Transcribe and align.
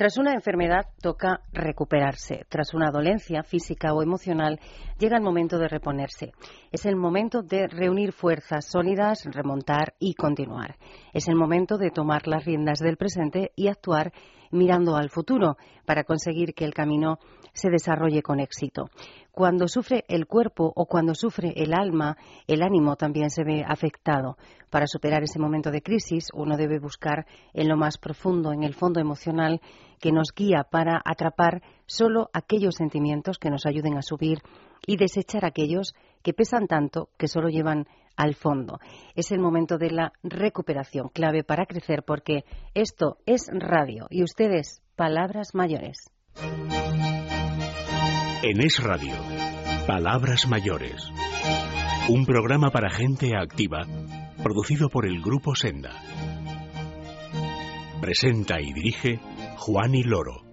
Tras 0.00 0.16
una 0.16 0.32
enfermedad 0.32 0.86
toca 1.02 1.42
recuperarse. 1.52 2.46
Tras 2.48 2.72
una 2.72 2.90
dolencia 2.90 3.42
física 3.42 3.92
o 3.92 4.02
emocional 4.02 4.58
llega 4.98 5.18
el 5.18 5.22
momento 5.22 5.58
de 5.58 5.68
reponerse. 5.68 6.32
Es 6.72 6.86
el 6.86 6.96
momento 6.96 7.42
de 7.42 7.68
reunir 7.68 8.12
fuerzas 8.12 8.64
sólidas, 8.64 9.26
remontar 9.26 9.92
y 9.98 10.14
continuar. 10.14 10.76
Es 11.12 11.28
el 11.28 11.34
momento 11.34 11.76
de 11.76 11.90
tomar 11.90 12.26
las 12.28 12.46
riendas 12.46 12.78
del 12.78 12.96
presente 12.96 13.52
y 13.56 13.68
actuar 13.68 14.10
mirando 14.50 14.96
al 14.96 15.10
futuro 15.10 15.56
para 15.84 16.04
conseguir 16.04 16.54
que 16.54 16.64
el 16.64 16.74
camino 16.74 17.18
se 17.52 17.70
desarrolle 17.70 18.22
con 18.22 18.40
éxito. 18.40 18.90
Cuando 19.32 19.68
sufre 19.68 20.04
el 20.08 20.26
cuerpo 20.26 20.72
o 20.74 20.86
cuando 20.86 21.14
sufre 21.14 21.52
el 21.56 21.72
alma, 21.72 22.16
el 22.46 22.62
ánimo 22.62 22.96
también 22.96 23.30
se 23.30 23.44
ve 23.44 23.64
afectado. 23.66 24.36
Para 24.70 24.86
superar 24.86 25.22
ese 25.22 25.38
momento 25.38 25.70
de 25.70 25.82
crisis, 25.82 26.28
uno 26.34 26.56
debe 26.56 26.78
buscar 26.78 27.26
en 27.54 27.68
lo 27.68 27.76
más 27.76 27.98
profundo, 27.98 28.52
en 28.52 28.62
el 28.62 28.74
fondo 28.74 29.00
emocional, 29.00 29.60
que 30.00 30.12
nos 30.12 30.32
guía 30.34 30.64
para 30.64 31.00
atrapar 31.04 31.62
solo 31.86 32.30
aquellos 32.32 32.76
sentimientos 32.76 33.38
que 33.38 33.50
nos 33.50 33.66
ayuden 33.66 33.96
a 33.96 34.02
subir 34.02 34.38
y 34.86 34.96
desechar 34.96 35.44
aquellos 35.44 35.94
que 36.22 36.32
pesan 36.32 36.66
tanto 36.66 37.08
que 37.16 37.28
solo 37.28 37.48
llevan 37.48 37.86
al 38.16 38.34
fondo. 38.34 38.80
Es 39.14 39.32
el 39.32 39.40
momento 39.40 39.78
de 39.78 39.90
la 39.90 40.12
recuperación, 40.22 41.08
clave 41.08 41.44
para 41.44 41.66
crecer, 41.66 42.02
porque 42.02 42.44
esto 42.74 43.18
es 43.26 43.46
radio 43.52 44.06
y 44.10 44.22
ustedes, 44.22 44.82
palabras 44.96 45.54
mayores. 45.54 46.10
En 48.42 48.60
Es 48.60 48.82
Radio, 48.82 49.14
Palabras 49.86 50.48
Mayores. 50.48 51.10
Un 52.08 52.24
programa 52.24 52.70
para 52.70 52.90
gente 52.90 53.36
activa, 53.36 53.86
producido 54.42 54.88
por 54.88 55.06
el 55.06 55.20
Grupo 55.20 55.54
Senda. 55.54 55.92
Presenta 58.00 58.60
y 58.60 58.72
dirige 58.72 59.20
Juan 59.58 59.94
y 59.94 60.02
Loro. 60.02 60.49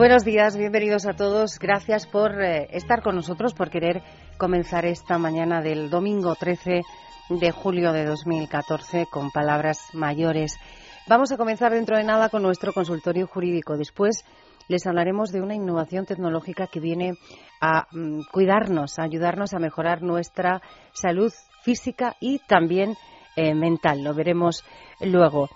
Buenos 0.00 0.24
días, 0.24 0.56
bienvenidos 0.56 1.04
a 1.04 1.12
todos. 1.12 1.58
Gracias 1.58 2.06
por 2.06 2.42
eh, 2.42 2.68
estar 2.70 3.02
con 3.02 3.16
nosotros, 3.16 3.52
por 3.52 3.68
querer 3.68 4.00
comenzar 4.38 4.86
esta 4.86 5.18
mañana 5.18 5.60
del 5.60 5.90
domingo 5.90 6.34
13 6.34 6.80
de 7.28 7.50
julio 7.50 7.92
de 7.92 8.06
2014 8.06 9.04
con 9.10 9.30
palabras 9.30 9.90
mayores. 9.92 10.58
Vamos 11.06 11.32
a 11.32 11.36
comenzar 11.36 11.72
dentro 11.72 11.98
de 11.98 12.04
nada 12.04 12.30
con 12.30 12.42
nuestro 12.42 12.72
consultorio 12.72 13.26
jurídico. 13.26 13.76
Después 13.76 14.24
les 14.68 14.86
hablaremos 14.86 15.32
de 15.32 15.42
una 15.42 15.54
innovación 15.54 16.06
tecnológica 16.06 16.66
que 16.66 16.80
viene 16.80 17.18
a 17.60 17.86
mm, 17.92 18.22
cuidarnos, 18.32 18.98
a 18.98 19.02
ayudarnos 19.02 19.52
a 19.52 19.58
mejorar 19.58 20.00
nuestra 20.00 20.62
salud 20.94 21.30
física 21.62 22.16
y 22.20 22.38
también 22.48 22.96
eh, 23.36 23.54
mental. 23.54 24.02
Lo 24.02 24.14
veremos 24.14 24.64
luego. 25.00 25.50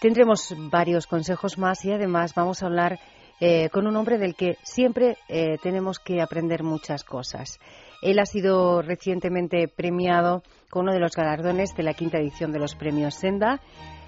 Tendremos 0.00 0.54
varios 0.70 1.06
consejos 1.06 1.58
más 1.58 1.84
y 1.84 1.92
además 1.92 2.32
vamos 2.34 2.62
a 2.62 2.66
hablar 2.66 2.98
eh, 3.40 3.68
con 3.70 3.86
un 3.86 3.96
hombre 3.96 4.18
del 4.18 4.34
que 4.34 4.56
siempre 4.62 5.18
eh, 5.28 5.58
tenemos 5.62 5.98
que 5.98 6.20
aprender 6.20 6.62
muchas 6.62 7.04
cosas. 7.04 7.58
Él 8.02 8.18
ha 8.18 8.26
sido 8.26 8.82
recientemente 8.82 9.68
premiado 9.68 10.42
con 10.70 10.82
uno 10.82 10.92
de 10.92 11.00
los 11.00 11.16
galardones 11.16 11.74
de 11.74 11.82
la 11.82 11.94
quinta 11.94 12.18
edición 12.18 12.52
de 12.52 12.58
los 12.58 12.74
premios 12.74 13.14
Senda, 13.14 13.60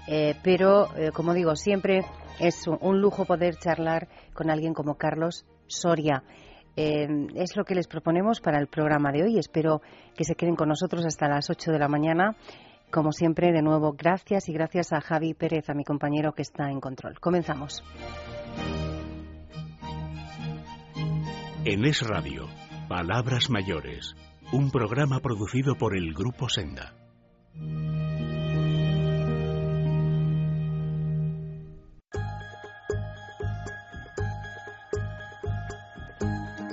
eh, 0.07 0.35
pero, 0.43 0.95
eh, 0.95 1.11
como 1.11 1.33
digo, 1.33 1.55
siempre 1.55 2.03
es 2.39 2.67
un 2.67 2.99
lujo 2.99 3.25
poder 3.25 3.57
charlar 3.57 4.07
con 4.33 4.49
alguien 4.49 4.73
como 4.73 4.95
Carlos 4.95 5.45
Soria. 5.67 6.23
Eh, 6.75 7.27
es 7.35 7.55
lo 7.55 7.63
que 7.65 7.75
les 7.75 7.87
proponemos 7.87 8.39
para 8.41 8.59
el 8.59 8.67
programa 8.67 9.11
de 9.11 9.23
hoy. 9.23 9.37
Espero 9.37 9.81
que 10.15 10.23
se 10.23 10.35
queden 10.35 10.55
con 10.55 10.69
nosotros 10.69 11.05
hasta 11.05 11.27
las 11.27 11.49
8 11.49 11.71
de 11.71 11.79
la 11.79 11.87
mañana. 11.87 12.35
Como 12.91 13.11
siempre, 13.11 13.51
de 13.51 13.61
nuevo, 13.61 13.93
gracias 13.93 14.49
y 14.49 14.53
gracias 14.53 14.93
a 14.93 15.01
Javi 15.01 15.35
Pérez, 15.35 15.69
a 15.69 15.75
mi 15.75 15.83
compañero 15.83 16.33
que 16.33 16.41
está 16.41 16.71
en 16.71 16.79
control. 16.79 17.19
Comenzamos. 17.19 17.83
En 21.71 21.85
Es 21.85 22.01
Radio 22.01 22.49
Palabras 22.87 23.51
Mayores, 23.51 24.15
un 24.51 24.71
programa 24.71 25.19
producido 25.19 25.75
por 25.75 25.95
el 25.95 26.15
Grupo 26.15 26.49
Senda. 26.49 26.95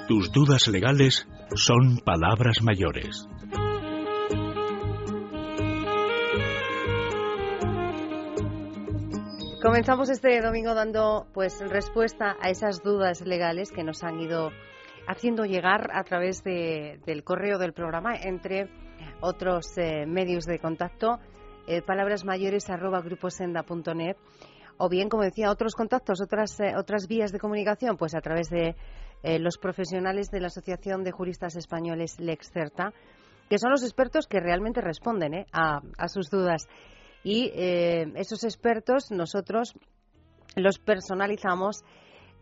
Tus 0.08 0.32
dudas 0.32 0.66
legales 0.68 1.28
son 1.54 1.98
palabras 1.98 2.62
mayores. 2.62 3.28
Comenzamos 9.60 10.08
este 10.08 10.40
domingo 10.40 10.74
dando 10.74 11.26
pues 11.34 11.60
respuesta 11.68 12.36
a 12.40 12.48
esas 12.48 12.82
dudas 12.82 13.20
legales 13.26 13.70
que 13.72 13.84
nos 13.84 14.02
han 14.02 14.20
ido 14.20 14.52
haciendo 15.06 15.44
llegar 15.44 15.88
a 15.92 16.04
través 16.04 16.42
del 16.42 17.24
correo 17.24 17.58
del 17.58 17.72
programa, 17.72 18.14
entre 18.16 18.68
otros 19.20 19.66
eh, 19.76 20.06
medios 20.06 20.44
de 20.44 20.58
contacto, 20.58 21.18
eh, 21.66 21.82
palabrasmayores 21.82 22.68
arroba 22.70 23.00
gruposenda.net, 23.00 24.16
o 24.78 24.88
bien, 24.88 25.08
como 25.08 25.22
decía, 25.22 25.50
otros 25.50 25.74
contactos, 25.74 26.20
otras, 26.20 26.60
eh, 26.60 26.74
otras 26.76 27.06
vías 27.08 27.32
de 27.32 27.38
comunicación, 27.38 27.96
pues 27.96 28.14
a 28.14 28.20
través 28.20 28.48
de 28.50 28.76
los 29.40 29.58
profesionales 29.58 30.30
de 30.30 30.38
la 30.38 30.46
Asociación 30.48 31.02
de 31.02 31.10
Juristas 31.10 31.56
Españoles 31.56 32.20
Lexcerta, 32.20 32.92
que 33.48 33.58
son 33.58 33.72
los 33.72 33.82
expertos 33.82 34.28
que 34.28 34.38
realmente 34.38 34.80
responden 34.80 35.46
a, 35.52 35.80
sus 36.06 36.30
dudas. 36.30 36.68
Y 37.24 37.50
esos 37.52 38.44
expertos 38.44 39.10
nosotros 39.10 39.74
los 40.54 40.78
personalizamos 40.78 41.82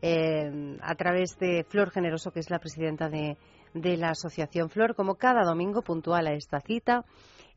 eh, 0.06 0.76
a 0.82 0.94
través 0.96 1.38
de 1.38 1.64
Flor 1.64 1.90
Generoso, 1.90 2.30
que 2.30 2.40
es 2.40 2.50
la 2.50 2.58
presidenta 2.58 3.08
de, 3.08 3.38
de 3.72 3.96
la 3.96 4.10
Asociación 4.10 4.68
Flor, 4.68 4.94
como 4.94 5.14
cada 5.14 5.44
domingo 5.44 5.80
puntual 5.80 6.26
a 6.26 6.34
esta 6.34 6.60
cita. 6.60 7.06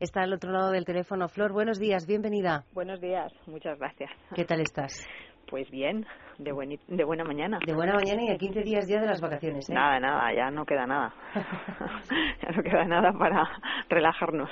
Está 0.00 0.22
al 0.22 0.32
otro 0.32 0.50
lado 0.50 0.70
del 0.70 0.86
teléfono 0.86 1.28
Flor. 1.28 1.52
Buenos 1.52 1.78
días, 1.78 2.06
bienvenida. 2.06 2.64
Buenos 2.72 3.02
días, 3.02 3.30
muchas 3.46 3.78
gracias. 3.78 4.10
¿Qué 4.34 4.46
tal 4.46 4.62
estás? 4.62 5.06
Pues 5.50 5.70
bien, 5.70 6.06
de, 6.38 6.78
de 6.88 7.04
buena 7.04 7.24
mañana. 7.24 7.58
De 7.66 7.74
buena 7.74 7.92
mañana 7.92 8.22
y 8.22 8.30
a 8.30 8.38
15 8.38 8.62
días 8.62 8.88
ya 8.88 9.00
de 9.00 9.08
las 9.08 9.20
vacaciones. 9.20 9.68
¿eh? 9.68 9.74
Nada, 9.74 10.00
nada, 10.00 10.32
ya 10.34 10.50
no 10.50 10.64
queda 10.64 10.86
nada. 10.86 11.12
ya 12.42 12.50
no 12.50 12.62
queda 12.62 12.84
nada 12.86 13.12
para 13.12 13.44
relajarnos, 13.90 14.48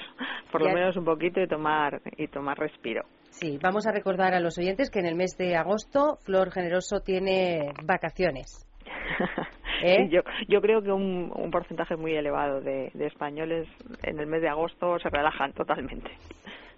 por 0.52 0.62
lo 0.62 0.70
menos 0.70 0.94
un 0.98 1.04
poquito 1.06 1.40
y 1.40 1.48
tomar, 1.48 2.02
y 2.18 2.28
tomar 2.28 2.58
respiro. 2.58 3.06
Sí, 3.38 3.58
vamos 3.62 3.86
a 3.86 3.92
recordar 3.92 4.32
a 4.32 4.40
los 4.40 4.56
oyentes 4.56 4.90
que 4.90 4.98
en 4.98 5.04
el 5.04 5.14
mes 5.14 5.36
de 5.36 5.56
agosto 5.56 6.16
Flor 6.24 6.50
Generoso 6.50 7.00
tiene 7.00 7.70
vacaciones. 7.84 8.66
¿Eh? 9.84 10.08
yo, 10.08 10.22
yo 10.48 10.62
creo 10.62 10.80
que 10.80 10.90
un, 10.90 11.30
un 11.34 11.50
porcentaje 11.50 11.96
muy 11.96 12.14
elevado 12.14 12.62
de, 12.62 12.90
de, 12.94 13.06
españoles 13.06 13.68
en 14.04 14.18
el 14.18 14.26
mes 14.26 14.40
de 14.40 14.48
agosto 14.48 14.98
se 15.00 15.10
relajan 15.10 15.52
totalmente. 15.52 16.10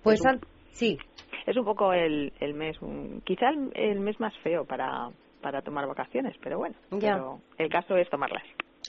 Pues 0.02 0.20
un, 0.22 0.40
sí. 0.70 0.98
Es 1.46 1.56
un 1.56 1.64
poco 1.64 1.92
el, 1.92 2.32
el 2.40 2.54
mes, 2.54 2.76
quizá 3.24 3.50
el, 3.50 3.70
el, 3.74 4.00
mes 4.00 4.18
más 4.18 4.36
feo 4.42 4.64
para, 4.64 5.10
para 5.40 5.62
tomar 5.62 5.86
vacaciones, 5.86 6.34
pero 6.42 6.58
bueno, 6.58 6.74
ya. 6.90 7.12
Pero 7.12 7.38
el 7.56 7.68
caso 7.70 7.96
es 7.96 8.10
tomarlas. 8.10 8.42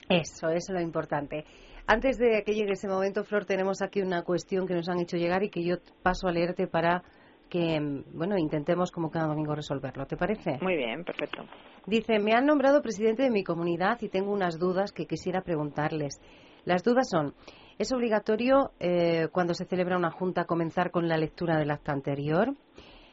Eso, 0.08 0.48
eso 0.48 0.56
es 0.56 0.70
lo 0.70 0.80
importante. 0.80 1.44
Antes 1.86 2.18
de 2.18 2.42
que 2.44 2.52
llegue 2.52 2.72
ese 2.72 2.88
momento, 2.88 3.22
Flor, 3.22 3.44
tenemos 3.44 3.80
aquí 3.80 4.02
una 4.02 4.22
cuestión 4.22 4.66
que 4.66 4.74
nos 4.74 4.88
han 4.88 4.98
hecho 4.98 5.16
llegar 5.16 5.44
y 5.44 5.50
que 5.50 5.62
yo 5.64 5.76
paso 6.02 6.26
a 6.26 6.32
leerte 6.32 6.66
para 6.66 7.04
que, 7.50 8.02
bueno, 8.14 8.38
intentemos 8.38 8.90
como 8.90 9.10
cada 9.10 9.26
domingo 9.26 9.54
resolverlo. 9.54 10.06
¿Te 10.06 10.16
parece? 10.16 10.58
Muy 10.62 10.76
bien, 10.76 11.04
perfecto. 11.04 11.42
Dice, 11.86 12.18
me 12.18 12.32
han 12.32 12.46
nombrado 12.46 12.80
presidente 12.80 13.24
de 13.24 13.30
mi 13.30 13.44
comunidad 13.44 14.00
y 14.00 14.08
tengo 14.08 14.32
unas 14.32 14.58
dudas 14.58 14.92
que 14.92 15.06
quisiera 15.06 15.42
preguntarles. 15.42 16.20
Las 16.64 16.82
dudas 16.82 17.08
son, 17.10 17.34
¿es 17.78 17.92
obligatorio 17.92 18.70
eh, 18.78 19.28
cuando 19.32 19.52
se 19.54 19.66
celebra 19.66 19.98
una 19.98 20.10
junta 20.10 20.44
comenzar 20.44 20.90
con 20.90 21.08
la 21.08 21.18
lectura 21.18 21.58
del 21.58 21.70
acta 21.70 21.92
anterior? 21.92 22.54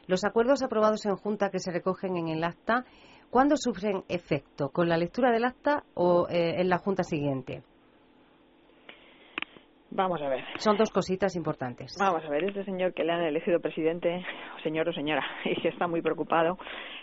Los 0.06 0.24
acuerdos 0.24 0.62
aprobados 0.62 1.04
en 1.04 1.16
junta 1.16 1.50
que 1.50 1.58
se 1.58 1.70
recogen 1.70 2.16
en 2.16 2.28
el 2.28 2.44
acta, 2.44 2.84
¿cuándo 3.30 3.56
sufren 3.58 4.04
efecto? 4.08 4.70
¿Con 4.70 4.88
la 4.88 4.96
lectura 4.96 5.32
del 5.32 5.44
acta 5.44 5.84
o 5.94 6.28
eh, 6.30 6.60
en 6.60 6.68
la 6.68 6.78
junta 6.78 7.02
siguiente? 7.02 7.62
Vamos 9.90 10.20
a 10.20 10.28
ver. 10.28 10.44
Son 10.58 10.76
dos 10.76 10.90
cositas 10.90 11.34
importantes. 11.34 11.96
Vamos 11.98 12.22
a 12.24 12.28
ver, 12.28 12.44
este 12.44 12.64
señor 12.64 12.92
que 12.92 13.04
le 13.04 13.12
han 13.12 13.22
elegido 13.22 13.58
presidente, 13.58 14.22
señor 14.62 14.88
o 14.88 14.92
señora, 14.92 15.24
y 15.44 15.54
si 15.60 15.68
está 15.68 15.86
muy 15.86 16.02
preocupado, 16.02 16.58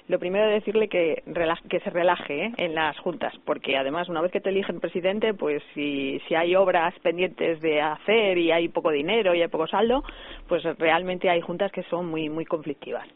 lo 0.08 0.20
primero 0.20 0.48
es 0.48 0.64
decirle 0.64 0.88
que, 0.88 1.24
que 1.68 1.80
se 1.80 1.90
relaje 1.90 2.46
¿eh? 2.46 2.54
en 2.58 2.76
las 2.76 2.98
juntas, 3.00 3.34
porque 3.44 3.76
además 3.76 4.08
una 4.08 4.22
vez 4.22 4.32
que 4.32 4.40
te 4.40 4.50
eligen 4.50 4.80
presidente, 4.80 5.34
pues 5.34 5.64
si, 5.74 6.20
si 6.28 6.36
hay 6.36 6.56
obras 6.56 6.94
pendientes 7.00 7.60
de 7.60 7.82
hacer 7.82 8.38
y 8.38 8.52
hay 8.52 8.70
poco 8.70 8.92
dinero 8.92 9.34
y 9.34 9.42
hay 9.42 9.48
poco 9.48 9.66
saldo, 9.68 10.04
pues 10.48 10.64
realmente 10.78 11.30
hay 11.30 11.42
juntas 11.42 11.72
que 11.72 11.84
son 11.84 12.08
muy, 12.08 12.30
muy 12.30 12.46
conflictivas. 12.46 13.08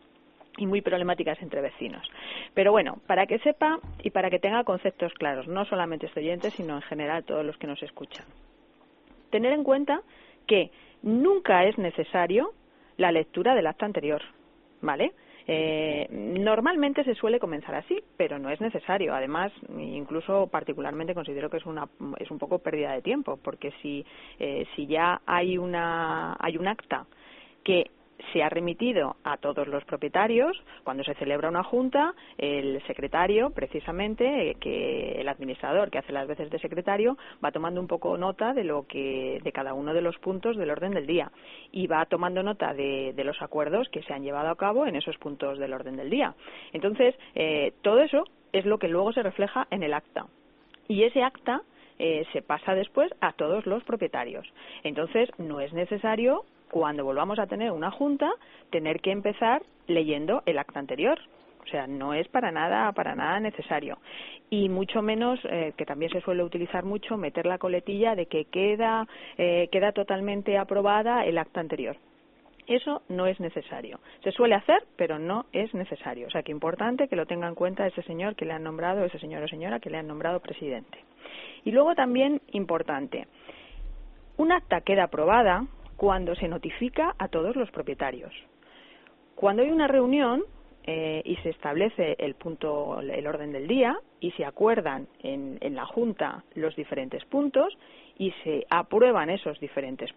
y 0.58 0.66
muy 0.66 0.82
problemáticas 0.82 1.42
entre 1.42 1.62
vecinos. 1.62 2.06
Pero 2.54 2.74
bueno, 2.74 2.98
para 3.08 3.26
que 3.28 3.40
sepa 3.40 3.80
y 4.04 4.10
para 4.10 4.30
que 4.30 4.40
tenga 4.40 4.66
conceptos 4.66 5.14
claros, 5.14 5.48
no 5.48 5.64
solamente 5.64 6.08
este 6.08 6.20
oyente, 6.20 6.50
sino 6.52 6.76
en 6.76 6.82
general 6.82 7.24
todos 7.24 7.46
los 7.46 7.56
que 7.58 7.68
nos 7.68 7.82
escuchan. 7.82 8.26
Tener 9.30 9.54
en 9.54 9.64
cuenta 9.64 10.02
que 10.48 10.72
nunca 11.02 11.66
es 11.66 11.78
necesario 11.78 12.54
la 12.98 13.12
lectura 13.12 13.56
del 13.56 13.68
acta 13.68 13.86
anterior, 13.86 14.22
¿vale? 14.82 15.14
Eh, 15.52 16.08
normalmente 16.12 17.04
se 17.04 17.16
suele 17.16 17.40
comenzar 17.40 17.74
así, 17.74 18.04
pero 18.18 18.38
no 18.38 18.52
es 18.52 18.62
necesario. 18.62 19.16
Además, 19.16 19.52
incluso 19.80 20.46
particularmente 20.46 21.16
considero 21.16 21.50
que 21.50 21.58
es 21.58 21.66
una 21.66 21.88
es 22.20 22.30
un 22.30 22.38
poco 22.38 22.60
pérdida 22.60 22.94
de 22.94 23.02
tiempo, 23.02 23.40
porque 23.42 23.72
si 23.82 24.06
eh, 24.38 24.68
si 24.76 24.86
ya 24.86 25.22
hay 25.26 25.58
una 25.58 26.38
hay 26.40 26.58
un 26.58 26.68
acta 26.68 27.08
que 27.64 27.90
se 28.34 28.44
ha 28.44 28.50
remitido 28.50 29.16
a 29.24 29.38
todos 29.38 29.68
los 29.68 29.84
propietarios. 29.86 30.62
Cuando 30.84 31.04
se 31.04 31.16
celebra 31.16 31.50
una 31.50 31.64
junta, 31.64 32.14
el 32.38 32.82
secretario, 32.86 33.52
precisamente, 33.52 34.52
eh, 34.52 34.56
que 34.60 35.20
el 35.20 35.28
administrador 35.28 35.90
que 35.90 36.00
hace 36.00 36.14
las 36.14 36.28
veces 36.28 36.50
de 36.50 36.60
secretario, 36.60 37.18
va 37.44 37.52
tomando 37.52 37.80
un 37.80 37.88
poco 37.88 38.18
nota 38.18 38.54
de 38.54 38.64
lo 38.64 38.86
que, 38.88 39.40
de 39.44 39.52
cada 39.52 39.74
uno 39.74 39.94
de 39.94 40.02
los 40.02 40.18
puntos 40.18 40.58
del 40.58 40.72
orden 40.72 40.92
del 40.92 41.08
día 41.08 41.32
y 41.72 41.88
va 41.88 42.06
tomando 42.06 42.44
nota 42.44 42.74
de, 42.74 43.14
los 43.20 43.42
acuerdos 43.42 43.90
que 43.90 44.02
se 44.04 44.14
han 44.14 44.24
llevado 44.24 44.50
a 44.50 44.56
cabo 44.56 44.88
en 44.88 44.96
esos 44.96 45.18
puntos 45.18 45.60
del 45.60 45.74
orden 45.74 45.98
del 45.98 46.10
día. 46.10 46.34
Entonces, 46.74 47.16
eh, 47.36 47.74
todo 47.82 48.00
eso 48.00 48.24
es 48.54 48.66
lo 48.66 48.80
que 48.80 48.88
luego 48.88 49.12
se 49.14 49.22
refleja 49.22 49.68
en 49.70 49.84
el 49.84 49.94
acta. 49.94 50.26
Y 50.88 51.04
ese 51.04 51.22
acta 51.22 51.62
eh, 52.00 52.26
se 52.34 52.42
pasa 52.42 52.74
después 52.74 53.14
a 53.22 53.34
todos 53.34 53.66
los 53.66 53.84
propietarios. 53.84 54.48
Entonces, 54.84 55.30
no 55.38 55.60
es 55.60 55.74
necesario 55.74 56.46
cuando 56.72 57.04
volvamos 57.04 57.40
a 57.40 57.48
tener 57.48 57.72
una 57.72 57.92
junta, 57.92 58.30
tener 58.70 59.02
que 59.02 59.12
empezar 59.12 59.62
leyendo 59.88 60.44
el 60.46 60.58
acta 60.58 60.80
anterior. 60.80 61.20
O 61.64 61.68
sea, 61.72 61.88
no 61.88 62.14
es 62.14 62.28
para 62.30 62.52
nada, 62.52 62.92
para 62.94 63.16
nada 63.16 63.40
necesario. 63.40 64.00
Y 64.50 64.70
mucho 64.70 65.02
menos, 65.02 65.40
eh, 65.44 65.74
que 65.78 65.86
también 65.86 66.12
se 66.12 66.22
suele 66.22 66.44
utilizar 66.44 66.84
mucho, 66.84 67.18
meter 67.18 67.46
la 67.46 67.60
coletilla 67.60 68.16
de 68.16 68.26
que 68.26 68.46
queda, 68.46 69.08
eh, 69.38 69.68
queda 69.72 69.92
totalmente 69.92 70.58
aprobada 70.58 71.26
el 71.26 71.38
acta 71.38 71.60
anterior. 71.60 71.98
Eso 72.66 73.02
no 73.10 73.26
es 73.26 73.40
necesario. 73.40 74.00
Se 74.24 74.32
suele 74.32 74.56
hacer, 74.56 74.84
pero 74.96 75.18
no 75.18 75.46
es 75.54 75.74
necesario. 75.74 76.28
O 76.28 76.30
sea, 76.30 76.44
que 76.44 76.52
importante 76.52 77.08
que 77.08 77.16
lo 77.16 77.26
tenga 77.26 77.48
en 77.48 77.56
cuenta 77.56 77.88
ese 77.88 78.04
señor 78.04 78.36
que 78.36 78.46
le 78.46 78.54
han 78.54 78.64
nombrado, 78.64 79.04
ese 79.04 79.20
señor 79.20 79.44
o 79.44 79.48
señora 79.48 79.80
que 79.80 79.90
le 79.90 79.98
han 79.98 80.08
nombrado 80.08 80.40
presidente. 80.40 81.00
Y 81.66 81.72
luego 81.72 81.96
también 81.96 82.42
importante, 82.52 83.28
un 84.38 84.52
acta 84.52 84.82
queda 84.82 85.06
aprobada 85.06 85.66
cuando 86.00 86.34
se 86.36 86.48
notifica 86.48 87.14
a 87.20 87.28
todos 87.28 87.58
los 87.58 87.70
propietarios. 87.72 88.34
Cuando 89.36 89.64
hay 89.64 89.70
una 89.70 89.86
reunión 89.86 90.44
eh, 90.86 91.22
y 91.26 91.36
se 91.44 91.50
establece 91.50 92.16
el 92.20 92.36
punto, 92.36 93.02
el 93.02 93.28
orden 93.28 93.52
del 93.52 93.68
día 93.68 94.00
y 94.22 94.32
se 94.32 94.46
acuerdan 94.46 95.10
en, 95.22 95.60
la 95.76 95.86
Junta 95.86 96.46
los 96.56 96.74
diferentes 96.78 97.26
puntos 97.26 97.78
y 98.18 98.32
se 98.46 98.66
aprueban 98.70 99.30
esos 99.30 99.60
diferentes, 99.60 100.10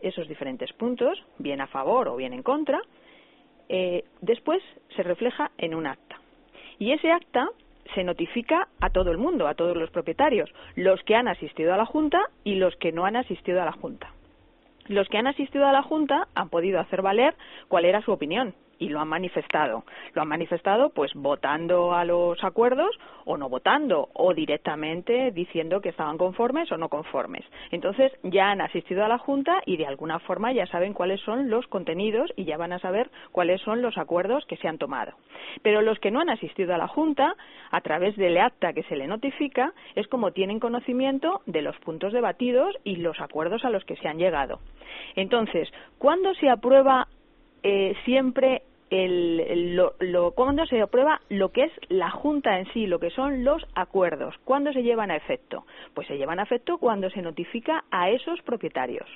esos 0.00 0.26
diferentes 0.26 0.72
puntos, 0.72 1.22
bien 1.36 1.60
a 1.60 1.66
favor 1.66 2.08
o 2.08 2.16
bien 2.16 2.32
en 2.32 2.42
contra, 2.42 2.80
eh, 3.68 4.04
después 4.22 4.62
se 4.96 5.02
refleja 5.02 5.50
en 5.58 5.74
un 5.74 5.86
acta. 5.86 6.18
Y 6.78 6.92
ese 6.92 7.12
acta 7.12 7.46
se 7.94 8.04
notifica 8.04 8.68
a 8.80 8.88
todo 8.88 9.10
el 9.10 9.18
mundo, 9.18 9.48
a 9.48 9.54
todos 9.54 9.76
los 9.76 9.90
propietarios, 9.90 10.50
los 10.76 11.02
que 11.02 11.14
han 11.14 11.28
asistido 11.28 11.74
a 11.74 11.76
la 11.76 11.84
Junta 11.84 12.20
y 12.42 12.54
los 12.54 12.74
que 12.76 12.90
no 12.90 13.04
han 13.04 13.16
asistido 13.16 13.60
a 13.60 13.66
la 13.66 13.72
Junta. 13.72 14.14
Los 14.90 15.08
que 15.08 15.18
han 15.18 15.28
asistido 15.28 15.68
a 15.68 15.72
la 15.72 15.84
Junta 15.84 16.26
han 16.34 16.48
podido 16.48 16.80
hacer 16.80 17.00
valer 17.00 17.36
cuál 17.68 17.84
era 17.84 18.02
su 18.02 18.10
opinión 18.10 18.56
y 18.80 18.88
lo 18.88 18.98
han 18.98 19.08
manifestado. 19.08 19.84
Lo 20.14 20.22
han 20.22 20.28
manifestado 20.28 20.90
pues 20.90 21.12
votando 21.14 21.94
a 21.94 22.04
los 22.04 22.42
acuerdos 22.42 22.90
o 23.24 23.36
no 23.36 23.48
votando 23.48 24.08
o 24.14 24.34
directamente 24.34 25.30
diciendo 25.30 25.80
que 25.80 25.90
estaban 25.90 26.18
conformes 26.18 26.72
o 26.72 26.76
no 26.76 26.88
conformes. 26.88 27.44
Entonces 27.70 28.10
ya 28.24 28.50
han 28.50 28.60
asistido 28.60 29.04
a 29.04 29.08
la 29.08 29.18
Junta 29.18 29.62
y 29.66 29.76
de 29.76 29.86
alguna 29.86 30.18
forma 30.18 30.52
ya 30.52 30.66
saben 30.66 30.94
cuáles 30.94 31.20
son 31.20 31.50
los 31.50 31.66
contenidos 31.68 32.32
y 32.34 32.44
ya 32.44 32.56
van 32.56 32.72
a 32.72 32.80
saber 32.80 33.10
cuáles 33.30 33.60
son 33.60 33.82
los 33.82 33.96
acuerdos 33.98 34.44
que 34.46 34.56
se 34.56 34.66
han 34.66 34.78
tomado. 34.78 35.12
Pero 35.62 35.82
los 35.82 35.98
que 36.00 36.10
no 36.10 36.20
han 36.20 36.30
asistido 36.30 36.74
a 36.74 36.78
la 36.78 36.88
Junta, 36.88 37.34
a 37.70 37.80
través 37.82 38.16
del 38.16 38.38
acta 38.38 38.72
que 38.72 38.82
se 38.84 38.96
le 38.96 39.06
notifica, 39.06 39.74
es 39.94 40.08
como 40.08 40.32
tienen 40.32 40.58
conocimiento 40.58 41.42
de 41.46 41.62
los 41.62 41.76
puntos 41.80 42.12
debatidos 42.12 42.74
y 42.82 42.96
los 42.96 43.20
acuerdos 43.20 43.64
a 43.64 43.70
los 43.70 43.84
que 43.84 43.96
se 43.96 44.08
han 44.08 44.18
llegado. 44.18 44.60
Entonces, 45.16 45.70
¿cuándo 45.98 46.34
se 46.34 46.48
aprueba 46.48 47.06
eh, 47.62 47.94
siempre 48.04 48.62
el, 48.90 49.76
lo, 49.76 50.32
cuando 50.32 50.66
se 50.66 50.82
aprueba 50.82 51.20
lo 51.28 51.50
que 51.50 51.64
es 51.64 51.72
la 51.88 52.10
Junta 52.10 52.58
en 52.58 52.70
sí, 52.72 52.86
lo 52.86 52.98
que 52.98 53.10
son 53.10 53.44
los 53.44 53.64
acuerdos. 53.74 54.34
¿Cuándo 54.44 54.72
se 54.72 54.82
llevan 54.82 55.10
a 55.10 55.16
efecto? 55.16 55.64
Pues 55.94 56.08
se 56.08 56.18
llevan 56.18 56.40
a 56.40 56.42
efecto 56.42 56.78
cuando 56.78 57.08
se 57.10 57.22
notifica 57.22 57.84
a 57.90 58.10
esos 58.10 58.42
propietarios. 58.42 59.08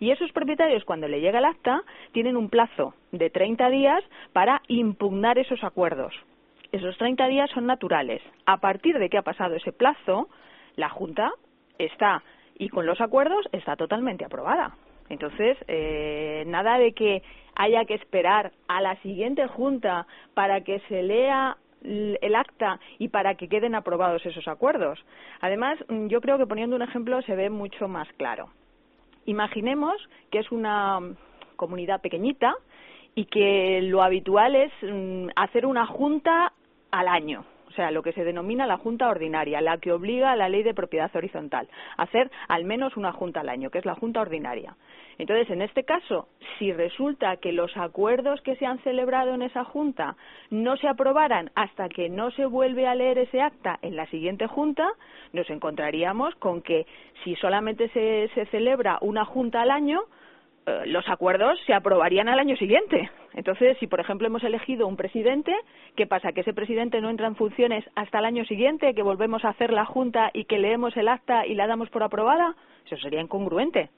Y 0.00 0.10
esos 0.10 0.32
propietarios, 0.32 0.84
cuando 0.84 1.08
le 1.08 1.20
llega 1.20 1.38
el 1.38 1.44
acta, 1.44 1.82
tienen 2.12 2.36
un 2.36 2.48
plazo 2.48 2.94
de 3.12 3.30
30 3.30 3.68
días 3.68 4.02
para 4.32 4.62
impugnar 4.68 5.38
esos 5.38 5.62
acuerdos. 5.62 6.14
Esos 6.72 6.96
30 6.98 7.26
días 7.28 7.50
son 7.50 7.66
naturales. 7.66 8.22
A 8.46 8.58
partir 8.58 8.98
de 8.98 9.08
que 9.08 9.18
ha 9.18 9.22
pasado 9.22 9.54
ese 9.54 9.72
plazo, 9.72 10.28
la 10.76 10.88
Junta 10.88 11.32
está, 11.78 12.22
y 12.58 12.68
con 12.68 12.86
los 12.86 13.00
acuerdos, 13.00 13.46
está 13.52 13.76
totalmente 13.76 14.24
aprobada. 14.24 14.74
Entonces, 15.08 15.56
eh, 15.68 16.44
nada 16.46 16.78
de 16.78 16.92
que 16.92 17.22
haya 17.54 17.84
que 17.84 17.94
esperar 17.94 18.52
a 18.68 18.80
la 18.80 18.96
siguiente 19.02 19.46
junta 19.48 20.06
para 20.34 20.62
que 20.62 20.80
se 20.88 21.02
lea 21.02 21.56
el 21.82 22.34
acta 22.34 22.80
y 22.98 23.08
para 23.08 23.36
que 23.36 23.48
queden 23.48 23.74
aprobados 23.74 24.24
esos 24.26 24.48
acuerdos. 24.48 25.04
Además, 25.40 25.78
mm, 25.88 26.08
yo 26.08 26.20
creo 26.20 26.38
que 26.38 26.46
poniendo 26.46 26.76
un 26.76 26.82
ejemplo 26.82 27.22
se 27.22 27.36
ve 27.36 27.50
mucho 27.50 27.88
más 27.88 28.08
claro. 28.16 28.50
Imaginemos 29.26 29.94
que 30.30 30.40
es 30.40 30.50
una 30.50 31.00
comunidad 31.56 32.00
pequeñita 32.00 32.54
y 33.14 33.26
que 33.26 33.80
lo 33.82 34.02
habitual 34.02 34.54
es 34.54 34.72
mm, 34.82 35.28
hacer 35.36 35.66
una 35.66 35.86
junta 35.86 36.52
al 36.90 37.08
año 37.08 37.44
sea, 37.78 37.90
lo 37.90 38.02
que 38.02 38.12
se 38.12 38.24
denomina 38.24 38.66
la 38.66 38.76
junta 38.76 39.08
ordinaria, 39.08 39.60
la 39.60 39.78
que 39.78 39.92
obliga 39.92 40.32
a 40.32 40.36
la 40.36 40.48
ley 40.48 40.62
de 40.62 40.74
propiedad 40.74 41.14
horizontal, 41.14 41.68
a 41.96 42.02
hacer 42.02 42.30
al 42.48 42.64
menos 42.64 42.96
una 42.96 43.12
junta 43.12 43.40
al 43.40 43.48
año, 43.48 43.70
que 43.70 43.78
es 43.78 43.84
la 43.84 43.94
junta 43.94 44.20
ordinaria. 44.20 44.76
Entonces, 45.18 45.50
en 45.50 45.62
este 45.62 45.84
caso, 45.84 46.28
si 46.58 46.72
resulta 46.72 47.36
que 47.38 47.52
los 47.52 47.76
acuerdos 47.76 48.40
que 48.42 48.56
se 48.56 48.66
han 48.66 48.78
celebrado 48.80 49.34
en 49.34 49.42
esa 49.42 49.64
junta 49.64 50.16
no 50.50 50.76
se 50.76 50.88
aprobaran 50.88 51.50
hasta 51.56 51.88
que 51.88 52.08
no 52.08 52.30
se 52.32 52.46
vuelve 52.46 52.86
a 52.86 52.94
leer 52.94 53.18
ese 53.18 53.40
acta 53.40 53.78
en 53.82 53.96
la 53.96 54.06
siguiente 54.06 54.46
junta, 54.46 54.88
nos 55.32 55.50
encontraríamos 55.50 56.34
con 56.36 56.62
que 56.62 56.86
si 57.24 57.34
solamente 57.36 57.88
se, 57.90 58.30
se 58.34 58.46
celebra 58.46 58.98
una 59.00 59.24
junta 59.24 59.62
al 59.62 59.70
año, 59.72 60.02
los 60.86 61.08
acuerdos 61.08 61.58
se 61.66 61.74
aprobarían 61.74 62.28
al 62.28 62.38
año 62.38 62.56
siguiente. 62.56 63.10
Entonces, 63.34 63.76
si 63.78 63.86
por 63.86 64.00
ejemplo 64.00 64.26
hemos 64.26 64.42
elegido 64.42 64.86
un 64.86 64.96
presidente, 64.96 65.54
¿qué 65.96 66.06
pasa? 66.06 66.32
¿Que 66.32 66.40
ese 66.40 66.54
presidente 66.54 67.00
no 67.00 67.10
entra 67.10 67.26
en 67.26 67.36
funciones 67.36 67.84
hasta 67.94 68.18
el 68.18 68.24
año 68.24 68.44
siguiente, 68.44 68.94
que 68.94 69.02
volvemos 69.02 69.44
a 69.44 69.50
hacer 69.50 69.72
la 69.72 69.84
junta 69.84 70.30
y 70.32 70.44
que 70.44 70.58
leemos 70.58 70.96
el 70.96 71.08
acta 71.08 71.46
y 71.46 71.54
la 71.54 71.66
damos 71.66 71.90
por 71.90 72.02
aprobada? 72.02 72.54
Eso 72.86 72.96
sería 72.96 73.20
incongruente. 73.20 73.90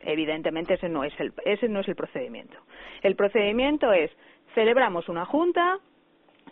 Evidentemente 0.00 0.74
ese 0.74 0.88
no 0.88 1.04
es 1.04 1.18
el, 1.18 1.32
ese 1.44 1.68
no 1.68 1.80
es 1.80 1.88
el 1.88 1.96
procedimiento. 1.96 2.56
El 3.02 3.16
procedimiento 3.16 3.92
es 3.92 4.10
celebramos 4.54 5.08
una 5.08 5.24
junta, 5.24 5.78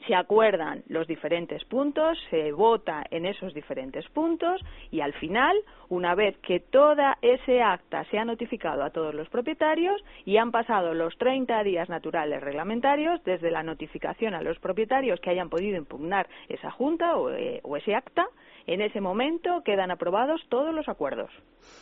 se 0.07 0.15
acuerdan 0.15 0.83
los 0.89 1.07
diferentes 1.07 1.65
puntos, 1.65 2.19
se 2.31 2.53
vota 2.53 3.05
en 3.11 3.27
esos 3.27 3.55
diferentes 3.55 4.09
puntos 4.09 4.61
y 4.91 5.01
al 5.01 5.13
final, 5.15 5.57
una 5.89 6.15
vez 6.15 6.37
que 6.39 6.61
toda 6.61 7.19
ese 7.23 7.63
acta 7.63 8.05
se 8.11 8.19
ha 8.19 8.25
notificado 8.25 8.83
a 8.83 8.91
todos 8.91 9.15
los 9.15 9.29
propietarios 9.29 10.03
y 10.25 10.37
han 10.37 10.51
pasado 10.51 10.95
los 10.95 11.17
30 11.19 11.63
días 11.63 11.89
naturales 11.89 12.41
reglamentarios 12.43 13.23
desde 13.25 13.51
la 13.51 13.63
notificación 13.63 14.35
a 14.35 14.43
los 14.43 14.59
propietarios 14.59 15.21
que 15.21 15.31
hayan 15.31 15.51
podido 15.51 15.77
impugnar 15.77 16.29
esa 16.49 16.71
junta 16.71 17.17
o, 17.17 17.31
eh, 17.31 17.61
ese 17.77 17.95
acta, 17.95 18.27
en 18.67 18.81
ese 18.81 19.01
momento 19.01 19.63
quedan 19.65 19.91
aprobados 19.91 20.41
todos 20.49 20.75
los 20.75 20.89
acuerdos. 20.89 21.31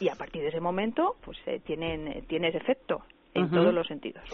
Y 0.00 0.08
a 0.08 0.14
partir 0.14 0.42
de 0.42 0.48
ese 0.48 0.60
momento 0.60 1.16
pues 1.24 1.38
eh, 1.46 1.60
tienen 1.64 2.24
tiene 2.26 2.48
ese 2.48 2.58
efecto 2.58 3.02
en 3.34 3.50
todos 3.50 3.72
los 3.72 3.86
sentidos. 3.86 4.24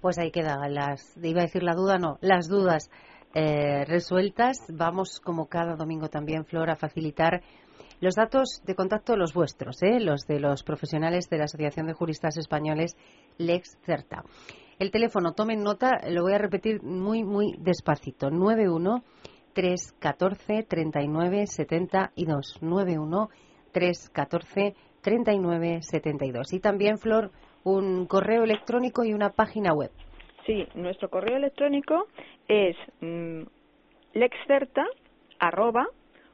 Pues 0.00 0.18
ahí 0.18 0.32
queda 0.32 0.68
las, 0.68 1.16
iba 1.22 1.40
a 1.40 1.44
decir 1.44 1.62
la 1.62 1.74
duda, 1.74 1.96
no, 1.96 2.18
las 2.20 2.48
dudas 2.48 2.90
eh, 3.34 3.84
resueltas. 3.86 4.58
Vamos, 4.68 5.20
como 5.20 5.46
cada 5.46 5.76
domingo 5.76 6.08
también, 6.08 6.44
Flor, 6.44 6.70
a 6.70 6.76
facilitar 6.76 7.42
los 8.00 8.14
datos 8.14 8.60
de 8.64 8.74
contacto, 8.74 9.16
los 9.16 9.32
vuestros, 9.32 9.82
¿eh? 9.82 10.00
los 10.00 10.26
de 10.26 10.40
los 10.40 10.64
profesionales 10.64 11.30
de 11.30 11.38
la 11.38 11.44
Asociación 11.44 11.86
de 11.86 11.92
Juristas 11.92 12.36
Españoles, 12.36 12.96
Lex 13.38 13.78
Certa. 13.86 14.24
El 14.78 14.90
teléfono, 14.90 15.34
tomen 15.34 15.62
nota, 15.62 16.00
lo 16.08 16.22
voy 16.22 16.32
a 16.32 16.38
repetir 16.38 16.82
muy, 16.82 17.22
muy 17.22 17.54
despacito. 17.58 18.30
91 18.30 19.04
314 19.52 20.64
39 20.64 21.46
72. 21.46 22.58
91 22.60 23.28
314 23.70 24.74
39 25.00 25.82
72. 25.82 26.52
Y 26.52 26.60
también, 26.60 26.98
Flor, 26.98 27.30
un 27.64 28.06
correo 28.06 28.42
electrónico 28.44 29.04
y 29.04 29.12
una 29.12 29.30
página 29.30 29.72
web. 29.72 29.92
Sí, 30.46 30.66
nuestro 30.74 31.08
correo 31.08 31.36
electrónico 31.36 32.08
es 32.48 32.76
mm, 33.00 33.42
lexcerta 34.14 34.84
arroba 35.38 35.86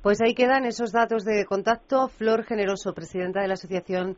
Pues 0.02 0.20
ahí 0.20 0.34
quedan 0.34 0.66
esos 0.66 0.92
datos 0.92 1.24
de 1.24 1.46
contacto. 1.46 2.08
Flor 2.08 2.44
Generoso, 2.44 2.94
presidenta 2.94 3.42
de 3.42 3.48
la 3.48 3.54
Asociación 3.54 4.18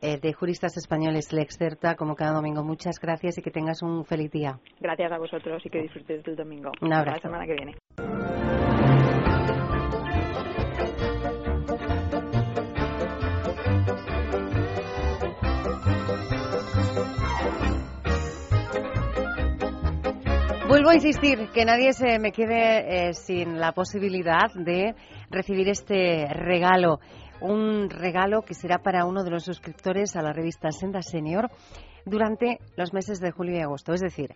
eh, 0.00 0.18
de 0.20 0.32
Juristas 0.32 0.76
Españoles 0.76 1.32
Lexcerta, 1.32 1.94
como 1.94 2.16
cada 2.16 2.32
domingo. 2.32 2.64
Muchas 2.64 2.98
gracias 3.00 3.38
y 3.38 3.42
que 3.42 3.52
tengas 3.52 3.82
un 3.82 4.04
feliz 4.04 4.32
día. 4.32 4.58
Gracias 4.80 5.12
a 5.12 5.18
vosotros 5.18 5.62
y 5.64 5.70
que 5.70 5.82
disfrutes 5.82 6.24
del 6.24 6.34
domingo. 6.34 6.72
Un 6.80 6.92
abrazo. 6.92 7.16
Hasta 7.16 7.28
la 7.28 7.44
semana 7.44 7.46
que 7.46 7.54
viene. 7.54 8.51
Vuelvo 20.82 21.00
a 21.00 21.06
insistir, 21.06 21.48
que 21.54 21.64
nadie 21.64 21.92
se 21.92 22.18
me 22.18 22.32
quede 22.32 23.10
eh, 23.10 23.14
sin 23.14 23.60
la 23.60 23.70
posibilidad 23.70 24.52
de 24.52 24.96
recibir 25.30 25.68
este 25.68 26.26
regalo. 26.34 26.98
Un 27.40 27.88
regalo 27.88 28.42
que 28.42 28.54
será 28.54 28.78
para 28.78 29.04
uno 29.04 29.22
de 29.22 29.30
los 29.30 29.44
suscriptores 29.44 30.16
a 30.16 30.22
la 30.22 30.32
revista 30.32 30.72
Senda 30.72 31.00
Senior 31.00 31.50
durante 32.04 32.58
los 32.76 32.92
meses 32.92 33.20
de 33.20 33.30
julio 33.30 33.58
y 33.58 33.60
agosto. 33.60 33.92
Es 33.92 34.00
decir, 34.00 34.34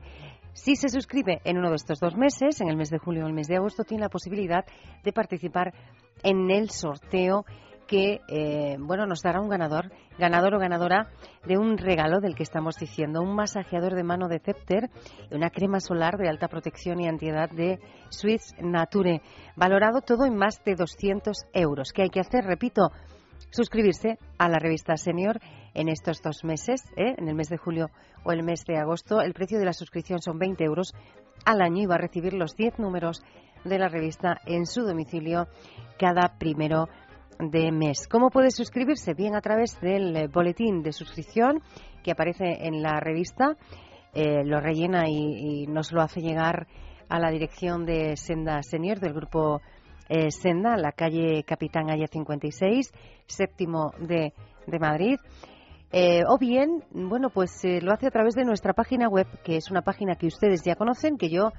si 0.52 0.76
se 0.76 0.88
suscribe 0.88 1.40
en 1.42 1.58
uno 1.58 1.70
de 1.70 1.74
estos 1.74 1.98
dos 1.98 2.14
meses, 2.16 2.60
en 2.60 2.68
el 2.68 2.76
mes 2.76 2.90
de 2.90 2.98
julio 2.98 3.24
o 3.24 3.26
el 3.26 3.34
mes 3.34 3.48
de 3.48 3.56
agosto, 3.56 3.82
tiene 3.82 4.04
la 4.04 4.08
posibilidad 4.08 4.64
de 5.02 5.12
participar 5.12 5.74
en 6.22 6.48
el 6.52 6.70
sorteo 6.70 7.44
que 7.86 8.20
eh, 8.28 8.76
bueno 8.78 9.06
nos 9.06 9.22
dará 9.22 9.40
un 9.40 9.48
ganador, 9.48 9.90
ganador 10.18 10.54
o 10.54 10.58
ganadora 10.58 11.08
de 11.46 11.58
un 11.58 11.78
regalo 11.78 12.20
del 12.20 12.34
que 12.34 12.42
estamos 12.42 12.76
diciendo, 12.76 13.22
un 13.22 13.34
masajeador 13.34 13.94
de 13.94 14.02
mano 14.02 14.28
de 14.28 14.40
Cepter 14.40 14.90
y 15.30 15.34
una 15.34 15.50
crema 15.50 15.80
solar 15.80 16.16
de 16.16 16.28
alta 16.28 16.48
protección 16.48 17.00
y 17.00 17.08
antiedad 17.08 17.50
de 17.50 17.78
Swiss 18.08 18.54
Nature, 18.60 19.22
valorado 19.56 20.00
todo 20.00 20.24
en 20.26 20.36
más 20.36 20.62
de 20.64 20.74
200 20.74 21.46
euros. 21.52 21.92
¿Qué 21.92 22.02
hay 22.02 22.10
que 22.10 22.20
hacer? 22.20 22.44
Repito, 22.44 22.90
suscribirse 23.50 24.18
a 24.38 24.48
la 24.48 24.58
revista 24.58 24.96
Senior 24.96 25.40
en 25.74 25.88
estos 25.88 26.22
dos 26.22 26.44
meses, 26.44 26.82
¿eh? 26.96 27.14
en 27.16 27.28
el 27.28 27.34
mes 27.34 27.48
de 27.48 27.58
julio 27.58 27.90
o 28.24 28.32
el 28.32 28.42
mes 28.42 28.64
de 28.66 28.78
agosto. 28.78 29.20
El 29.20 29.34
precio 29.34 29.58
de 29.58 29.64
la 29.64 29.72
suscripción 29.72 30.20
son 30.20 30.38
20 30.38 30.64
euros 30.64 30.94
al 31.44 31.60
año 31.60 31.82
y 31.82 31.86
va 31.86 31.96
a 31.96 31.98
recibir 31.98 32.32
los 32.32 32.56
10 32.56 32.78
números 32.78 33.22
de 33.64 33.78
la 33.78 33.88
revista 33.88 34.40
en 34.46 34.66
su 34.66 34.82
domicilio 34.82 35.48
cada 35.98 36.38
primero 36.38 36.88
de 37.38 37.72
mes. 37.72 38.08
¿Cómo 38.08 38.30
puede 38.30 38.50
suscribirse? 38.50 39.14
Bien 39.14 39.34
a 39.34 39.40
través 39.40 39.80
del 39.80 40.16
eh, 40.16 40.28
boletín 40.28 40.82
de 40.82 40.92
suscripción 40.92 41.62
que 42.02 42.12
aparece 42.12 42.66
en 42.66 42.82
la 42.82 43.00
revista. 43.00 43.56
Eh, 44.14 44.44
lo 44.44 44.60
rellena 44.60 45.08
y, 45.08 45.66
nos 45.66 45.92
lo 45.92 46.00
hace 46.00 46.20
llegar 46.20 46.66
a 47.08 47.18
la 47.18 47.30
dirección 47.30 47.84
de 47.84 48.16
Senda 48.16 48.62
Senior 48.62 48.98
del 48.98 49.12
grupo 49.12 49.60
eh, 50.08 50.30
Senda, 50.30 50.76
la 50.76 50.92
calle 50.92 51.44
Capitán 51.44 51.90
Aya 51.90 52.06
56, 52.06 52.92
séptimo 53.26 53.92
de, 53.98 54.32
de 54.66 54.78
Madrid. 54.78 55.18
o 56.28 56.38
bien, 56.38 56.82
bueno, 56.90 57.28
pues 57.30 57.60
lo 57.82 57.92
hace 57.92 58.06
a 58.06 58.10
través 58.10 58.34
de 58.34 58.44
nuestra 58.44 58.72
página 58.72 59.08
web, 59.08 59.26
que 59.44 59.56
es 59.56 59.70
una 59.70 59.82
página 59.82 60.16
que 60.16 60.26
ustedes 60.26 60.62
ya 60.64 60.76
conocen, 60.76 61.18
que 61.18 61.28
yo 61.28 61.50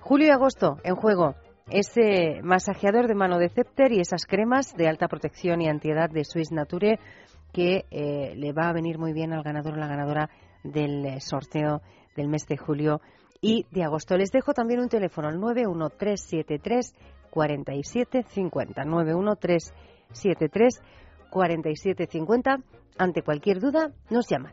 Julio 0.00 0.26
y 0.26 0.30
agosto, 0.30 0.78
en 0.82 0.96
juego, 0.96 1.36
ese 1.70 2.40
masajeador 2.42 3.06
de 3.06 3.14
mano 3.14 3.38
de 3.38 3.50
Cepter 3.50 3.92
y 3.92 4.00
esas 4.00 4.26
cremas 4.26 4.74
de 4.76 4.88
alta 4.88 5.06
protección 5.06 5.62
y 5.62 5.68
antiedad 5.68 6.10
de 6.10 6.24
Swiss 6.24 6.50
Nature 6.50 6.98
que 7.52 7.84
eh, 7.90 8.34
le 8.36 8.52
va 8.52 8.68
a 8.68 8.72
venir 8.72 8.98
muy 8.98 9.12
bien 9.12 9.32
al 9.32 9.42
ganador 9.42 9.74
o 9.74 9.76
la 9.76 9.86
ganadora 9.86 10.28
del 10.62 11.04
eh, 11.04 11.20
sorteo 11.20 11.82
del 12.16 12.28
mes 12.28 12.46
de 12.46 12.56
julio 12.56 13.00
y 13.40 13.66
de 13.70 13.84
agosto. 13.84 14.16
Les 14.16 14.30
dejo 14.30 14.52
también 14.52 14.80
un 14.80 14.88
teléfono 14.88 15.28
al 15.28 15.38
91373 15.38 16.94
4750 17.30 18.84
91373 18.84 20.80
4750 21.30 22.58
ante 22.98 23.22
cualquier 23.22 23.60
duda 23.60 23.92
nos 24.10 24.26
llaman. 24.28 24.52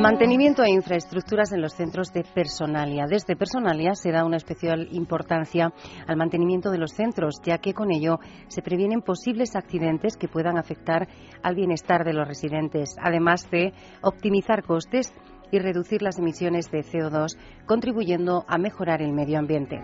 Mantenimiento 0.00 0.62
e 0.62 0.70
infraestructuras 0.70 1.52
en 1.52 1.60
los 1.60 1.74
centros 1.74 2.10
de 2.10 2.24
Personalia. 2.24 3.04
Desde 3.06 3.36
Personalia 3.36 3.94
se 3.94 4.10
da 4.10 4.24
una 4.24 4.38
especial 4.38 4.88
importancia 4.92 5.74
al 6.06 6.16
mantenimiento 6.16 6.70
de 6.70 6.78
los 6.78 6.92
centros, 6.92 7.34
ya 7.44 7.58
que 7.58 7.74
con 7.74 7.92
ello 7.92 8.18
se 8.48 8.62
previenen 8.62 9.02
posibles 9.02 9.54
accidentes 9.56 10.16
que 10.16 10.26
puedan 10.26 10.56
afectar 10.56 11.06
al 11.42 11.54
bienestar 11.54 12.04
de 12.04 12.14
los 12.14 12.26
residentes, 12.26 12.96
además 12.98 13.50
de 13.50 13.74
optimizar 14.00 14.62
costes 14.62 15.12
y 15.52 15.58
reducir 15.58 16.00
las 16.00 16.18
emisiones 16.18 16.70
de 16.70 16.82
CO2, 16.82 17.36
contribuyendo 17.66 18.46
a 18.48 18.56
mejorar 18.56 19.02
el 19.02 19.12
medio 19.12 19.38
ambiente. 19.38 19.82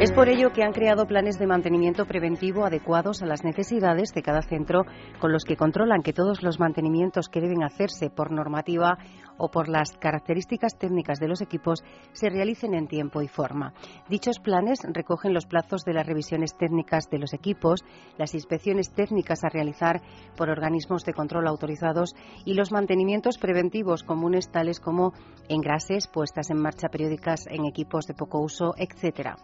Es 0.00 0.12
por 0.12 0.30
ello 0.30 0.50
que 0.54 0.62
han 0.62 0.72
creado 0.72 1.04
planes 1.06 1.38
de 1.38 1.46
mantenimiento 1.46 2.06
preventivo 2.06 2.64
adecuados 2.64 3.20
a 3.20 3.26
las 3.26 3.44
necesidades 3.44 4.14
de 4.14 4.22
cada 4.22 4.40
centro, 4.40 4.86
con 5.20 5.30
los 5.30 5.44
que 5.44 5.58
controlan 5.58 6.00
que 6.00 6.14
todos 6.14 6.42
los 6.42 6.58
mantenimientos 6.58 7.28
que 7.28 7.42
deben 7.42 7.62
hacerse 7.62 8.08
por 8.08 8.32
normativa 8.32 8.96
o 9.36 9.50
por 9.50 9.68
las 9.68 9.92
características 9.98 10.78
técnicas 10.78 11.18
de 11.18 11.28
los 11.28 11.42
equipos 11.42 11.84
se 12.12 12.30
realicen 12.30 12.72
en 12.72 12.88
tiempo 12.88 13.20
y 13.20 13.28
forma. 13.28 13.74
Dichos 14.08 14.38
planes 14.38 14.78
recogen 14.90 15.34
los 15.34 15.44
plazos 15.44 15.84
de 15.84 15.92
las 15.92 16.06
revisiones 16.06 16.56
técnicas 16.56 17.10
de 17.10 17.18
los 17.18 17.34
equipos, 17.34 17.84
las 18.16 18.32
inspecciones 18.32 18.94
técnicas 18.94 19.44
a 19.44 19.50
realizar 19.50 20.00
por 20.34 20.48
organismos 20.48 21.04
de 21.04 21.12
control 21.12 21.46
autorizados 21.46 22.14
y 22.46 22.54
los 22.54 22.72
mantenimientos 22.72 23.36
preventivos 23.36 24.02
comunes 24.02 24.50
tales 24.50 24.80
como 24.80 25.12
engrases, 25.50 26.08
puestas 26.08 26.48
en 26.48 26.56
marcha 26.56 26.88
periódicas 26.88 27.46
en 27.48 27.66
equipos 27.66 28.06
de 28.06 28.14
poco 28.14 28.40
uso, 28.40 28.72
etcétera. 28.78 29.36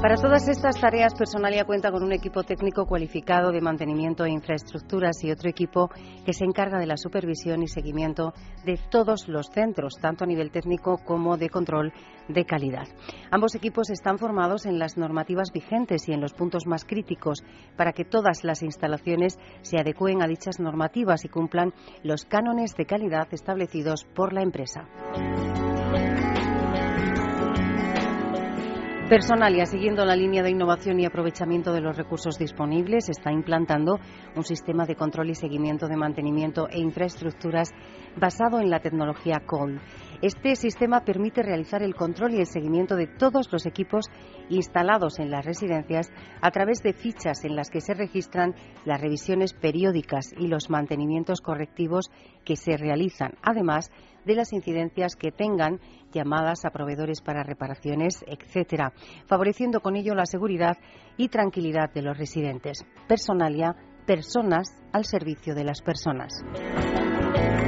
Para 0.00 0.16
todas 0.16 0.48
estas 0.48 0.80
tareas, 0.80 1.12
Personalia 1.12 1.66
cuenta 1.66 1.92
con 1.92 2.02
un 2.02 2.12
equipo 2.12 2.42
técnico 2.42 2.86
cualificado 2.86 3.52
de 3.52 3.60
mantenimiento 3.60 4.24
e 4.24 4.30
infraestructuras 4.30 5.22
y 5.22 5.30
otro 5.30 5.50
equipo 5.50 5.90
que 6.24 6.32
se 6.32 6.46
encarga 6.46 6.78
de 6.78 6.86
la 6.86 6.96
supervisión 6.96 7.62
y 7.62 7.68
seguimiento 7.68 8.32
de 8.64 8.80
todos 8.90 9.28
los 9.28 9.50
centros, 9.50 9.98
tanto 10.00 10.24
a 10.24 10.26
nivel 10.26 10.50
técnico 10.50 10.96
como 11.04 11.36
de 11.36 11.50
control 11.50 11.92
de 12.28 12.46
calidad. 12.46 12.88
Ambos 13.30 13.54
equipos 13.54 13.90
están 13.90 14.18
formados 14.18 14.64
en 14.64 14.78
las 14.78 14.96
normativas 14.96 15.52
vigentes 15.52 16.08
y 16.08 16.12
en 16.12 16.22
los 16.22 16.32
puntos 16.32 16.66
más 16.66 16.86
críticos 16.86 17.44
para 17.76 17.92
que 17.92 18.06
todas 18.06 18.42
las 18.42 18.62
instalaciones 18.62 19.38
se 19.60 19.76
adecúen 19.78 20.22
a 20.22 20.28
dichas 20.28 20.60
normativas 20.60 21.26
y 21.26 21.28
cumplan 21.28 21.74
los 22.02 22.24
cánones 22.24 22.74
de 22.74 22.86
calidad 22.86 23.28
establecidos 23.32 24.06
por 24.14 24.32
la 24.32 24.40
empresa. 24.40 24.88
Personalia, 29.10 29.66
siguiendo 29.66 30.04
la 30.04 30.14
línea 30.14 30.40
de 30.40 30.52
innovación 30.52 31.00
y 31.00 31.04
aprovechamiento 31.04 31.72
de 31.72 31.80
los 31.80 31.96
recursos 31.96 32.38
disponibles, 32.38 33.08
está 33.08 33.32
implantando 33.32 33.98
un 34.36 34.44
sistema 34.44 34.86
de 34.86 34.94
control 34.94 35.30
y 35.30 35.34
seguimiento 35.34 35.88
de 35.88 35.96
mantenimiento 35.96 36.68
e 36.70 36.78
infraestructuras 36.78 37.70
basado 38.16 38.60
en 38.60 38.70
la 38.70 38.78
tecnología 38.78 39.42
COL. 39.44 39.80
Este 40.22 40.54
sistema 40.54 41.00
permite 41.00 41.42
realizar 41.42 41.82
el 41.82 41.94
control 41.94 42.34
y 42.34 42.40
el 42.40 42.46
seguimiento 42.46 42.94
de 42.94 43.06
todos 43.06 43.50
los 43.50 43.64
equipos 43.64 44.04
instalados 44.50 45.18
en 45.18 45.30
las 45.30 45.46
residencias 45.46 46.12
a 46.42 46.50
través 46.50 46.82
de 46.82 46.92
fichas 46.92 47.42
en 47.44 47.56
las 47.56 47.70
que 47.70 47.80
se 47.80 47.94
registran 47.94 48.54
las 48.84 49.00
revisiones 49.00 49.54
periódicas 49.54 50.34
y 50.36 50.48
los 50.48 50.68
mantenimientos 50.68 51.40
correctivos 51.40 52.10
que 52.44 52.56
se 52.56 52.76
realizan, 52.76 53.32
además 53.42 53.90
de 54.26 54.34
las 54.34 54.52
incidencias 54.52 55.16
que 55.16 55.32
tengan 55.32 55.80
llamadas 56.12 56.66
a 56.66 56.70
proveedores 56.70 57.22
para 57.22 57.42
reparaciones, 57.42 58.22
etcétera, 58.26 58.92
favoreciendo 59.26 59.80
con 59.80 59.96
ello 59.96 60.14
la 60.14 60.26
seguridad 60.26 60.76
y 61.16 61.28
tranquilidad 61.28 61.90
de 61.94 62.02
los 62.02 62.18
residentes. 62.18 62.84
Personalia, 63.08 63.74
personas 64.06 64.68
al 64.92 65.06
servicio 65.06 65.54
de 65.54 65.64
las 65.64 65.80
personas. 65.80 66.44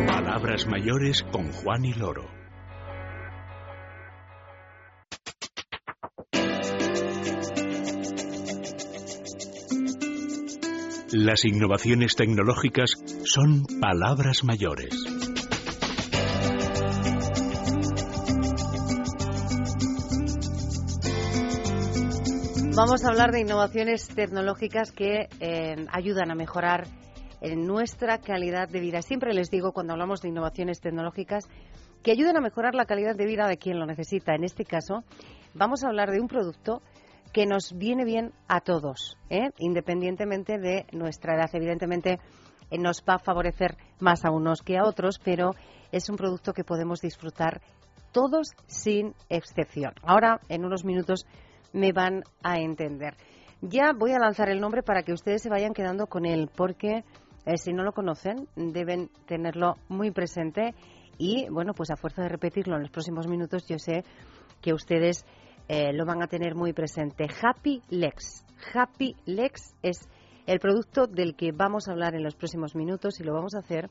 Palabras 0.06 0.66
mayores 0.66 1.22
con 1.22 1.50
Juan 1.50 1.86
y 1.86 1.94
Loro. 1.94 2.41
Las 11.14 11.44
innovaciones 11.44 12.16
tecnológicas 12.16 12.92
son 13.24 13.66
palabras 13.82 14.44
mayores. 14.44 14.94
Vamos 22.74 23.04
a 23.04 23.08
hablar 23.08 23.30
de 23.32 23.40
innovaciones 23.40 24.08
tecnológicas 24.08 24.90
que 24.90 25.28
eh, 25.40 25.84
ayudan 25.92 26.30
a 26.30 26.34
mejorar 26.34 26.86
nuestra 27.42 28.16
calidad 28.16 28.70
de 28.70 28.80
vida. 28.80 29.02
Siempre 29.02 29.34
les 29.34 29.50
digo 29.50 29.72
cuando 29.72 29.92
hablamos 29.92 30.22
de 30.22 30.30
innovaciones 30.30 30.80
tecnológicas 30.80 31.44
que 32.02 32.12
ayudan 32.12 32.38
a 32.38 32.40
mejorar 32.40 32.74
la 32.74 32.86
calidad 32.86 33.16
de 33.16 33.26
vida 33.26 33.46
de 33.48 33.58
quien 33.58 33.78
lo 33.78 33.84
necesita. 33.84 34.34
En 34.34 34.44
este 34.44 34.64
caso, 34.64 35.04
vamos 35.52 35.84
a 35.84 35.88
hablar 35.88 36.10
de 36.10 36.22
un 36.22 36.28
producto 36.28 36.80
que 37.32 37.46
nos 37.46 37.72
viene 37.76 38.04
bien 38.04 38.32
a 38.48 38.60
todos, 38.60 39.16
¿eh? 39.30 39.50
independientemente 39.58 40.58
de 40.58 40.86
nuestra 40.92 41.34
edad. 41.34 41.50
Evidentemente, 41.52 42.18
nos 42.78 43.02
va 43.08 43.14
a 43.14 43.18
favorecer 43.18 43.76
más 44.00 44.24
a 44.24 44.30
unos 44.30 44.62
que 44.62 44.78
a 44.78 44.84
otros, 44.84 45.18
pero 45.22 45.52
es 45.90 46.08
un 46.08 46.16
producto 46.16 46.52
que 46.52 46.64
podemos 46.64 47.00
disfrutar 47.00 47.60
todos 48.12 48.48
sin 48.66 49.14
excepción. 49.28 49.94
Ahora, 50.02 50.40
en 50.48 50.64
unos 50.64 50.84
minutos, 50.84 51.26
me 51.72 51.92
van 51.92 52.24
a 52.42 52.58
entender. 52.58 53.14
Ya 53.62 53.92
voy 53.96 54.12
a 54.12 54.18
lanzar 54.18 54.50
el 54.50 54.60
nombre 54.60 54.82
para 54.82 55.02
que 55.02 55.12
ustedes 55.12 55.42
se 55.42 55.48
vayan 55.48 55.72
quedando 55.72 56.06
con 56.06 56.26
él, 56.26 56.50
porque 56.54 57.04
eh, 57.46 57.56
si 57.56 57.72
no 57.72 57.82
lo 57.82 57.92
conocen, 57.92 58.48
deben 58.56 59.08
tenerlo 59.26 59.76
muy 59.88 60.10
presente 60.10 60.74
y, 61.16 61.48
bueno, 61.48 61.72
pues 61.72 61.90
a 61.90 61.96
fuerza 61.96 62.22
de 62.22 62.28
repetirlo 62.28 62.74
en 62.76 62.82
los 62.82 62.90
próximos 62.90 63.26
minutos, 63.26 63.66
yo 63.68 63.78
sé 63.78 64.04
que 64.60 64.72
ustedes 64.72 65.24
eh, 65.68 65.92
lo 65.92 66.04
van 66.04 66.22
a 66.22 66.26
tener 66.26 66.54
muy 66.54 66.72
presente. 66.72 67.26
Happy 67.42 67.82
Lex. 67.90 68.44
Happy 68.74 69.16
Lex 69.26 69.74
es 69.82 70.08
el 70.46 70.58
producto 70.58 71.06
del 71.06 71.34
que 71.36 71.52
vamos 71.52 71.88
a 71.88 71.92
hablar 71.92 72.14
en 72.14 72.22
los 72.22 72.34
próximos 72.34 72.74
minutos 72.74 73.20
y 73.20 73.24
lo 73.24 73.32
vamos 73.32 73.54
a 73.54 73.60
hacer 73.60 73.90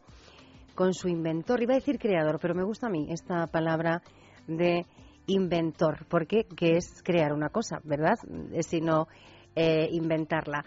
con 0.76 0.94
su 0.94 1.08
inventor. 1.08 1.62
Iba 1.62 1.74
a 1.74 1.80
decir 1.80 1.98
creador, 1.98 2.40
pero 2.42 2.56
me 2.56 2.64
gusta 2.64 2.88
a 2.88 2.90
mí 2.90 3.08
esta 3.10 3.48
palabra 3.48 4.02
de 4.48 4.86
inventor, 5.28 6.06
porque 6.10 6.46
que 6.46 6.78
es 6.78 7.02
crear 7.04 7.34
una 7.34 7.50
cosa, 7.50 7.80
¿verdad? 7.84 8.16
Sino 8.62 9.08
eh, 9.56 9.88
inventarla. 9.92 10.66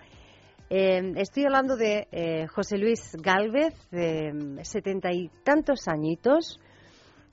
Eh, 0.71 1.13
estoy 1.17 1.45
hablando 1.45 1.77
de 1.77 2.09
eh, 2.11 2.47
José 2.47 2.79
Luis 2.79 3.17
Galvez, 3.21 3.75
setenta 4.63 5.13
y 5.13 5.31
tantos 5.45 5.87
añitos, 5.89 6.59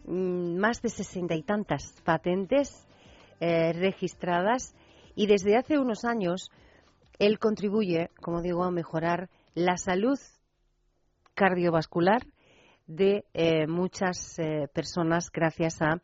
mm, 0.06 0.58
más 0.58 0.82
de 0.82 0.90
sesenta 0.90 1.36
y 1.36 1.44
tantas 1.44 1.94
patentes 2.04 2.86
registradas 3.42 4.76
y 5.16 5.28
desde 5.28 5.58
hace 5.58 5.80
unos 5.80 6.06
años 6.06 6.52
él 7.20 7.40
contribuye, 7.40 8.10
como 8.22 8.42
digo, 8.42 8.64
a 8.64 8.72
mejorar 8.72 9.30
la 9.56 9.78
salud 9.78 10.20
cardiovascular 11.34 12.22
de 12.88 13.26
muchas 13.68 14.38
personas 14.74 15.32
gracias 15.32 15.82
a 15.82 16.02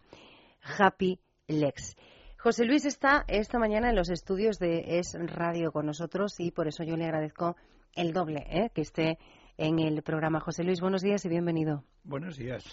Happy 0.62 1.20
Lex. 1.48 1.96
José 2.39 2.65
Luis 2.65 2.86
está 2.86 3.25
esta 3.27 3.58
mañana 3.58 3.89
en 3.89 3.96
los 3.96 4.10
estudios 4.10 4.60
de 4.60 5.00
Es 5.00 5.17
Radio 5.20 5.72
con 5.72 5.86
nosotros 5.86 6.36
y 6.39 6.51
por 6.51 6.67
eso 6.67 6.84
yo 6.84 6.96
le 6.96 7.06
agradezco 7.06 7.56
el 7.94 8.13
doble 8.13 8.46
¿eh? 8.50 8.70
que 8.74 8.82
esté 8.82 9.17
en 9.58 9.80
el 9.80 10.04
programa. 10.04 10.39
José 10.39 10.63
Luis, 10.63 10.80
buenos 10.80 11.02
días 11.02 11.26
y 11.26 11.30
bienvenido. 11.30 11.84
Buenos 12.04 12.38
días. 12.38 12.63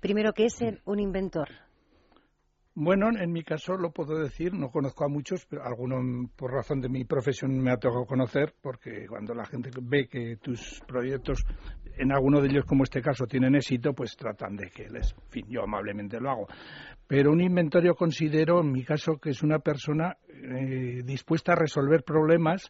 Primero, 0.00 0.32
¿qué 0.32 0.46
es 0.46 0.58
un 0.86 1.00
inventor? 1.00 1.48
Bueno, 2.76 3.06
en 3.16 3.30
mi 3.30 3.44
caso 3.44 3.76
lo 3.76 3.92
puedo 3.92 4.18
decir, 4.18 4.52
no 4.52 4.68
conozco 4.70 5.04
a 5.04 5.08
muchos, 5.08 5.46
pero 5.46 5.64
algunos 5.64 6.28
por 6.34 6.52
razón 6.52 6.80
de 6.80 6.88
mi 6.88 7.04
profesión 7.04 7.56
me 7.60 7.70
ha 7.70 7.76
tocado 7.76 8.04
conocer, 8.04 8.52
porque 8.60 9.06
cuando 9.06 9.32
la 9.32 9.44
gente 9.44 9.70
ve 9.80 10.08
que 10.08 10.36
tus 10.42 10.80
proyectos, 10.84 11.44
en 11.96 12.10
alguno 12.10 12.40
de 12.40 12.48
ellos 12.48 12.64
como 12.64 12.82
este 12.82 13.00
caso, 13.00 13.26
tienen 13.26 13.54
éxito, 13.54 13.92
pues 13.92 14.16
tratan 14.16 14.56
de 14.56 14.70
que 14.70 14.88
les, 14.88 15.12
en 15.12 15.30
fin, 15.30 15.46
yo 15.48 15.62
amablemente 15.62 16.18
lo 16.18 16.30
hago. 16.30 16.48
Pero 17.06 17.30
un 17.30 17.40
inventario 17.40 17.94
considero, 17.94 18.60
en 18.60 18.72
mi 18.72 18.82
caso, 18.82 19.18
que 19.18 19.30
es 19.30 19.44
una 19.44 19.60
persona 19.60 20.16
eh, 20.28 21.02
dispuesta 21.04 21.52
a 21.52 21.56
resolver 21.56 22.02
problemas 22.02 22.68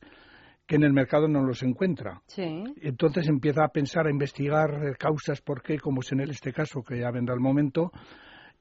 que 0.67 0.77
en 0.77 0.83
el 0.83 0.93
mercado 0.93 1.29
no 1.29 1.43
los 1.43 1.63
encuentra. 1.63 2.21
Sí. 2.27 2.63
Entonces 2.83 3.27
empieza 3.27 3.65
a 3.65 3.69
pensar, 3.69 4.07
a 4.07 4.11
investigar 4.11 4.99
causas, 4.99 5.41
por 5.41 5.63
qué, 5.63 5.79
como 5.79 6.01
es 6.01 6.13
en 6.13 6.21
este 6.21 6.53
caso, 6.53 6.83
que 6.83 7.01
ya 7.01 7.11
vendrá 7.11 7.35
el 7.35 7.41
momento, 7.41 7.91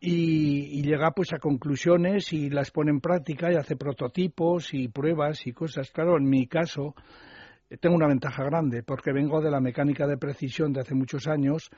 y, 0.05 0.81
llega 0.81 1.11
pues 1.11 1.31
a 1.31 1.39
conclusiones 1.39 2.33
y 2.33 2.49
las 2.49 2.71
pone 2.71 2.91
en 2.91 2.99
práctica 2.99 3.51
y 3.51 3.55
hace 3.55 3.77
prototipos 3.77 4.73
y 4.73 4.89
pruebas 4.89 5.47
y 5.47 5.53
cosas. 5.53 5.91
Claro, 5.91 6.17
en 6.17 6.25
mi 6.25 6.45
caso 6.45 6.93
eh, 7.69 7.77
tengo 7.77 7.95
una 7.95 8.07
ventaja 8.07 8.43
grande 8.43 8.83
porque 8.83 9.13
vengo 9.13 9.41
de 9.41 9.49
la 9.49 9.61
mecánica 9.61 10.05
de 10.05 10.17
precisión 10.17 10.73
de 10.73 10.81
hace 10.81 10.93
muchos 10.93 11.27
años. 11.27 11.69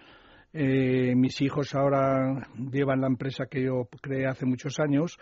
Eh, 0.53 1.13
mis 1.15 1.39
hijos 1.41 1.75
ahora 1.75 2.47
llevan 2.71 3.01
la 3.01 3.07
empresa 3.07 3.45
que 3.45 3.63
yo 3.63 3.87
creé 4.01 4.25
hace 4.25 4.47
muchos 4.47 4.79
años 4.79 5.19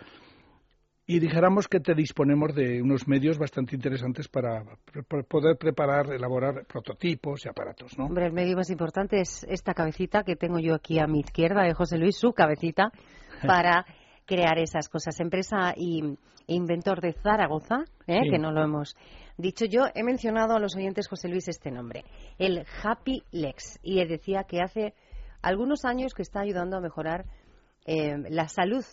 y 1.06 1.18
dijéramos 1.18 1.68
que 1.68 1.80
te 1.80 1.94
disponemos 1.94 2.54
de 2.54 2.80
unos 2.80 3.06
medios 3.06 3.36
bastante 3.38 3.76
interesantes 3.76 4.26
para 4.28 4.64
poder 5.28 5.58
preparar, 5.58 6.10
elaborar 6.12 6.64
prototipos 6.66 7.44
y 7.44 7.48
aparatos, 7.48 7.98
¿no? 7.98 8.06
Hombre, 8.06 8.26
el 8.26 8.32
medio 8.32 8.56
más 8.56 8.70
importante 8.70 9.20
es 9.20 9.44
esta 9.44 9.74
cabecita 9.74 10.22
que 10.22 10.36
tengo 10.36 10.58
yo 10.58 10.74
aquí 10.74 10.98
a 10.98 11.06
mi 11.06 11.20
izquierda 11.20 11.62
de 11.62 11.74
José 11.74 11.98
Luis, 11.98 12.16
su 12.16 12.32
cabecita, 12.32 12.90
para 13.46 13.84
crear 14.24 14.58
esas 14.58 14.88
cosas. 14.88 15.20
Empresa 15.20 15.74
y 15.76 16.16
inventor 16.46 17.02
de 17.02 17.12
Zaragoza, 17.12 17.84
¿eh? 18.06 18.22
que 18.30 18.38
no 18.38 18.50
lo 18.50 18.62
hemos 18.62 18.96
dicho 19.36 19.66
yo. 19.66 19.82
He 19.94 20.02
mencionado 20.02 20.54
a 20.54 20.58
los 20.58 20.74
oyentes, 20.74 21.08
José 21.08 21.28
Luis, 21.28 21.48
este 21.48 21.70
nombre, 21.70 22.04
el 22.38 22.64
Happy 22.82 23.22
Lex, 23.30 23.78
y 23.82 24.00
él 24.00 24.08
decía 24.08 24.44
que 24.44 24.62
hace 24.62 24.94
algunos 25.42 25.84
años 25.84 26.14
que 26.14 26.22
está 26.22 26.40
ayudando 26.40 26.78
a 26.78 26.80
mejorar 26.80 27.26
eh, 27.84 28.16
la 28.30 28.48
salud 28.48 28.84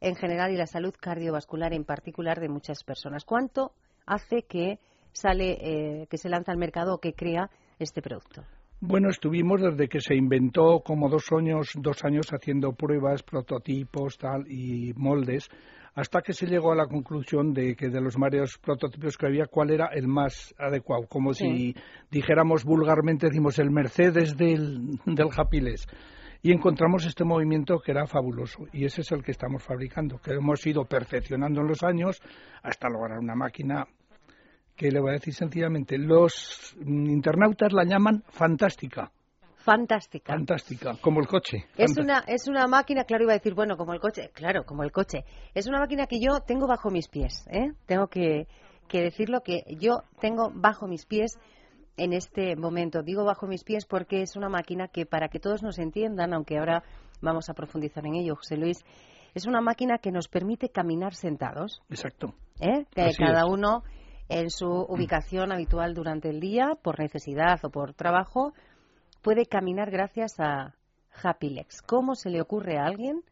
en 0.00 0.14
general 0.14 0.52
y 0.52 0.56
la 0.56 0.66
salud 0.66 0.94
cardiovascular 0.98 1.72
en 1.72 1.84
particular 1.84 2.40
de 2.40 2.48
muchas 2.48 2.84
personas. 2.84 3.24
¿Cuánto 3.24 3.72
hace 4.06 4.42
que 4.42 4.78
sale, 5.12 5.58
eh, 5.60 6.06
que 6.08 6.18
se 6.18 6.28
lanza 6.28 6.52
al 6.52 6.58
mercado 6.58 6.94
o 6.94 6.98
que 6.98 7.14
crea 7.14 7.50
este 7.78 8.02
producto? 8.02 8.42
Bueno, 8.80 9.08
estuvimos 9.08 9.62
desde 9.62 9.88
que 9.88 10.00
se 10.00 10.14
inventó 10.14 10.80
como 10.84 11.08
dos 11.08 11.32
años, 11.32 11.70
dos 11.76 12.04
años 12.04 12.28
haciendo 12.30 12.72
pruebas, 12.72 13.22
prototipos, 13.22 14.18
tal 14.18 14.44
y 14.50 14.92
moldes, 14.94 15.48
hasta 15.94 16.20
que 16.20 16.34
se 16.34 16.46
llegó 16.46 16.72
a 16.72 16.76
la 16.76 16.86
conclusión 16.86 17.54
de 17.54 17.74
que 17.74 17.88
de 17.88 18.02
los 18.02 18.16
varios 18.16 18.58
prototipos 18.58 19.16
que 19.16 19.26
había, 19.26 19.46
cuál 19.46 19.70
era 19.70 19.86
el 19.94 20.06
más 20.06 20.54
adecuado, 20.58 21.06
como 21.08 21.32
si 21.32 21.74
dijéramos 22.10 22.64
vulgarmente, 22.64 23.28
decimos 23.28 23.58
el 23.58 23.70
Mercedes 23.70 24.36
del, 24.36 24.98
del 25.06 25.28
Hapiles 25.34 25.86
y 26.42 26.52
encontramos 26.52 27.04
este 27.06 27.24
movimiento 27.24 27.78
que 27.78 27.92
era 27.92 28.06
fabuloso 28.06 28.66
y 28.72 28.84
ese 28.84 29.00
es 29.00 29.12
el 29.12 29.22
que 29.22 29.32
estamos 29.32 29.62
fabricando, 29.62 30.18
que 30.18 30.32
hemos 30.32 30.66
ido 30.66 30.84
perfeccionando 30.84 31.60
en 31.60 31.68
los 31.68 31.82
años 31.82 32.20
hasta 32.62 32.88
lograr 32.88 33.18
una 33.18 33.34
máquina 33.34 33.86
que 34.76 34.90
le 34.90 35.00
voy 35.00 35.10
a 35.10 35.14
decir 35.14 35.34
sencillamente, 35.34 35.96
los 35.96 36.76
internautas 36.84 37.72
la 37.72 37.84
llaman 37.84 38.22
fantástica. 38.28 39.10
Fantástica. 39.56 40.32
Fantástica, 40.32 40.96
como 41.00 41.20
el 41.20 41.26
coche. 41.26 41.64
Es 41.76 41.96
una, 41.96 42.22
es 42.28 42.46
una 42.46 42.68
máquina, 42.68 43.02
claro, 43.02 43.24
iba 43.24 43.32
a 43.32 43.38
decir, 43.38 43.54
bueno, 43.54 43.76
como 43.76 43.94
el 43.94 44.00
coche, 44.00 44.30
claro, 44.32 44.64
como 44.64 44.84
el 44.84 44.92
coche. 44.92 45.24
Es 45.54 45.66
una 45.66 45.80
máquina 45.80 46.06
que 46.06 46.20
yo 46.20 46.40
tengo 46.40 46.68
bajo 46.68 46.90
mis 46.90 47.08
pies, 47.08 47.48
¿eh? 47.50 47.72
Tengo 47.86 48.06
que, 48.06 48.46
que 48.86 49.00
decirlo 49.00 49.40
que 49.40 49.64
yo 49.80 50.02
tengo 50.20 50.52
bajo 50.54 50.86
mis 50.86 51.04
pies 51.04 51.36
en 51.96 52.12
este 52.12 52.56
momento. 52.56 53.02
Digo 53.02 53.24
bajo 53.24 53.46
mis 53.46 53.64
pies 53.64 53.86
porque 53.86 54.22
es 54.22 54.36
una 54.36 54.48
máquina 54.48 54.88
que, 54.88 55.06
para 55.06 55.28
que 55.28 55.40
todos 55.40 55.62
nos 55.62 55.78
entiendan, 55.78 56.34
aunque 56.34 56.58
ahora 56.58 56.82
vamos 57.20 57.48
a 57.48 57.54
profundizar 57.54 58.06
en 58.06 58.14
ello, 58.14 58.36
José 58.36 58.56
Luis, 58.56 58.84
es 59.34 59.46
una 59.46 59.60
máquina 59.60 59.98
que 59.98 60.12
nos 60.12 60.28
permite 60.28 60.68
caminar 60.70 61.14
sentados. 61.14 61.82
Exacto. 61.90 62.34
¿Eh? 62.60 62.84
Que 62.90 63.10
cada 63.18 63.46
uno 63.46 63.82
en 64.28 64.50
su 64.50 64.66
ubicación 64.66 65.52
habitual 65.52 65.94
durante 65.94 66.30
el 66.30 66.40
día, 66.40 66.76
por 66.82 66.98
necesidad 66.98 67.58
o 67.64 67.70
por 67.70 67.94
trabajo, 67.94 68.52
puede 69.22 69.46
caminar 69.46 69.90
gracias 69.90 70.38
a 70.38 70.74
Happy 71.22 71.50
Legs. 71.50 71.82
¿Cómo 71.82 72.14
se 72.14 72.30
le 72.30 72.40
ocurre 72.40 72.78
a 72.78 72.86
alguien 72.86 73.22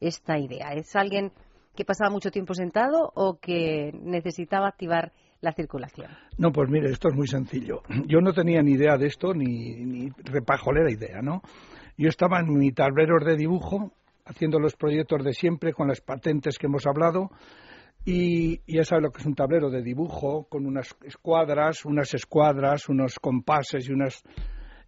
esta 0.00 0.38
idea? 0.38 0.72
¿Es 0.74 0.94
alguien 0.96 1.32
que 1.74 1.84
pasaba 1.84 2.10
mucho 2.10 2.30
tiempo 2.30 2.54
sentado 2.54 3.12
o 3.14 3.38
que 3.38 3.92
necesitaba 3.94 4.68
activar 4.68 5.12
la 5.40 5.52
circulación? 5.52 6.10
No, 6.36 6.52
pues 6.52 6.68
mire, 6.70 6.90
esto 6.90 7.08
es 7.08 7.14
muy 7.14 7.26
sencillo. 7.26 7.82
Yo 8.06 8.20
no 8.20 8.32
tenía 8.32 8.62
ni 8.62 8.72
idea 8.72 8.96
de 8.96 9.06
esto, 9.06 9.34
ni, 9.34 9.74
ni 9.84 10.10
repajolera 10.24 10.90
idea, 10.90 11.20
¿no? 11.22 11.42
Yo 11.96 12.08
estaba 12.08 12.40
en 12.40 12.56
mi 12.56 12.72
tablero 12.72 13.18
de 13.24 13.36
dibujo, 13.36 13.92
haciendo 14.24 14.58
los 14.58 14.76
proyectos 14.76 15.24
de 15.24 15.32
siempre, 15.32 15.72
con 15.72 15.88
las 15.88 16.00
patentes 16.00 16.58
que 16.58 16.66
hemos 16.66 16.86
hablado, 16.86 17.30
y, 18.04 18.60
ya 18.72 18.84
sabe 18.84 19.02
lo 19.02 19.10
que 19.10 19.20
es 19.20 19.26
un 19.26 19.34
tablero 19.34 19.68
de 19.68 19.82
dibujo, 19.82 20.46
con 20.48 20.64
unas 20.64 20.96
escuadras, 21.04 21.84
unas 21.84 22.14
escuadras, 22.14 22.88
unos 22.88 23.18
compases 23.18 23.88
y 23.88 23.92
unas 23.92 24.22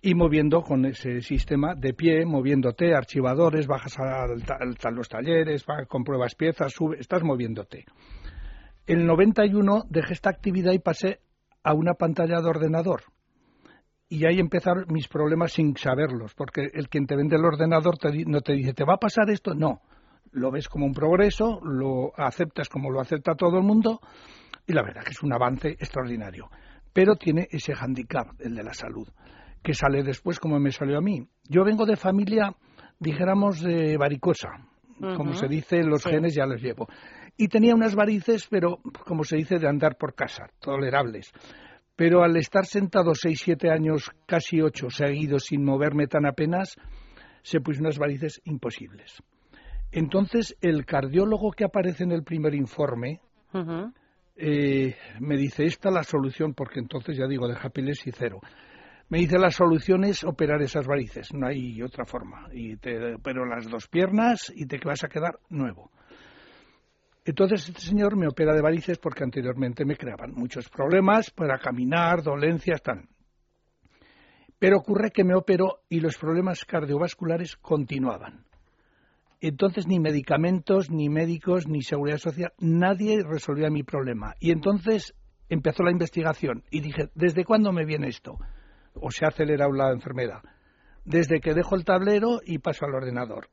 y 0.02 0.14
moviendo 0.14 0.62
con 0.62 0.86
ese 0.86 1.20
sistema 1.20 1.74
de 1.74 1.92
pie, 1.92 2.24
moviéndote, 2.24 2.94
archivadores, 2.94 3.66
bajas 3.66 3.98
a, 3.98 4.90
los 4.90 5.08
talleres, 5.10 5.66
compruebas 5.88 6.34
piezas, 6.34 6.72
sube, 6.72 6.96
estás 6.98 7.22
moviéndote. 7.22 7.84
El 8.90 9.06
91 9.06 9.84
dejé 9.88 10.14
esta 10.14 10.30
actividad 10.30 10.72
y 10.72 10.80
pasé 10.80 11.20
a 11.62 11.74
una 11.74 11.94
pantalla 11.94 12.40
de 12.40 12.48
ordenador. 12.48 13.02
Y 14.08 14.26
ahí 14.26 14.40
empezaron 14.40 14.86
mis 14.88 15.06
problemas 15.06 15.52
sin 15.52 15.76
saberlos, 15.76 16.34
porque 16.34 16.70
el 16.74 16.88
quien 16.88 17.06
te 17.06 17.14
vende 17.14 17.36
el 17.36 17.44
ordenador 17.44 17.94
no 18.26 18.40
te 18.40 18.52
dice, 18.52 18.74
¿te 18.74 18.84
va 18.84 18.94
a 18.94 18.98
pasar 18.98 19.30
esto? 19.30 19.54
No, 19.54 19.82
lo 20.32 20.50
ves 20.50 20.68
como 20.68 20.86
un 20.86 20.92
progreso, 20.92 21.60
lo 21.62 22.10
aceptas 22.16 22.68
como 22.68 22.90
lo 22.90 23.00
acepta 23.00 23.36
todo 23.36 23.58
el 23.58 23.62
mundo, 23.62 24.00
y 24.66 24.72
la 24.72 24.82
verdad 24.82 25.04
que 25.04 25.12
es 25.12 25.22
un 25.22 25.32
avance 25.32 25.68
extraordinario. 25.68 26.50
Pero 26.92 27.14
tiene 27.14 27.46
ese 27.48 27.72
handicap, 27.72 28.26
el 28.40 28.56
de 28.56 28.64
la 28.64 28.74
salud 28.74 29.06
que 29.62 29.72
sale 29.72 30.02
después 30.02 30.40
como 30.40 30.58
me 30.58 30.72
salió 30.72 30.98
a 30.98 31.00
mí. 31.00 31.22
Yo 31.48 31.62
vengo 31.64 31.86
de 31.86 31.94
familia, 31.94 32.56
dijéramos, 32.98 33.60
de 33.60 33.96
varicosa. 33.96 34.48
Como 35.16 35.32
se 35.32 35.48
dice, 35.48 35.82
los 35.82 36.04
genes 36.04 36.34
ya 36.34 36.44
los 36.44 36.60
llevo. 36.60 36.86
Y 37.40 37.48
tenía 37.48 37.74
unas 37.74 37.94
varices, 37.94 38.46
pero 38.50 38.80
como 39.06 39.24
se 39.24 39.36
dice, 39.36 39.58
de 39.58 39.66
andar 39.66 39.96
por 39.96 40.14
casa, 40.14 40.50
tolerables. 40.60 41.32
Pero 41.96 42.22
al 42.22 42.36
estar 42.36 42.66
sentado 42.66 43.14
seis, 43.14 43.40
siete 43.42 43.70
años, 43.70 44.10
casi 44.26 44.60
ocho 44.60 44.90
seguidos 44.90 45.44
sin 45.44 45.64
moverme 45.64 46.06
tan 46.06 46.26
apenas, 46.26 46.76
se 47.40 47.62
puso 47.62 47.80
unas 47.80 47.98
varices 47.98 48.42
imposibles. 48.44 49.22
Entonces, 49.90 50.54
el 50.60 50.84
cardiólogo 50.84 51.52
que 51.52 51.64
aparece 51.64 52.04
en 52.04 52.12
el 52.12 52.24
primer 52.24 52.54
informe 52.54 53.22
eh, 54.36 54.94
me 55.20 55.38
dice, 55.38 55.64
esta 55.64 55.90
la 55.90 56.02
solución, 56.02 56.52
porque 56.52 56.80
entonces 56.80 57.16
ya 57.16 57.26
digo, 57.26 57.48
de 57.48 57.56
Happiness 57.58 58.06
y 58.06 58.12
cero. 58.12 58.40
Me 59.08 59.16
dice 59.16 59.38
la 59.38 59.50
solución 59.50 60.04
es 60.04 60.24
operar 60.24 60.60
esas 60.60 60.86
varices, 60.86 61.32
no 61.32 61.46
hay 61.46 61.80
otra 61.80 62.04
forma. 62.04 62.48
Y 62.52 62.76
te 62.76 63.14
opero 63.14 63.46
las 63.46 63.66
dos 63.66 63.88
piernas 63.88 64.52
y 64.54 64.66
te 64.66 64.78
vas 64.84 65.04
a 65.04 65.08
quedar 65.08 65.38
nuevo. 65.48 65.90
Entonces 67.30 67.68
este 67.68 67.80
señor 67.80 68.16
me 68.16 68.26
opera 68.26 68.52
de 68.52 68.60
varices 68.60 68.98
porque 68.98 69.22
anteriormente 69.22 69.84
me 69.84 69.94
creaban 69.94 70.32
muchos 70.32 70.68
problemas 70.68 71.30
para 71.30 71.60
caminar, 71.60 72.24
dolencias, 72.24 72.82
tal. 72.82 73.08
Pero 74.58 74.78
ocurre 74.78 75.12
que 75.12 75.22
me 75.22 75.36
operó 75.36 75.78
y 75.88 76.00
los 76.00 76.18
problemas 76.18 76.64
cardiovasculares 76.64 77.54
continuaban. 77.54 78.46
Entonces 79.40 79.86
ni 79.86 80.00
medicamentos, 80.00 80.90
ni 80.90 81.08
médicos, 81.08 81.68
ni 81.68 81.82
seguridad 81.82 82.18
social, 82.18 82.52
nadie 82.58 83.22
resolvía 83.22 83.70
mi 83.70 83.84
problema. 83.84 84.34
Y 84.40 84.50
entonces 84.50 85.14
empezó 85.48 85.84
la 85.84 85.92
investigación 85.92 86.64
y 86.68 86.80
dije, 86.80 87.10
¿desde 87.14 87.44
cuándo 87.44 87.70
me 87.72 87.84
viene 87.84 88.08
esto? 88.08 88.38
o 88.94 89.12
se 89.12 89.24
ha 89.24 89.28
acelerado 89.28 89.72
la 89.72 89.92
enfermedad. 89.92 90.42
Desde 91.04 91.40
que 91.40 91.54
dejo 91.54 91.76
el 91.76 91.84
tablero 91.84 92.40
y 92.44 92.58
paso 92.58 92.86
al 92.86 92.94
ordenador. 92.96 93.50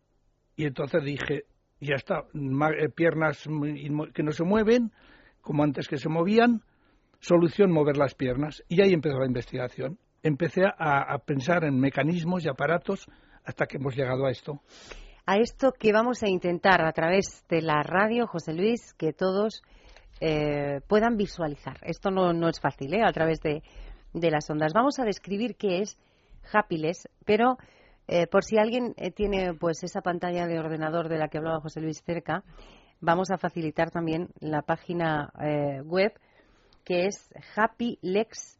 Y 0.55 0.65
entonces 0.65 1.03
dije, 1.03 1.45
ya 1.79 1.95
está, 1.95 2.25
eh, 2.33 2.89
piernas 2.89 3.47
que 4.13 4.23
no 4.23 4.31
se 4.31 4.43
mueven, 4.43 4.91
como 5.41 5.63
antes 5.63 5.87
que 5.87 5.97
se 5.97 6.09
movían, 6.09 6.61
solución 7.19 7.71
mover 7.71 7.97
las 7.97 8.15
piernas. 8.15 8.63
Y 8.67 8.81
ahí 8.81 8.93
empezó 8.93 9.19
la 9.19 9.27
investigación. 9.27 9.97
Empecé 10.23 10.63
a, 10.65 11.17
pensar 11.19 11.63
en 11.63 11.79
mecanismos 11.79 12.43
y 12.43 12.49
aparatos 12.49 13.07
hasta 13.45 13.65
que 13.65 13.77
hemos 13.77 13.95
llegado 13.95 14.25
a 14.25 14.31
esto. 14.31 14.61
A 15.25 15.37
esto 15.37 15.71
que 15.71 15.93
vamos 15.93 16.23
a 16.23 16.27
intentar 16.27 16.81
a 16.81 16.91
través 16.91 17.45
de 17.49 17.61
la 17.61 17.83
radio, 17.83 18.27
José 18.27 18.53
Luis, 18.53 18.93
que 18.95 19.13
todos 19.13 19.61
eh, 20.19 20.81
puedan 20.87 21.15
visualizar. 21.15 21.77
Esto 21.83 22.11
no, 22.11 22.33
no 22.33 22.49
es 22.49 22.59
fácil, 22.59 22.93
¿eh? 22.93 23.03
A 23.05 23.11
través 23.11 23.39
de, 23.41 23.61
de 24.13 24.31
las 24.31 24.49
ondas. 24.49 24.73
Vamos 24.73 24.99
a 24.99 25.05
describir 25.05 25.55
qué 25.55 25.81
es 25.81 25.97
Happiless, 26.51 27.07
pero 27.25 27.57
eh, 28.07 28.25
por 28.27 28.43
si 28.45 28.57
alguien 28.57 28.93
eh, 28.97 29.11
tiene 29.11 29.53
pues 29.53 29.83
esa 29.83 30.01
pantalla 30.01 30.47
de 30.47 30.57
ordenador 30.59 31.09
de 31.09 31.17
la 31.17 31.27
que 31.27 31.37
hablaba 31.39 31.59
José 31.59 31.81
Luis 31.81 32.01
cerca, 32.03 32.43
vamos 33.01 33.29
a 33.31 33.37
facilitar 33.37 33.91
también 33.91 34.29
la 34.39 34.61
página 34.61 35.31
eh, 35.41 35.81
web 35.83 36.13
que 36.85 37.05
es 37.07 37.29
happylex, 37.55 38.57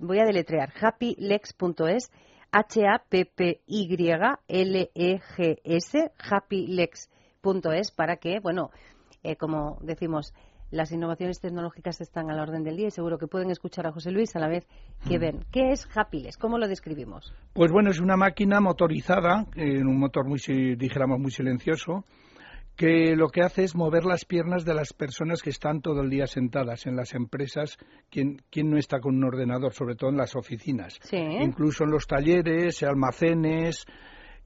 voy 0.00 0.18
a 0.18 0.24
deletrear, 0.24 0.72
happylex.es, 0.80 2.10
H-A-P-P-Y-L-E-G-S, 2.50 3.32
happylex.es, 6.18 7.90
para 7.92 8.16
que, 8.16 8.40
bueno, 8.40 8.72
como 9.38 9.78
decimos, 9.80 10.34
las 10.72 10.90
innovaciones 10.90 11.38
tecnológicas 11.38 12.00
están 12.00 12.30
a 12.30 12.34
la 12.34 12.42
orden 12.42 12.64
del 12.64 12.76
día 12.76 12.88
y 12.88 12.90
seguro 12.90 13.18
que 13.18 13.26
pueden 13.26 13.50
escuchar 13.50 13.86
a 13.86 13.92
José 13.92 14.10
Luis 14.10 14.34
a 14.34 14.40
la 14.40 14.48
vez 14.48 14.66
que 15.06 15.18
ven. 15.18 15.44
¿Qué 15.52 15.70
es 15.70 15.86
Happyless? 15.94 16.38
¿Cómo 16.38 16.58
lo 16.58 16.66
describimos? 16.66 17.32
Pues 17.52 17.70
bueno, 17.70 17.90
es 17.90 18.00
una 18.00 18.16
máquina 18.16 18.58
motorizada, 18.58 19.46
en 19.54 19.86
un 19.86 19.98
motor 19.98 20.26
muy, 20.26 20.40
dijéramos, 20.76 21.20
muy 21.20 21.30
silencioso, 21.30 22.04
que 22.74 23.14
lo 23.14 23.28
que 23.28 23.42
hace 23.42 23.64
es 23.64 23.76
mover 23.76 24.06
las 24.06 24.24
piernas 24.24 24.64
de 24.64 24.72
las 24.72 24.94
personas 24.94 25.42
que 25.42 25.50
están 25.50 25.82
todo 25.82 26.00
el 26.00 26.08
día 26.08 26.26
sentadas 26.26 26.86
en 26.86 26.96
las 26.96 27.12
empresas. 27.12 27.76
¿Quién, 28.10 28.40
no 28.64 28.78
está 28.78 28.98
con 28.98 29.16
un 29.16 29.24
ordenador? 29.24 29.74
Sobre 29.74 29.94
todo 29.94 30.08
en 30.08 30.16
las 30.16 30.34
oficinas. 30.34 30.98
Incluso 31.12 31.84
en 31.84 31.90
los 31.90 32.06
talleres, 32.06 32.82
almacenes, 32.82 33.84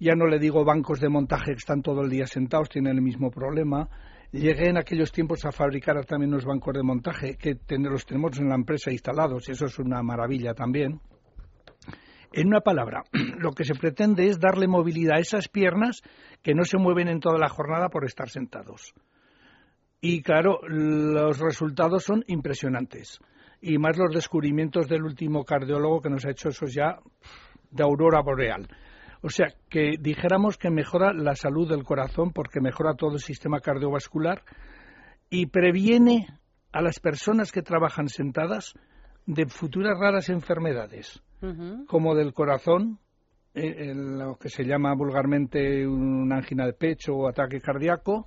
ya 0.00 0.16
no 0.16 0.26
le 0.26 0.40
digo 0.40 0.64
bancos 0.64 0.98
de 1.00 1.08
montaje 1.08 1.52
que 1.52 1.58
están 1.58 1.82
todo 1.82 2.00
el 2.02 2.10
día 2.10 2.26
sentados, 2.26 2.68
tienen 2.68 2.96
el 2.96 3.02
mismo 3.02 3.30
problema. 3.30 3.88
Llegué 4.32 4.68
en 4.68 4.78
aquellos 4.78 5.12
tiempos 5.12 5.44
a 5.44 5.52
fabricar 5.52 6.04
también 6.04 6.32
unos 6.32 6.44
bancos 6.44 6.74
de 6.74 6.82
montaje 6.82 7.36
que 7.36 7.56
los 7.78 8.04
tenemos 8.04 8.38
en 8.38 8.48
la 8.48 8.54
empresa 8.54 8.90
instalados, 8.90 9.48
y 9.48 9.52
eso 9.52 9.66
es 9.66 9.78
una 9.78 10.02
maravilla 10.02 10.52
también. 10.54 11.00
En 12.32 12.48
una 12.48 12.60
palabra, 12.60 13.04
lo 13.38 13.52
que 13.52 13.64
se 13.64 13.74
pretende 13.74 14.28
es 14.28 14.38
darle 14.38 14.68
movilidad 14.68 15.16
a 15.16 15.20
esas 15.20 15.48
piernas 15.48 16.02
que 16.42 16.54
no 16.54 16.64
se 16.64 16.76
mueven 16.76 17.08
en 17.08 17.20
toda 17.20 17.38
la 17.38 17.48
jornada 17.48 17.88
por 17.88 18.04
estar 18.04 18.28
sentados. 18.28 18.94
Y 20.00 20.22
claro, 20.22 20.60
los 20.68 21.38
resultados 21.38 22.04
son 22.04 22.24
impresionantes. 22.26 23.18
Y 23.60 23.78
más 23.78 23.96
los 23.96 24.12
descubrimientos 24.12 24.86
del 24.86 25.02
último 25.02 25.44
cardiólogo 25.44 26.02
que 26.02 26.10
nos 26.10 26.26
ha 26.26 26.30
hecho 26.30 26.50
eso 26.50 26.66
ya 26.66 26.98
de 27.70 27.82
aurora 27.82 28.20
boreal. 28.20 28.68
O 29.22 29.30
sea, 29.30 29.48
que 29.68 29.92
dijéramos 29.98 30.58
que 30.58 30.70
mejora 30.70 31.12
la 31.12 31.34
salud 31.34 31.68
del 31.68 31.84
corazón 31.84 32.32
porque 32.32 32.60
mejora 32.60 32.94
todo 32.94 33.14
el 33.14 33.20
sistema 33.20 33.60
cardiovascular 33.60 34.42
y 35.30 35.46
previene 35.46 36.28
a 36.72 36.82
las 36.82 37.00
personas 37.00 37.52
que 37.52 37.62
trabajan 37.62 38.08
sentadas 38.08 38.74
de 39.26 39.46
futuras 39.46 39.98
raras 39.98 40.28
enfermedades, 40.28 41.22
como 41.86 42.14
del 42.14 42.32
corazón, 42.32 42.98
eh, 43.54 43.92
lo 43.94 44.36
que 44.36 44.48
se 44.48 44.64
llama 44.64 44.94
vulgarmente 44.94 45.86
una 45.86 46.36
angina 46.36 46.66
de 46.66 46.74
pecho 46.74 47.14
o 47.14 47.28
ataque 47.28 47.60
cardíaco, 47.60 48.26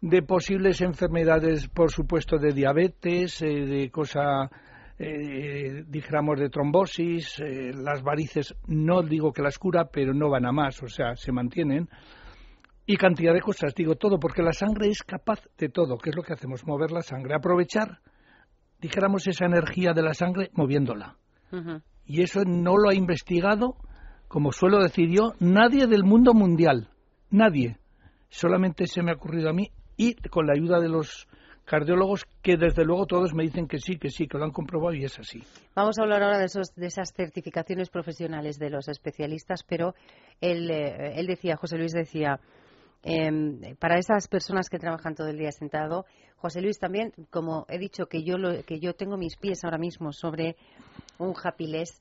de 0.00 0.22
posibles 0.22 0.80
enfermedades, 0.80 1.68
por 1.68 1.90
supuesto, 1.90 2.38
de 2.38 2.52
diabetes, 2.52 3.42
eh, 3.42 3.46
de 3.46 3.90
cosa 3.90 4.50
eh, 4.98 5.84
dijéramos, 5.86 6.40
de 6.40 6.48
trombosis, 6.48 7.38
eh, 7.40 7.72
las 7.72 8.02
varices, 8.02 8.54
no 8.66 9.02
digo 9.02 9.32
que 9.32 9.42
las 9.42 9.58
cura, 9.58 9.84
pero 9.92 10.12
no 10.12 10.28
van 10.28 10.46
a 10.46 10.52
más, 10.52 10.82
o 10.82 10.88
sea, 10.88 11.14
se 11.14 11.30
mantienen. 11.30 11.88
Y 12.84 12.96
cantidad 12.96 13.32
de 13.32 13.40
cosas, 13.40 13.74
digo 13.74 13.94
todo, 13.94 14.18
porque 14.18 14.42
la 14.42 14.52
sangre 14.52 14.88
es 14.88 15.02
capaz 15.02 15.40
de 15.58 15.68
todo. 15.68 15.98
¿Qué 15.98 16.10
es 16.10 16.16
lo 16.16 16.22
que 16.22 16.32
hacemos? 16.32 16.66
Mover 16.66 16.90
la 16.90 17.02
sangre, 17.02 17.34
aprovechar, 17.34 18.00
dijéramos, 18.80 19.26
esa 19.28 19.44
energía 19.44 19.92
de 19.92 20.02
la 20.02 20.14
sangre 20.14 20.50
moviéndola. 20.54 21.16
Y 22.04 22.22
eso 22.22 22.42
no 22.44 22.76
lo 22.76 22.90
ha 22.90 22.94
investigado, 22.94 23.76
como 24.26 24.52
suelo 24.52 24.82
decir 24.82 25.10
yo, 25.10 25.34
nadie 25.38 25.86
del 25.86 26.02
mundo 26.02 26.32
mundial. 26.34 26.88
Nadie. 27.30 27.78
Solamente 28.30 28.86
se 28.86 29.02
me 29.02 29.12
ha 29.12 29.16
ocurrido 29.16 29.50
a 29.50 29.52
mí 29.52 29.70
y 29.96 30.14
con 30.14 30.46
la 30.46 30.54
ayuda 30.54 30.80
de 30.80 30.88
los 30.88 31.28
cardiólogos 31.68 32.24
que 32.42 32.56
desde 32.56 32.84
luego 32.84 33.06
todos 33.06 33.34
me 33.34 33.44
dicen 33.44 33.68
que 33.68 33.78
sí, 33.78 33.98
que 33.98 34.08
sí, 34.08 34.26
que 34.26 34.38
lo 34.38 34.44
han 34.44 34.50
comprobado 34.50 34.94
y 34.94 35.04
es 35.04 35.18
así. 35.18 35.42
Vamos 35.74 35.98
a 35.98 36.02
hablar 36.02 36.22
ahora 36.22 36.38
de, 36.38 36.46
esos, 36.46 36.74
de 36.74 36.86
esas 36.86 37.12
certificaciones 37.12 37.90
profesionales 37.90 38.58
de 38.58 38.70
los 38.70 38.88
especialistas, 38.88 39.62
pero 39.62 39.94
él, 40.40 40.70
eh, 40.70 41.12
él 41.16 41.26
decía, 41.26 41.56
José 41.56 41.76
Luis 41.76 41.92
decía, 41.92 42.40
em, 43.02 43.76
para 43.78 43.98
esas 43.98 44.26
personas 44.28 44.68
que 44.68 44.78
trabajan 44.78 45.14
todo 45.14 45.28
el 45.28 45.38
día 45.38 45.52
sentado, 45.52 46.06
José 46.36 46.62
Luis 46.62 46.78
también, 46.78 47.12
como 47.30 47.66
he 47.68 47.78
dicho 47.78 48.06
que 48.06 48.24
yo, 48.24 48.36
que 48.66 48.80
yo 48.80 48.94
tengo 48.94 49.16
mis 49.16 49.36
pies 49.36 49.64
ahora 49.64 49.78
mismo 49.78 50.12
sobre 50.12 50.56
un 51.18 51.34
Happyless, 51.42 52.00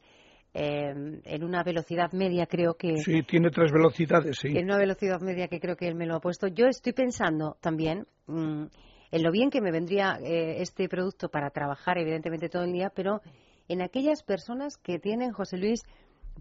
eh, 0.54 1.22
en 1.24 1.44
una 1.44 1.62
velocidad 1.64 2.14
media, 2.14 2.48
creo 2.48 2.76
que. 2.76 2.98
Sí, 2.98 3.22
tiene 3.24 3.52
tres 3.52 3.72
velocidades, 3.72 4.40
sí. 4.40 4.48
En 4.48 4.66
una 4.66 4.78
velocidad 4.78 5.20
media 5.22 5.48
que 5.48 5.60
creo 5.60 5.76
que 5.76 5.88
él 5.88 5.96
me 5.96 6.06
lo 6.06 6.16
ha 6.16 6.20
puesto. 6.20 6.48
Yo 6.48 6.66
estoy 6.66 6.94
pensando 6.94 7.58
también 7.62 8.08
mm, 8.26 8.66
en 9.12 9.24
lo 9.24 9.32
bien 9.32 9.50
que 9.50 9.62
me 9.62 9.72
vendría 9.72 10.20
eh, 10.22 10.62
este 10.62 10.90
producto 10.90 11.30
para 11.30 11.50
trabajar, 11.50 11.98
evidentemente, 11.98 12.50
todo 12.50 12.64
el 12.64 12.74
día, 12.74 12.90
pero 12.90 13.22
en 13.68 13.82
aquellas 13.82 14.24
personas 14.24 14.78
que 14.78 15.00
tienen, 15.00 15.32
José 15.32 15.58
Luis, 15.58 15.84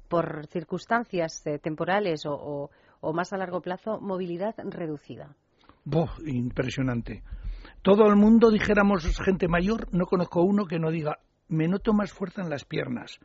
por 0.09 0.47
circunstancias 0.49 1.47
eh, 1.47 1.59
temporales 1.59 2.23
o, 2.27 2.71
más 3.13 3.33
a 3.33 3.37
largo 3.37 3.61
plazo, 3.61 4.01
movilidad 4.01 4.55
reducida. 4.65 5.37
impresionante. 6.27 7.23
Todo 7.83 8.07
el 8.09 8.17
mundo, 8.17 8.51
dijéramos 8.51 9.05
gente 9.21 9.47
mayor, 9.47 9.89
no 9.93 10.07
conozco 10.07 10.43
uno 10.43 10.67
que 10.67 10.81
no 10.81 10.91
diga, 10.91 11.21
me 11.49 11.69
noto 11.69 11.93
más 11.93 12.13
fuerza 12.13 12.43
en 12.43 12.51
las 12.51 12.65
piernas, 12.65 13.21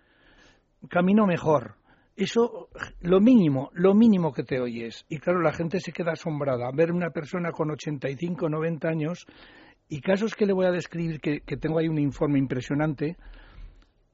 camino 0.88 1.26
mejor. 1.26 1.81
Eso, 2.22 2.70
lo 3.00 3.20
mínimo, 3.20 3.72
lo 3.74 3.96
mínimo 3.96 4.32
que 4.32 4.44
te 4.44 4.60
oyes. 4.60 5.06
Y 5.10 5.18
claro, 5.18 5.42
la 5.42 5.54
gente 5.54 5.80
se 5.80 5.92
queda 5.92 6.12
asombrada. 6.12 6.70
Ver 6.72 6.92
una 6.92 7.10
persona 7.10 7.52
con 7.52 7.72
85, 7.72 8.48
90 8.48 8.88
años 8.88 9.26
y 9.90 10.02
casos 10.02 10.36
que 10.36 10.46
le 10.46 10.54
voy 10.54 10.68
a 10.68 10.72
describir, 10.72 11.20
que 11.20 11.58
tengo 11.58 11.80
ahí 11.80 11.88
un 11.88 11.98
informe 11.98 12.38
impresionante, 12.38 13.18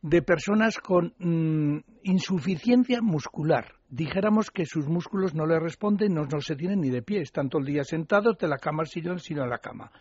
de 0.01 0.21
personas 0.21 0.77
con 0.77 1.13
mm, 1.19 1.79
insuficiencia 2.03 3.01
muscular. 3.01 3.73
Dijéramos 3.89 4.51
que 4.51 4.65
sus 4.65 4.87
músculos 4.87 5.33
no 5.33 5.45
le 5.45 5.59
responden, 5.59 6.13
no, 6.13 6.25
no 6.25 6.39
se 6.39 6.55
tienen 6.55 6.79
ni 6.79 6.89
de 6.89 7.01
pie, 7.01 7.19
están 7.19 7.49
todo 7.49 7.59
el 7.59 7.67
día 7.67 7.83
sentados 7.83 8.37
de 8.37 8.47
la 8.47 8.57
cama 8.57 8.83
al 8.83 8.87
sillón, 8.87 9.19
sino 9.19 9.43
a 9.43 9.47
la 9.47 9.57
cama. 9.57 9.91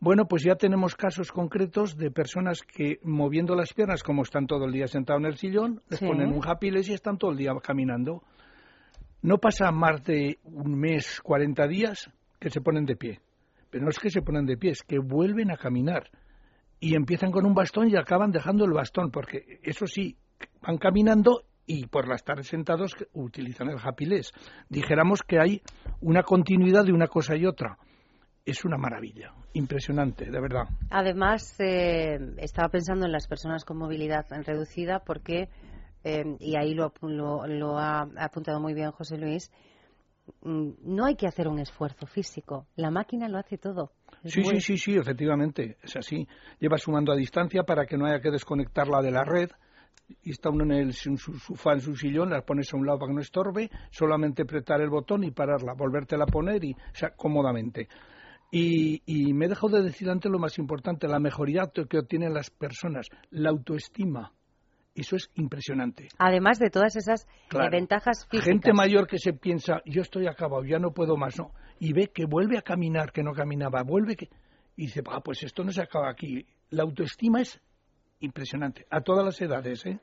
Bueno, 0.00 0.28
pues 0.28 0.44
ya 0.44 0.54
tenemos 0.54 0.94
casos 0.94 1.32
concretos 1.32 1.96
de 1.96 2.12
personas 2.12 2.62
que 2.62 3.00
moviendo 3.02 3.56
las 3.56 3.72
piernas, 3.74 4.04
como 4.04 4.22
están 4.22 4.46
todo 4.46 4.64
el 4.64 4.72
día 4.72 4.86
sentados 4.86 5.20
en 5.20 5.26
el 5.26 5.36
sillón, 5.36 5.82
les 5.88 5.98
ponen 5.98 6.32
un 6.32 6.40
japiles 6.40 6.88
y 6.88 6.92
están 6.92 7.18
todo 7.18 7.32
el 7.32 7.36
día 7.36 7.52
caminando. 7.60 8.22
No 9.22 9.38
pasa 9.38 9.72
más 9.72 10.04
de 10.04 10.38
un 10.44 10.78
mes, 10.78 11.20
40 11.22 11.66
días, 11.66 12.10
que 12.38 12.48
se 12.48 12.60
ponen 12.60 12.84
de 12.84 12.94
pie. 12.94 13.20
Pero 13.70 13.84
no 13.84 13.90
es 13.90 13.98
que 13.98 14.10
se 14.10 14.22
ponen 14.22 14.46
de 14.46 14.56
pie, 14.56 14.70
es 14.70 14.82
que 14.82 15.00
vuelven 15.00 15.50
a 15.50 15.56
caminar 15.56 16.08
y 16.78 16.94
empiezan 16.94 17.32
con 17.32 17.44
un 17.44 17.54
bastón 17.54 17.88
y 17.88 17.96
acaban 17.96 18.30
dejando 18.30 18.64
el 18.64 18.72
bastón, 18.72 19.10
porque 19.10 19.58
eso 19.64 19.88
sí, 19.88 20.16
van 20.62 20.78
caminando 20.78 21.42
y 21.66 21.86
por 21.86 22.06
la 22.06 22.14
estar 22.14 22.42
sentados 22.44 22.94
utilizan 23.14 23.68
el 23.68 23.78
japilés. 23.78 24.32
Dijéramos 24.68 25.22
que 25.22 25.40
hay 25.40 25.60
una 26.00 26.22
continuidad 26.22 26.84
de 26.84 26.92
una 26.92 27.08
cosa 27.08 27.36
y 27.36 27.44
otra. 27.46 27.78
Es 28.48 28.64
una 28.64 28.78
maravilla, 28.78 29.34
impresionante, 29.52 30.24
de 30.24 30.40
verdad. 30.40 30.64
Además, 30.88 31.54
eh, 31.60 32.18
estaba 32.38 32.70
pensando 32.70 33.04
en 33.04 33.12
las 33.12 33.26
personas 33.26 33.62
con 33.62 33.76
movilidad 33.76 34.24
reducida 34.46 35.00
porque, 35.00 35.50
eh, 36.02 36.24
y 36.40 36.56
ahí 36.56 36.72
lo, 36.72 36.90
lo 37.02 37.78
ha 37.78 38.08
apuntado 38.16 38.58
muy 38.58 38.72
bien 38.72 38.90
José 38.92 39.18
Luis, 39.18 39.52
mm, 40.40 40.70
no 40.82 41.04
hay 41.04 41.16
que 41.16 41.26
hacer 41.26 41.46
un 41.46 41.58
esfuerzo 41.58 42.06
físico, 42.06 42.66
la 42.74 42.90
máquina 42.90 43.28
lo 43.28 43.36
hace 43.36 43.58
todo. 43.58 43.92
Sí, 44.24 44.42
sí, 44.42 44.60
sí, 44.62 44.78
sí, 44.78 44.96
efectivamente, 44.96 45.76
es 45.82 45.96
así. 45.96 46.26
Lleva 46.58 46.78
sumando 46.78 47.12
a 47.12 47.16
distancia 47.16 47.64
para 47.64 47.84
que 47.84 47.98
no 47.98 48.06
haya 48.06 48.22
que 48.22 48.30
desconectarla 48.30 49.02
de 49.02 49.10
la 49.10 49.24
red. 49.24 49.50
Y 50.22 50.30
está 50.30 50.48
uno 50.48 50.64
en, 50.64 50.72
el, 50.72 50.94
su 50.94 51.18
sofá, 51.18 51.74
en 51.74 51.82
su 51.82 51.94
sillón, 51.94 52.30
la 52.30 52.40
pones 52.40 52.72
a 52.72 52.78
un 52.78 52.86
lado 52.86 52.98
para 52.98 53.10
que 53.10 53.14
no 53.14 53.20
estorbe, 53.20 53.70
solamente 53.90 54.40
apretar 54.40 54.80
el 54.80 54.88
botón 54.88 55.22
y 55.22 55.32
pararla, 55.32 55.74
volvértela 55.74 56.24
a 56.24 56.32
poner 56.32 56.64
y, 56.64 56.72
o 56.72 56.94
sea, 56.94 57.10
cómodamente. 57.10 57.88
Y, 58.50 59.02
y, 59.04 59.34
me 59.34 59.44
he 59.44 59.48
dejado 59.48 59.76
de 59.76 59.82
decir 59.82 60.08
antes 60.08 60.30
lo 60.30 60.38
más 60.38 60.58
importante, 60.58 61.06
la 61.06 61.18
mejoría 61.18 61.70
que 61.70 61.98
obtienen 61.98 62.32
las 62.32 62.50
personas, 62.50 63.08
la 63.30 63.50
autoestima. 63.50 64.32
Eso 64.94 65.16
es 65.16 65.30
impresionante. 65.34 66.08
Además 66.18 66.58
de 66.58 66.70
todas 66.70 66.96
esas 66.96 67.26
eh, 67.52 67.68
ventajas 67.70 68.26
físicas. 68.26 68.46
Gente 68.46 68.72
mayor 68.72 69.06
que 69.06 69.18
se 69.18 69.32
piensa, 69.32 69.80
yo 69.84 70.02
estoy 70.02 70.26
acabado, 70.26 70.64
ya 70.64 70.78
no 70.78 70.92
puedo 70.92 71.16
más, 71.16 71.38
no. 71.38 71.52
Y 71.78 71.92
ve 71.92 72.10
que 72.12 72.24
vuelve 72.24 72.58
a 72.58 72.62
caminar, 72.62 73.12
que 73.12 73.22
no 73.22 73.32
caminaba, 73.32 73.82
vuelve 73.82 74.16
que... 74.16 74.28
Y 74.76 74.86
dice, 74.86 75.02
ah, 75.08 75.20
pues 75.20 75.42
esto 75.42 75.62
no 75.62 75.70
se 75.70 75.82
acaba 75.82 76.10
aquí. 76.10 76.44
La 76.70 76.82
autoestima 76.82 77.40
es 77.40 77.60
impresionante, 78.20 78.86
a 78.90 79.00
todas 79.00 79.24
las 79.24 79.40
edades, 79.40 79.86
¿eh? 79.86 80.00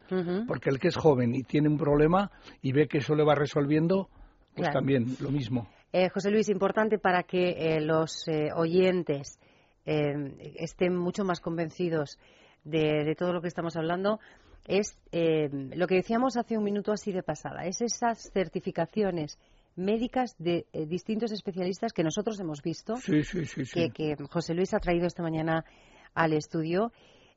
Porque 0.48 0.70
el 0.70 0.80
que 0.80 0.88
es 0.88 0.96
joven 0.96 1.36
y 1.36 1.44
tiene 1.44 1.68
un 1.68 1.78
problema 1.78 2.32
y 2.62 2.72
ve 2.72 2.88
que 2.88 3.00
eso 3.00 3.16
le 3.16 3.24
va 3.24 3.36
resolviendo, 3.36 4.10
pues 4.56 4.70
también 4.72 5.06
lo 5.20 5.32
mismo. 5.32 5.68
Eh, 5.98 6.10
José 6.10 6.30
Luis, 6.30 6.50
importante 6.50 6.98
para 7.00 7.24
que 7.24 7.52
eh, 7.52 7.82
los 7.82 8.26
oyentes 8.56 9.40
estén 9.86 10.96
mucho 10.96 11.24
más 11.24 11.40
convencidos 11.40 12.18
de, 12.64 13.16
todo 13.18 13.32
lo 13.32 13.42
que 13.42 13.48
estamos 13.48 13.78
hablando, 13.78 14.20
es 14.68 14.98
eh, 15.12 15.50
lo 15.52 15.88
que 15.88 15.96
decíamos 15.96 16.38
hace 16.38 16.58
un 16.58 16.64
minuto 16.64 16.92
así 16.92 17.12
de 17.12 17.24
pasada, 17.24 17.66
es 17.66 17.82
esas 17.82 18.32
certificaciones 18.34 19.38
médicas 19.76 20.36
de 20.40 20.66
eh, 20.74 20.86
distintos 20.86 21.32
especialistas 21.32 21.94
que 21.94 22.04
nosotros 22.04 22.40
hemos 22.40 22.62
visto, 22.62 22.96
que, 22.96 24.16
José 24.30 24.54
Luis 24.54 24.74
ha 24.74 24.80
traído 24.80 25.06
esta 25.06 25.22
mañana 25.22 25.66
al 26.14 26.34
estudio. 26.34 26.92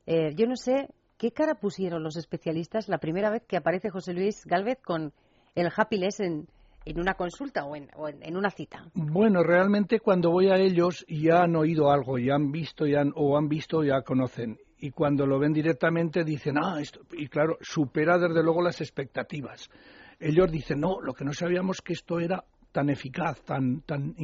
Eh, 0.05 0.33
yo 0.35 0.47
no 0.47 0.55
sé 0.55 0.89
qué 1.17 1.31
cara 1.31 1.55
pusieron 1.55 2.01
los 2.01 2.17
especialistas 2.17 2.87
la 2.87 2.97
primera 2.97 3.29
vez 3.29 3.43
que 3.45 3.57
aparece 3.57 3.89
José 3.89 4.13
Luis 4.13 4.45
Galvez 4.45 4.79
con 4.81 5.13
el 5.53 5.69
Happyless 5.75 6.21
en, 6.21 6.47
en 6.85 6.99
una 6.99 7.13
consulta 7.13 7.65
o, 7.65 7.75
en, 7.75 7.89
en, 7.97 8.37
una 8.37 8.49
cita? 8.51 8.85
Bueno, 8.93 9.43
realmente 9.43 9.99
cuando 9.99 10.31
voy 10.31 10.49
a 10.49 10.57
ellos 10.57 11.05
ya 11.07 11.43
han 11.43 11.55
oído 11.55 11.91
algo, 11.91 12.17
ya 12.17 12.35
han 12.35 12.51
visto 12.51 12.85
ya 12.85 13.03
o 13.15 13.37
han 13.37 13.47
visto 13.47 13.83
ya 13.83 14.01
conocen 14.01 14.57
y 14.79 14.91
cuando 14.91 15.25
lo 15.25 15.39
ven 15.39 15.53
directamente 15.53 16.23
dicen, 16.23 16.57
ah, 16.57 16.79
esto, 16.79 17.01
y 17.11 17.27
claro, 17.27 17.57
supera 17.61 18.17
desde 18.17 18.41
luego 18.41 18.61
las 18.61 18.79
expectativas. 18.81 19.69
Ellos 20.19 20.51
dicen, 20.51 20.79
no, 20.79 21.01
lo 21.01 21.13
que 21.13 21.25
no 21.25 21.33
sabíamos 21.33 21.81
que 21.81 21.93
esto 21.93 22.19
era 22.19 22.43
tan 22.71 22.89
eficaz, 22.89 23.41
tan, 23.41 23.81
tan, 23.81 24.15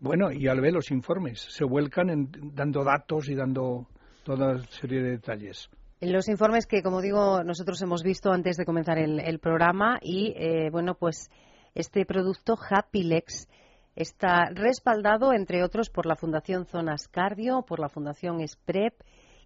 bueno, 0.00 0.32
y 0.32 0.48
al 0.48 0.60
ver 0.60 0.72
los 0.72 0.90
informes, 0.90 1.40
se 1.40 1.64
vuelcan 1.64 2.10
en, 2.10 2.30
dando 2.54 2.82
datos 2.84 3.28
y 3.28 3.34
dando 3.34 3.86
toda 4.24 4.58
serie 4.70 5.02
de 5.02 5.10
detalles. 5.12 5.70
Los 6.00 6.28
informes 6.28 6.66
que, 6.66 6.82
como 6.82 7.00
digo, 7.00 7.42
nosotros 7.42 7.80
hemos 7.80 8.02
visto 8.02 8.30
antes 8.30 8.56
de 8.56 8.66
comenzar 8.66 8.98
el, 8.98 9.38
programa 9.38 9.98
y, 10.02 10.34
eh, 10.36 10.68
bueno, 10.70 10.94
pues 10.94 11.30
este 11.76 12.06
producto 12.06 12.56
Happylex 12.58 13.48
está 13.94 14.46
respaldado, 14.50 15.32
entre 15.32 15.62
otros, 15.62 15.90
por 15.90 16.06
la 16.06 16.16
Fundación 16.16 16.66
Zonas 16.66 17.06
Cardio, 17.06 17.62
por 17.62 17.80
la 17.80 17.88
Fundación 17.88 18.46
SPREP, 18.46 18.94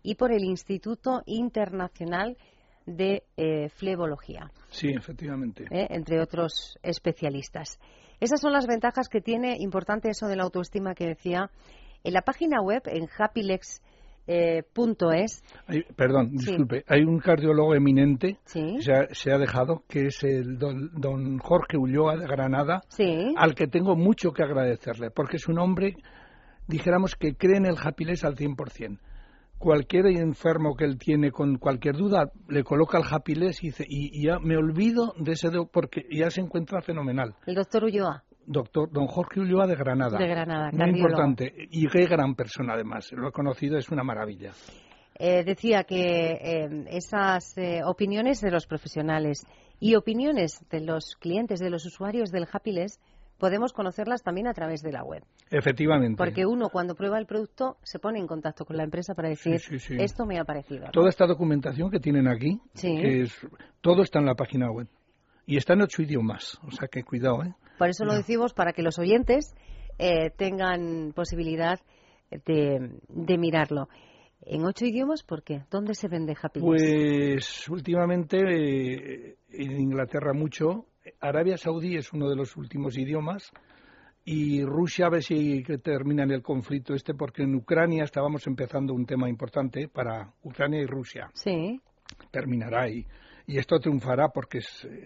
y 0.03 0.15
por 0.15 0.33
el 0.33 0.45
Instituto 0.45 1.23
Internacional 1.27 2.37
de 2.87 3.25
eh, 3.37 3.69
Flebología. 3.69 4.51
Sí, 4.69 4.89
efectivamente. 4.89 5.65
Eh, 5.71 5.89
entre 5.91 6.23
otros 6.23 6.79
especialistas. 6.83 7.79
Esas 8.21 8.41
son 8.41 8.53
las 8.53 8.67
ventajas 8.67 9.09
que 9.09 9.21
tiene, 9.21 9.57
importante 9.59 10.09
eso 10.09 10.27
de 10.27 10.37
la 10.37 10.45
autoestima 10.45 10.95
que 10.95 11.07
decía, 11.07 11.51
en 12.05 12.13
la 12.15 12.23
página 12.23 12.63
web, 12.63 12.83
en 12.87 13.09
happylex.es. 13.19 13.83
Eh, 15.69 15.85
perdón, 15.97 16.31
disculpe, 16.33 16.85
hay 16.87 17.03
un 17.03 17.19
cardiólogo 17.19 17.75
eminente, 17.75 18.39
se, 18.45 19.33
ha, 19.33 19.39
dejado, 19.39 19.83
que 19.89 20.07
es 20.07 20.23
el 20.23 20.59
don, 20.59 21.39
Jorge 21.39 21.77
Ulloa 21.77 22.17
de 22.17 22.27
Granada, 22.27 22.83
al 23.37 23.55
que 23.55 23.67
tengo 23.67 23.97
mucho 23.97 24.33
que 24.33 24.43
agradecerle, 24.43 25.11
porque 25.11 25.37
es 25.37 25.49
un 25.49 25.59
hombre, 25.59 25.97
dijéramos, 26.69 27.17
que 27.17 27.35
cree 27.35 27.57
en 27.57 27.67
el 27.67 27.77
Happylex 27.77 28.25
al 28.25 28.37
100% 28.37 28.99
cualquier 29.61 30.07
enfermo 30.07 30.75
que 30.75 30.87
él 30.87 30.97
tiene 30.97 31.31
con 31.31 31.59
cualquier 31.59 31.95
duda 31.95 32.33
le 32.49 32.65
coloca 32.65 32.97
el 32.97 33.05
Happyless 33.09 33.63
y 33.63 33.67
dice, 33.67 33.85
y, 33.87 34.25
ya 34.25 34.39
me 34.39 34.57
olvido 34.57 35.13
de 35.19 35.33
ese 35.33 35.51
porque 35.71 36.07
ya 36.11 36.31
se 36.31 36.41
encuentra 36.41 36.81
fenomenal. 36.81 37.35
El 37.47 37.57
doctor 37.57 37.85
Ulloa. 37.85 38.25
Doctor, 38.47 38.91
don 38.91 39.07
Jorge 39.07 39.41
Ulloa 39.41 39.67
de 39.67 39.77
Granada. 39.77 40.19
De 40.19 40.27
Granada, 40.27 40.71
Muy 40.73 40.99
importante. 40.99 41.53
Y 41.71 41.87
qué 41.89 42.07
gran 42.07 42.35
persona 42.35 42.75
además. 42.75 43.13
Lo 43.13 43.29
he 43.29 43.33
conocido, 43.33 43.79
es 43.79 43.91
una 43.91 44.03
maravilla. 44.03 44.53
Eh, 45.23 45.45
decía 45.45 45.85
que 45.85 46.33
eh, 46.33 46.85
esas 46.89 47.57
eh, 47.59 47.83
opiniones 47.85 48.41
de 48.41 48.51
los 48.51 48.67
profesionales 48.67 49.47
y 49.79 49.95
opiniones 49.95 50.65
de 50.71 50.81
los 50.81 51.17
clientes, 51.21 51.61
de 51.61 51.69
los 51.69 51.85
usuarios 51.85 52.31
del 52.31 52.49
Happyless, 52.51 52.99
podemos 53.39 53.73
conocerlas 53.73 54.23
también 54.23 54.47
a 54.47 54.55
través 54.55 54.83
de 54.83 54.93
la 54.93 55.03
web. 55.03 55.23
Efectivamente. 55.51 56.17
Porque 56.17 56.47
uno 56.47 56.71
cuando 56.71 56.95
prueba 56.95 57.19
el 57.19 57.27
producto 57.27 57.77
se 57.83 57.99
pone 57.99 58.19
en 58.19 58.27
contacto 58.27 58.65
con 58.65 58.77
la 58.77 58.85
empresa 58.85 59.15
para 59.15 59.29
decir 59.29 59.61
esto 59.99 60.27
me 60.27 60.39
ha 60.39 60.45
parecido. 60.45 60.87
Toda 60.91 61.09
esta 61.09 61.27
documentación 61.27 61.91
que 61.91 62.01
tienen 62.01 62.27
aquí, 62.27 62.61
es, 62.83 63.35
todo 63.81 64.03
está 64.03 64.21
en 64.21 64.27
la 64.27 64.35
página 64.35 64.71
web 64.71 64.89
y 65.47 65.57
está 65.57 65.73
en 65.73 65.83
ocho 65.83 66.03
idiomas, 66.03 66.59
o 66.63 66.71
sea 66.71 66.89
que 66.89 67.03
cuidado, 67.03 67.43
¿eh? 67.43 67.55
Por 67.81 67.89
eso 67.89 68.05
lo 68.05 68.13
decimos 68.13 68.53
para 68.53 68.75
que 68.75 68.83
los 68.83 68.99
oyentes 68.99 69.55
eh, 69.99 70.29
tengan 70.37 71.15
posibilidad 71.15 71.81
de, 72.31 72.91
de 73.09 73.39
mirarlo. 73.39 73.89
¿En 74.43 74.67
ocho 74.67 74.85
idiomas 74.85 75.23
por 75.23 75.43
qué? 75.43 75.63
¿Dónde 75.71 75.95
se 75.95 76.07
vende 76.07 76.37
Happy 76.39 76.61
Pues 76.61 77.67
últimamente 77.71 78.37
eh, 78.37 79.37
en 79.49 79.81
Inglaterra 79.81 80.35
mucho, 80.35 80.89
Arabia 81.21 81.57
Saudí 81.57 81.97
es 81.97 82.13
uno 82.13 82.29
de 82.29 82.37
los 82.37 82.55
últimos 82.59 82.99
idiomas 82.99 83.51
y 84.27 84.63
Rusia 84.63 85.07
a 85.07 85.11
ver 85.13 85.23
si 85.23 85.63
termina 85.83 86.25
en 86.25 86.33
el 86.33 86.43
conflicto 86.43 86.93
este 86.93 87.15
porque 87.15 87.45
en 87.45 87.55
Ucrania 87.55 88.05
estábamos 88.05 88.47
empezando 88.47 88.93
un 88.93 89.07
tema 89.07 89.27
importante 89.27 89.89
para 89.89 90.35
Ucrania 90.43 90.83
y 90.83 90.87
Rusia. 90.87 91.31
Sí. 91.33 91.81
Terminará 92.31 92.83
ahí. 92.83 93.07
y 93.47 93.57
esto 93.57 93.79
triunfará 93.81 94.29
porque 94.29 94.61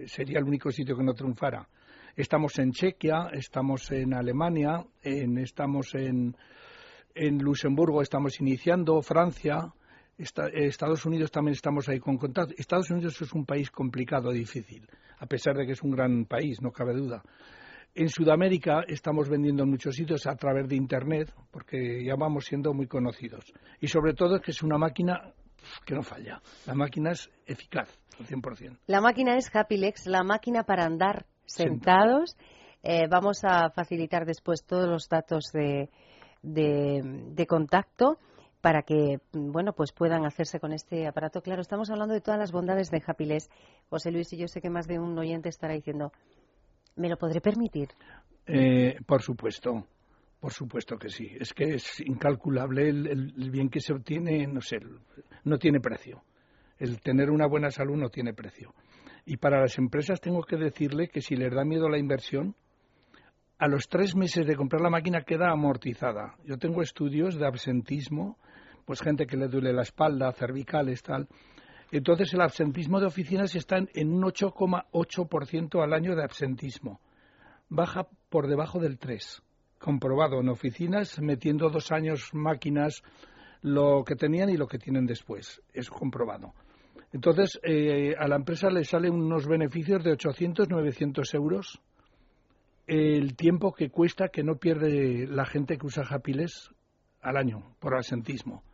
sería 0.06 0.40
el 0.40 0.44
único 0.44 0.72
sitio 0.72 0.96
que 0.96 1.04
no 1.04 1.14
triunfara. 1.14 1.68
Estamos 2.16 2.57
en 2.61 2.70
Chequia, 2.70 3.31
estamos 3.33 3.90
en 3.90 4.14
Alemania, 4.14 4.85
en, 5.03 5.37
estamos 5.38 5.96
en, 5.96 6.37
en 7.12 7.38
Luxemburgo, 7.38 8.03
estamos 8.03 8.40
iniciando, 8.40 9.03
Francia, 9.03 9.72
Estados 10.16 11.05
Unidos 11.07 11.33
también 11.33 11.55
estamos 11.55 11.88
ahí 11.88 11.98
con 11.98 12.16
contacto. 12.16 12.55
Estados 12.57 12.88
Unidos 12.90 13.20
es 13.20 13.33
un 13.33 13.44
país 13.44 13.68
complicado, 13.72 14.31
difícil, 14.31 14.87
a 15.18 15.27
pesar 15.27 15.57
de 15.57 15.66
que 15.66 15.72
es 15.72 15.83
un 15.83 15.90
gran 15.90 16.24
país, 16.27 16.62
no 16.62 16.70
cabe 16.70 16.94
duda. 16.94 17.20
En 17.96 18.09
Sudamérica 18.09 18.85
estamos 18.87 19.29
vendiendo 19.29 19.64
en 19.64 19.70
muchos 19.70 19.96
sitios 19.96 20.24
a 20.29 20.37
través 20.37 20.68
de 20.68 20.77
Internet, 20.77 21.35
porque 21.50 22.05
ya 22.05 22.14
vamos 22.16 22.44
siendo 22.44 22.72
muy 22.74 22.87
conocidos. 22.87 23.44
Y 23.81 23.88
sobre 23.88 24.14
todo 24.14 24.37
es 24.37 24.42
que 24.42 24.53
es 24.53 24.62
una 24.62 24.79
máquina 24.79 25.33
que 25.85 25.96
no 25.96 26.03
falla. 26.03 26.40
La 26.66 26.74
máquina 26.74 27.11
es 27.11 27.29
eficaz, 27.44 27.88
al 28.20 28.27
100%. 28.27 28.79
La 28.87 29.00
máquina 29.00 29.37
es 29.37 29.50
Happylex, 29.53 30.07
la 30.07 30.22
máquina 30.22 30.62
para 30.62 30.85
andar 30.85 31.27
sentados. 31.46 32.37
Eh, 32.83 33.07
vamos 33.09 33.40
a 33.44 33.70
facilitar 33.70 34.26
después 34.26 34.64
todos 34.64 34.88
los 34.88 35.09
datos 35.09 35.50
de, 35.52 35.88
de, 36.42 37.46
contacto 37.46 38.18
para 38.61 38.83
que 38.83 39.18
bueno 39.33 39.72
pues 39.72 39.92
puedan 39.92 40.26
hacerse 40.26 40.61
con 40.61 40.72
este 40.72 41.07
aparato. 41.07 41.40
Claro, 41.40 41.62
estamos 41.62 41.90
hablando 41.90 42.14
de 42.14 42.20
todas 42.20 42.38
las 42.38 42.52
bondades 42.52 42.90
de 42.90 43.02
Happylex. 43.07 43.48
José 43.88 44.11
Luis 44.11 44.33
y 44.33 44.37
yo 44.37 44.48
sé 44.48 44.61
que 44.61 44.70
más 44.70 44.87
de 44.87 44.98
un 44.98 45.18
oyente 45.18 45.48
estará 45.48 45.74
diciendo, 45.74 46.12
¿me 46.96 47.09
lo 47.09 47.16
podré 47.16 47.40
permitir? 47.40 47.88
Eh, 48.46 48.96
por 49.07 49.22
supuesto. 49.22 49.87
Por 50.44 50.52
supuesto 50.52 50.98
que 50.98 51.09
sí. 51.09 51.30
Es 51.40 51.54
que 51.54 51.76
es 51.76 52.00
incalculable 52.00 52.90
el, 52.90 53.50
bien 53.50 53.70
que 53.70 53.80
se 53.80 53.94
obtiene, 53.94 54.46
no 54.46 54.61
sé, 54.61 54.76
no 55.44 55.57
tiene 55.57 55.80
precio. 55.80 56.22
El 56.78 57.00
tener 57.00 57.30
una 57.30 57.46
buena 57.46 57.70
salud 57.70 57.96
no 57.96 58.11
tiene 58.11 58.35
precio. 58.35 58.74
Y 59.26 59.37
para 59.38 59.60
las 59.60 59.78
empresas 59.78 60.20
tengo 60.20 60.42
que 60.42 60.56
decirle 60.56 61.08
que 61.08 61.20
si 61.20 61.37
les 61.37 61.52
da 61.52 61.64
miedo 61.64 61.88
la 61.88 61.98
inversión, 61.98 62.54
a 63.58 63.68
los 63.68 63.88
tres 63.88 64.14
meses 64.14 64.46
de 64.46 64.56
comprar 64.56 64.82
la 64.82 64.90
máquina 64.90 65.22
queda 65.22 65.50
amortizada. 65.50 66.37
Yo 66.44 66.58
tengo 66.58 66.82
estudios 66.82 67.37
de 67.37 67.46
absentismo, 67.46 68.38
pues 68.84 69.00
gente 69.00 69.26
que 69.26 69.37
le 69.37 69.48
duele 69.48 69.72
la 69.72 69.82
espalda, 69.82 70.32
cervicales, 70.32 71.02
tal. 71.02 71.28
Entonces 71.90 72.34
el 72.34 72.40
absentismo 72.40 73.00
de 73.00 73.06
oficinas 73.06 73.54
está 73.54 73.78
en 73.78 74.12
un 74.12 74.22
8,8% 74.22 75.82
al 75.82 75.92
año 75.92 76.14
de 76.14 76.24
absentismo. 76.24 77.00
Baja 77.68 78.06
por 78.28 78.48
debajo 78.48 78.78
del 78.80 78.98
3% 78.98 79.42
comprobado 79.84 80.40
en 80.40 80.48
oficinas, 80.48 81.20
metiendo 81.20 81.68
dos 81.68 81.92
años 81.92 82.30
máquinas, 82.32 83.02
lo 83.60 84.02
que 84.02 84.16
tenían 84.16 84.48
y 84.48 84.56
lo 84.56 84.66
que 84.66 84.78
tienen 84.78 85.04
después. 85.04 85.60
Es 85.74 85.90
comprobado. 85.90 86.54
Entonces, 87.14 87.61
eh, 87.62 88.16
a 88.18 88.27
la 88.27 88.35
empresa 88.35 88.68
le 88.70 88.83
salen 88.83 89.12
unos 89.12 89.46
beneficios 89.46 90.03
de 90.03 90.11
800, 90.11 90.68
900 90.68 91.33
euros 91.35 91.81
el 92.88 93.37
tiempo 93.37 93.72
que 93.72 93.88
cuesta 93.88 94.29
que 94.29 94.42
no 94.42 94.57
pierde 94.57 95.29
la 95.29 95.46
gente 95.46 95.79
que 95.79 95.87
usa 95.87 96.05
Japiles 96.05 96.70
al 97.22 97.37
año 97.37 97.77
por 97.79 97.96
asentismo. 97.96 98.64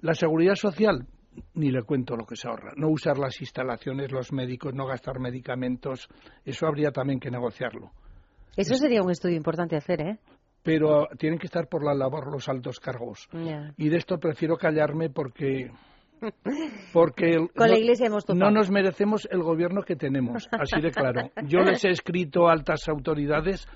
La 0.00 0.14
seguridad 0.14 0.54
social, 0.54 1.08
ni 1.54 1.72
le 1.72 1.82
cuento 1.82 2.14
lo 2.14 2.24
que 2.24 2.36
se 2.36 2.46
ahorra. 2.46 2.72
No 2.76 2.88
usar 2.88 3.18
las 3.18 3.40
instalaciones, 3.40 4.12
los 4.12 4.32
médicos, 4.32 4.72
no 4.72 4.86
gastar 4.86 5.18
medicamentos, 5.18 6.08
eso 6.44 6.68
habría 6.68 6.92
también 6.92 7.18
que 7.18 7.32
negociarlo. 7.32 7.90
Eso 8.56 8.76
sería 8.76 9.02
un 9.02 9.10
estudio 9.10 9.36
importante 9.36 9.76
hacer, 9.76 10.00
¿eh? 10.00 10.18
Pero 10.62 11.08
tienen 11.18 11.40
que 11.40 11.46
estar 11.46 11.66
por 11.66 11.84
la 11.84 11.94
labor 11.94 12.32
los 12.32 12.48
altos 12.48 12.78
cargos. 12.78 13.28
Y 13.76 13.88
de 13.88 13.96
esto 13.96 14.18
prefiero 14.18 14.56
callarme 14.56 15.10
porque 15.10 15.70
porque 16.92 17.48
Con 17.54 17.68
la 17.68 17.78
iglesia 17.78 18.06
hemos 18.06 18.28
no 18.28 18.50
nos 18.50 18.70
merecemos 18.70 19.28
el 19.30 19.42
gobierno 19.42 19.82
que 19.82 19.96
tenemos, 19.96 20.48
así 20.52 20.80
de 20.80 20.90
claro. 20.90 21.30
Yo 21.46 21.60
les 21.60 21.84
he 21.84 21.90
escrito 21.90 22.48
a 22.48 22.52
altas 22.52 22.88
autoridades 22.88 23.66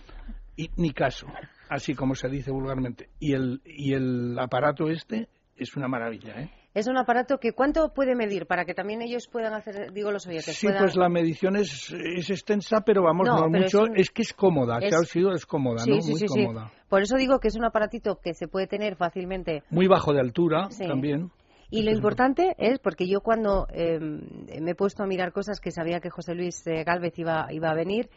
y 0.57 0.71
ni 0.77 0.93
caso, 0.93 1.27
así 1.69 1.95
como 1.95 2.15
se 2.15 2.29
dice 2.29 2.51
vulgarmente. 2.51 3.09
Y 3.19 3.33
el, 3.33 3.61
y 3.65 3.95
el 3.95 4.39
aparato 4.39 4.89
este 4.89 5.29
es 5.57 5.77
una 5.77 5.89
maravilla, 5.89 6.41
¿eh? 6.41 6.51
Es 6.75 6.89
un 6.89 6.99
aparato 6.99 7.39
que 7.39 7.53
¿cuánto 7.53 7.95
puede 7.95 8.17
medir 8.17 8.47
para 8.47 8.65
que 8.65 8.75
también 8.75 9.01
ellos 9.01 9.29
puedan 9.31 9.55
hacer, 9.55 9.93
digo 9.93 10.11
los 10.11 10.27
oyentes? 10.27 10.57
Sí, 10.57 10.67
pues 10.77 10.97
la 10.97 11.09
medición 11.09 11.55
es, 11.55 11.93
es, 11.93 12.31
extensa, 12.31 12.81
pero 12.85 13.05
vamos, 13.05 13.29
no, 13.29 13.49
mucho, 13.49 13.85
es, 13.95 14.11
que 14.11 14.23
es 14.23 14.33
cómoda, 14.33 14.79
es... 14.81 14.93
que 14.93 15.07
sido 15.07 15.33
es 15.33 15.47
cómoda, 15.47 15.85
¿no? 15.87 15.97
Muy 15.99 16.27
cómoda. 16.27 16.73
Por 16.89 17.03
eso 17.03 17.17
digo 17.17 17.39
que 17.39 17.47
es 17.47 17.55
un 17.55 17.65
aparatito 17.65 18.19
que 18.21 18.35
se 18.35 18.49
puede 18.49 18.67
tener 18.67 18.97
fácilmente. 18.97 19.63
Muy 19.71 19.87
bajo 19.87 20.13
de 20.13 20.21
altura 20.21 20.69
también. 20.77 21.31
Y 21.71 21.83
lo 21.83 21.91
importante 21.91 22.55
es, 22.59 22.79
porque 22.79 23.09
yo 23.09 23.21
cuando 23.21 23.67
em, 23.71 24.21
me 24.61 24.73
he 24.73 24.75
puesto 24.75 25.03
a 25.03 25.07
mirar 25.07 25.33
cosas 25.33 25.61
que 25.61 25.71
sabía 25.71 26.01
que 26.01 26.11
José 26.11 26.35
Luis 26.35 26.67
eh, 26.67 26.85
Galvez 26.85 27.19
iba, 27.19 27.47
iba 27.51 27.71
a 27.71 27.75
venir, 27.75 28.11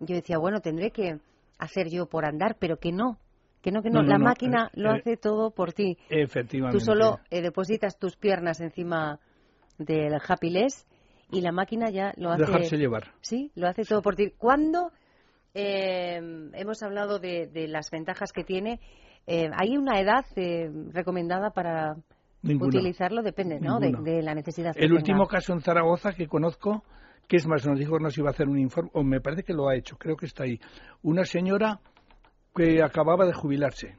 yo 0.00 0.14
decía, 0.14 0.38
bueno, 0.38 0.60
tendré 0.60 0.90
que 0.90 1.18
hacer 1.58 1.88
yo 1.90 2.06
por 2.06 2.24
andar, 2.24 2.56
pero 2.58 2.78
que 2.78 2.90
no, 2.92 3.18
que 3.60 3.70
no, 3.70 3.82
que 3.82 3.90
no, 3.90 4.02
la 4.02 4.18
máquina 4.18 4.70
eh, 4.72 4.80
lo 4.80 4.90
hace 4.90 5.16
todo 5.16 5.50
por 5.50 5.72
ti. 5.72 5.98
Efectivamente. 6.08 6.78
Tú 6.78 6.84
solo 6.84 7.20
eh, 7.30 7.42
depositas 7.42 7.98
tus 7.98 8.16
piernas 8.16 8.60
encima 8.60 9.20
del 9.78 10.14
Happyless 10.26 10.86
y 11.30 11.42
la 11.42 11.52
máquina 11.52 11.90
ya 11.90 12.12
lo 12.16 12.30
hace. 12.30 12.46
Dejarse 12.46 12.76
llevar. 12.76 13.12
Sí, 13.20 13.52
lo 13.54 13.68
hace 13.68 13.84
todo 13.84 14.02
por 14.02 14.16
ti. 14.16 14.32
Cuando 14.36 14.90
eh, 15.54 16.20
hemos 16.54 16.82
hablado 16.82 17.18
de, 17.18 17.50
las 17.68 17.90
ventajas 17.90 18.32
que 18.32 18.44
tiene, 18.44 18.80
¿hay 19.26 19.76
una 19.76 20.00
edad 20.00 20.24
recomendada 20.92 21.50
para 21.50 21.96
utilizarlo? 22.42 23.22
Depende, 23.22 23.60
¿no? 23.60 23.78
De, 23.80 24.22
la 24.22 24.34
necesidad. 24.34 24.72
El 24.76 24.92
último 24.92 25.26
caso 25.26 25.52
en 25.52 25.60
Zaragoza 25.60 26.12
que 26.12 26.26
conozco 26.26 26.84
que 27.28 27.36
es 27.36 27.46
más, 27.46 27.64
nos 27.64 27.78
dijo 27.78 27.96
que 27.96 28.02
nos 28.02 28.18
iba 28.18 28.28
a 28.28 28.32
hacer 28.32 28.48
un 28.48 28.58
informe, 28.58 28.90
o 28.92 29.04
me 29.04 29.20
parece 29.20 29.44
que 29.44 29.52
lo 29.52 29.68
ha 29.68 29.76
hecho, 29.76 29.96
creo 29.96 30.16
que 30.16 30.26
está 30.26 30.42
ahí. 30.42 30.58
Una 31.02 31.24
señora 31.24 31.80
que 32.52 32.82
acababa 32.82 33.24
de 33.24 33.32
jubilarse. 33.32 33.96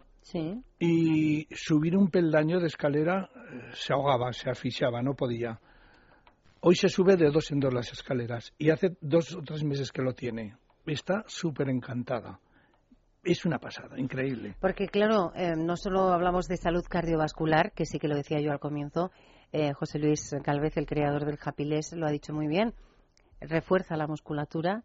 Y 0.79 1.47
subir 1.55 1.95
un 1.97 2.09
peldaño 2.09 2.59
de 2.59 2.67
escalera 2.67 3.29
eh, 3.33 3.69
se 3.73 3.93
ahogaba, 3.93 4.33
se 4.33 4.49
asfixiaba, 4.49 5.01
no 5.01 5.13
podía. 5.13 5.59
Hoy 6.59 6.75
se 6.75 6.89
sube 6.89 7.15
de 7.15 7.31
dos 7.31 7.51
en 7.51 7.59
dos 7.59 7.73
las 7.73 7.91
escaleras 7.91 8.53
y 8.57 8.69
hace 8.69 8.95
dos 9.01 9.33
o 9.35 9.41
tres 9.41 9.63
meses 9.63 9.91
que 9.91 10.01
lo 10.01 10.13
tiene. 10.13 10.55
Está 10.85 11.23
súper 11.27 11.69
encantada. 11.69 12.39
Es 13.23 13.45
una 13.45 13.59
pasada, 13.59 13.99
increíble. 13.99 14.55
Porque, 14.59 14.87
claro, 14.87 15.31
eh, 15.35 15.53
no 15.55 15.77
solo 15.77 16.11
hablamos 16.11 16.47
de 16.47 16.57
salud 16.57 16.83
cardiovascular, 16.89 17.71
que 17.71 17.85
sí 17.85 17.99
que 17.99 18.07
lo 18.07 18.15
decía 18.15 18.39
yo 18.39 18.51
al 18.51 18.59
comienzo, 18.59 19.11
eh, 19.51 19.73
José 19.73 19.99
Luis 19.99 20.35
Calvez, 20.43 20.77
el 20.77 20.87
creador 20.87 21.25
del 21.25 21.37
Happyless, 21.43 21.93
lo 21.93 22.07
ha 22.07 22.11
dicho 22.11 22.33
muy 22.33 22.47
bien, 22.47 22.73
refuerza 23.39 23.95
la 23.95 24.07
musculatura 24.07 24.83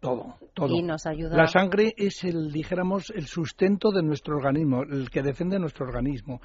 todo, 0.00 0.34
todo. 0.52 0.74
Y 0.74 0.82
nos 0.82 1.06
ayuda. 1.06 1.34
La 1.34 1.46
sangre 1.46 1.94
es 1.96 2.24
el, 2.24 2.52
dijéramos, 2.52 3.10
el 3.14 3.26
sustento 3.26 3.90
de 3.90 4.02
nuestro 4.02 4.36
organismo, 4.36 4.82
el 4.82 5.08
que 5.08 5.22
defiende 5.22 5.58
nuestro 5.58 5.86
organismo. 5.86 6.40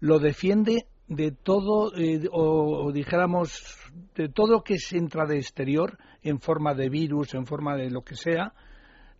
Lo 0.00 0.18
defiende 0.18 0.86
de 1.08 1.32
todo, 1.32 1.94
eh, 1.94 2.26
o, 2.32 2.90
dijéramos, 2.90 3.76
de 4.14 4.30
todo 4.30 4.62
que 4.62 4.78
se 4.78 4.96
entra 4.96 5.26
de 5.26 5.36
exterior, 5.36 5.98
en 6.22 6.40
forma 6.40 6.72
de 6.72 6.88
virus, 6.88 7.34
en 7.34 7.44
forma 7.44 7.76
de 7.76 7.90
lo 7.90 8.00
que 8.00 8.16
sea, 8.16 8.54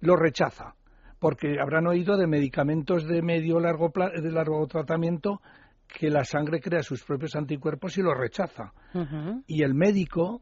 lo 0.01 0.17
rechaza. 0.17 0.75
Porque 1.23 1.61
habrán 1.61 1.87
oído 1.87 2.17
de 2.17 2.27
medicamentos 2.27 3.07
de 3.07 3.23
medio 3.23 3.61
largo, 3.61 3.93
de 3.95 4.33
largo 4.33 4.67
tratamiento 4.67 5.41
que 5.87 6.11
la 6.11 6.25
sangre 6.25 6.61
crea 6.61 6.83
sus 6.83 7.05
propios 7.05 7.37
anticuerpos 7.37 7.97
y 7.97 8.03
lo 8.03 8.13
rechaza. 8.13 8.73
Y 9.47 9.63
el 9.63 9.73
médico 9.73 10.41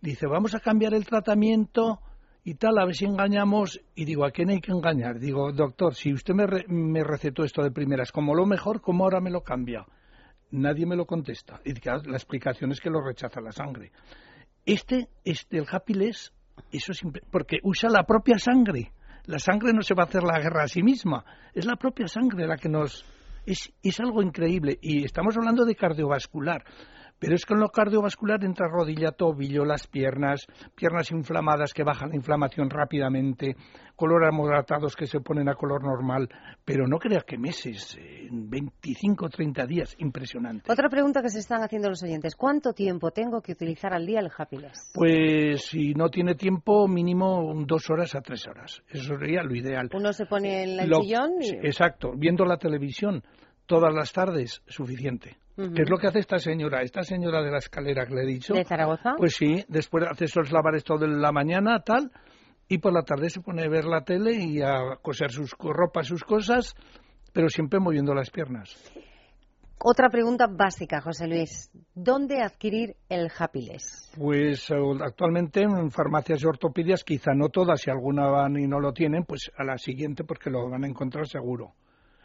dice, 0.00 0.28
vamos 0.28 0.54
a 0.54 0.60
cambiar 0.60 0.94
el 0.94 1.04
tratamiento 1.04 1.98
y 2.44 2.54
tal, 2.54 2.78
a 2.78 2.84
ver 2.84 2.94
si 2.94 3.06
engañamos. 3.06 3.80
Y 3.96 4.04
digo, 4.04 4.24
¿a 4.24 4.30
quién 4.30 4.50
hay 4.50 4.60
que 4.60 4.70
engañar? 4.70 5.18
Digo, 5.18 5.50
doctor, 5.50 5.96
si 5.96 6.12
usted 6.12 6.32
me, 6.34 6.46
me 6.68 7.02
recetó 7.02 7.42
esto 7.42 7.64
de 7.64 7.72
primeras 7.72 8.12
como 8.12 8.32
lo 8.32 8.46
mejor, 8.46 8.80
¿cómo 8.80 9.02
ahora 9.02 9.20
me 9.20 9.30
lo 9.30 9.40
cambia? 9.40 9.84
Nadie 10.52 10.86
me 10.86 10.94
lo 10.94 11.06
contesta. 11.06 11.60
Y 11.64 11.74
la 11.84 12.16
explicación 12.16 12.70
es 12.70 12.80
que 12.80 12.88
lo 12.88 13.00
rechaza 13.00 13.40
la 13.40 13.50
sangre. 13.50 13.90
Este, 14.64 15.08
este 15.24 15.58
el 15.58 15.66
Happyless, 15.68 16.32
eso 16.70 16.92
es 16.92 17.00
porque 17.32 17.58
usa 17.64 17.90
la 17.90 18.04
propia 18.04 18.38
sangre. 18.38 18.92
La 19.26 19.38
sangre 19.38 19.72
no 19.72 19.82
se 19.82 19.94
va 19.94 20.04
a 20.04 20.06
hacer 20.06 20.22
la 20.22 20.40
guerra 20.40 20.64
a 20.64 20.68
sí 20.68 20.82
misma. 20.82 21.24
Es 21.54 21.64
la 21.64 21.76
propia 21.76 22.08
sangre 22.08 22.46
la 22.46 22.56
que 22.56 22.68
nos... 22.68 23.04
Es, 23.46 24.00
algo 24.00 24.22
increíble. 24.22 24.78
Y 24.80 25.04
estamos 25.04 25.36
hablando 25.36 25.64
de 25.64 25.74
cardiovascular. 25.74 26.64
Pero 27.20 27.34
es 27.34 27.44
que 27.44 27.52
en 27.52 27.60
lo 27.60 27.68
cardiovascular 27.68 28.42
entra 28.44 28.66
rodilla, 28.66 29.12
tobillo, 29.12 29.64
las 29.66 29.86
piernas, 29.86 30.46
piernas 30.74 31.10
inflamadas 31.12 31.74
que 31.74 31.84
bajan 31.84 32.08
la 32.08 32.16
inflamación 32.16 32.70
rápidamente, 32.70 33.56
color 33.94 34.24
amodratados 34.24 34.96
que 34.96 35.06
se 35.06 35.20
ponen 35.20 35.50
a 35.50 35.54
color 35.54 35.84
normal, 35.84 36.30
pero 36.64 36.86
no 36.88 36.98
crea 36.98 37.20
que 37.20 37.36
meses, 37.36 37.98
en 38.00 38.48
25 38.48 39.26
o 39.26 39.28
30 39.28 39.66
días, 39.66 39.94
impresionante. 39.98 40.72
Otra 40.72 40.88
pregunta 40.88 41.20
que 41.20 41.28
se 41.28 41.40
están 41.40 41.62
haciendo 41.62 41.90
los 41.90 42.02
oyentes, 42.02 42.34
¿cuánto 42.34 42.72
tiempo 42.72 43.10
tengo 43.10 43.42
que 43.42 43.52
utilizar 43.52 43.92
al 43.92 44.06
día 44.06 44.20
el 44.20 44.30
Happiness? 44.34 44.90
Pues 44.94 45.66
si 45.66 45.92
no 45.92 46.08
tiene 46.08 46.34
tiempo, 46.34 46.88
mínimo 46.88 47.52
dos 47.66 47.90
horas 47.90 48.14
a 48.14 48.22
tres 48.22 48.48
horas, 48.48 48.82
eso 48.88 49.18
sería 49.18 49.42
lo 49.42 49.54
ideal. 49.54 49.90
Uno 49.92 50.14
se 50.14 50.24
pone 50.24 50.62
en 50.62 50.80
el 50.80 50.94
sillón 50.94 51.32
Exacto, 51.62 52.12
viendo 52.16 52.46
la 52.46 52.56
televisión 52.56 53.22
todas 53.66 53.94
las 53.94 54.12
tardes, 54.12 54.62
suficiente. 54.66 55.36
¿Qué 55.74 55.82
es 55.82 55.90
lo 55.90 55.98
que 55.98 56.06
hace 56.06 56.20
esta 56.20 56.38
señora? 56.38 56.82
Esta 56.82 57.02
señora 57.02 57.42
de 57.42 57.50
la 57.50 57.58
escalera 57.58 58.06
que 58.06 58.14
le 58.14 58.22
he 58.22 58.26
dicho. 58.26 58.54
¿De 58.54 58.64
Zaragoza? 58.64 59.14
Pues 59.16 59.34
sí, 59.34 59.64
después 59.68 60.04
hace 60.10 60.24
esos 60.24 60.50
lavares 60.50 60.84
todo 60.84 61.04
en 61.04 61.20
la 61.20 61.32
mañana, 61.32 61.80
tal, 61.80 62.10
y 62.68 62.78
por 62.78 62.92
la 62.92 63.02
tarde 63.02 63.30
se 63.30 63.40
pone 63.40 63.64
a 63.64 63.68
ver 63.68 63.84
la 63.84 64.02
tele 64.02 64.32
y 64.32 64.62
a 64.62 64.96
coser 65.02 65.30
sus 65.30 65.52
ropas, 65.58 66.06
sus 66.06 66.24
cosas, 66.24 66.74
pero 67.32 67.48
siempre 67.48 67.80
moviendo 67.80 68.14
las 68.14 68.30
piernas. 68.30 68.76
Otra 69.82 70.10
pregunta 70.10 70.46
básica, 70.46 71.00
José 71.00 71.26
Luis. 71.26 71.70
¿Dónde 71.94 72.42
adquirir 72.42 72.96
el 73.08 73.30
Happyless? 73.36 74.12
Pues 74.14 74.70
eh, 74.70 74.74
actualmente 75.02 75.62
en 75.62 75.90
farmacias 75.90 76.42
y 76.42 76.46
ortopedias, 76.46 77.02
quizá 77.02 77.32
no 77.34 77.48
todas, 77.48 77.80
si 77.80 77.90
alguna 77.90 78.28
van 78.28 78.58
y 78.58 78.66
no 78.66 78.78
lo 78.78 78.92
tienen, 78.92 79.24
pues 79.24 79.50
a 79.56 79.64
la 79.64 79.78
siguiente 79.78 80.24
porque 80.24 80.50
lo 80.50 80.68
van 80.68 80.84
a 80.84 80.86
encontrar 80.86 81.26
seguro. 81.26 81.72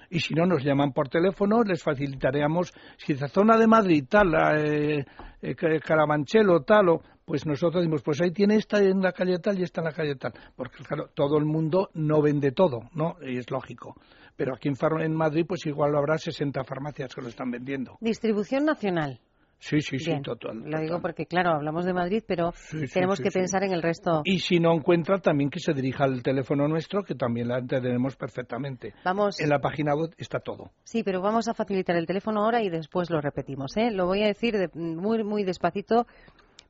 Y 0.09 0.19
si 0.19 0.33
no, 0.33 0.45
nos 0.45 0.63
llaman 0.63 0.91
por 0.91 1.09
teléfono, 1.09 1.63
les 1.63 1.81
facilitaremos, 1.81 2.71
si 2.97 3.13
es 3.13 3.31
zona 3.31 3.57
de 3.57 3.67
Madrid, 3.67 4.05
tal, 4.09 4.33
eh, 4.57 5.05
eh, 5.41 5.55
Carabanchelo, 5.55 6.61
tal, 6.61 6.89
o, 6.89 7.01
pues 7.25 7.45
nosotros 7.45 7.81
decimos, 7.81 8.03
pues 8.03 8.21
ahí 8.21 8.31
tiene 8.31 8.55
esta 8.55 8.79
en 8.81 9.01
la 9.01 9.11
calle 9.11 9.39
tal 9.39 9.59
y 9.59 9.63
esta 9.63 9.81
en 9.81 9.85
la 9.85 9.93
calle 9.93 10.15
tal. 10.15 10.33
Porque 10.55 10.83
claro, 10.83 11.09
todo 11.13 11.37
el 11.37 11.45
mundo 11.45 11.89
no 11.95 12.21
vende 12.21 12.51
todo, 12.51 12.89
¿no? 12.93 13.15
Y 13.21 13.37
es 13.37 13.49
lógico 13.49 13.95
pero 14.35 14.53
aquí 14.53 14.69
en, 14.69 15.15
Madrid 15.15 15.45
pues 15.47 15.65
igual 15.65 15.95
habrá 15.95 16.17
60 16.17 16.63
farmacias 16.63 17.13
que 17.13 17.21
lo 17.21 17.29
están 17.29 17.51
vendiendo. 17.51 17.97
Distribución 18.01 18.65
nacional. 18.65 19.19
Sí, 19.65 19.81
sí, 19.81 19.97
sí, 19.97 20.11
total. 20.21 20.61
Lo 20.63 20.79
digo 20.79 21.01
porque, 21.01 21.25
claro, 21.25 21.49
hablamos 21.49 21.85
de 21.85 21.93
Madrid, 21.93 22.23
pero 22.27 22.53
tenemos 22.93 23.19
que 23.19 23.31
pensar 23.31 23.63
en 23.63 23.73
el 23.73 23.81
resto. 23.81 24.21
Y 24.23 24.37
si 24.37 24.59
no 24.59 24.71
encuentra, 24.71 25.17
también 25.17 25.49
que 25.49 25.59
se 25.59 25.73
dirija 25.73 26.03
al 26.03 26.21
teléfono 26.21 26.67
nuestro, 26.67 27.01
que 27.03 27.15
también 27.15 27.47
la 27.47 27.57
entendemos 27.57 28.15
perfectamente. 28.15 28.93
Vamos. 29.03 29.39
En 29.39 29.49
la 29.49 29.57
página 29.57 29.95
web 29.95 30.13
está 30.19 30.39
todo. 30.39 30.69
Sí, 30.83 31.01
pero 31.01 31.19
vamos 31.19 31.47
a 31.47 31.55
facilitar 31.55 31.95
el 31.95 32.05
teléfono 32.05 32.43
ahora 32.43 32.61
y 32.61 32.69
después 32.69 33.09
lo 33.09 33.19
repetimos. 33.21 33.75
¿eh? 33.75 33.89
Lo 33.89 34.05
voy 34.05 34.21
a 34.21 34.27
decir 34.27 34.69
muy, 34.75 35.23
muy 35.23 35.43
despacito 35.43 36.05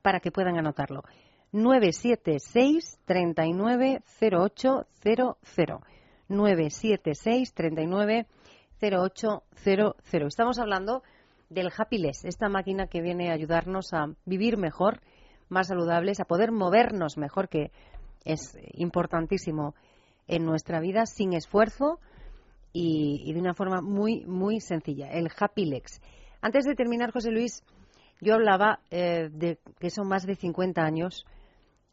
para 0.02 0.22
que 0.22 0.32
puedan 0.32 0.58
anotarlo. 0.58 1.04
976 1.52 3.02
390800 3.04 4.88
976 6.30 7.54
39 7.54 8.26
0800. 8.82 10.28
Estamos 10.28 10.60
hablando 10.60 11.04
del 11.50 11.72
Happyless, 11.76 12.26
esta 12.26 12.50
máquina 12.50 12.88
que 12.88 13.02
viene 13.02 13.30
a 13.30 13.34
ayudarnos 13.34 13.94
a 13.94 14.08
vivir 14.26 14.58
mejor, 14.58 15.02
más 15.50 15.68
saludables, 15.68 16.20
a 16.20 16.26
poder 16.26 16.52
movernos 16.52 17.18
mejor, 17.18 17.50
que 17.50 17.72
es 18.24 18.58
importantísimo 18.74 19.76
en 20.28 20.46
nuestra 20.46 20.80
vida, 20.80 21.06
sin 21.06 21.34
esfuerzo 21.34 22.00
y, 22.74 23.32
de 23.32 23.40
una 23.40 23.54
forma 23.54 23.82
muy, 23.82 24.26
muy 24.26 24.60
sencilla. 24.60 25.10
El 25.10 25.30
Happylex. 25.38 26.02
Antes 26.42 26.66
de 26.66 26.76
terminar, 26.76 27.12
José 27.12 27.32
Luis, 27.32 27.64
yo 28.20 28.34
hablaba 28.34 28.80
eh, 28.92 29.30
de 29.32 29.60
que 29.80 29.90
son 29.90 30.08
más 30.08 30.26
de 30.26 30.36
50 30.36 30.82
años 30.82 31.26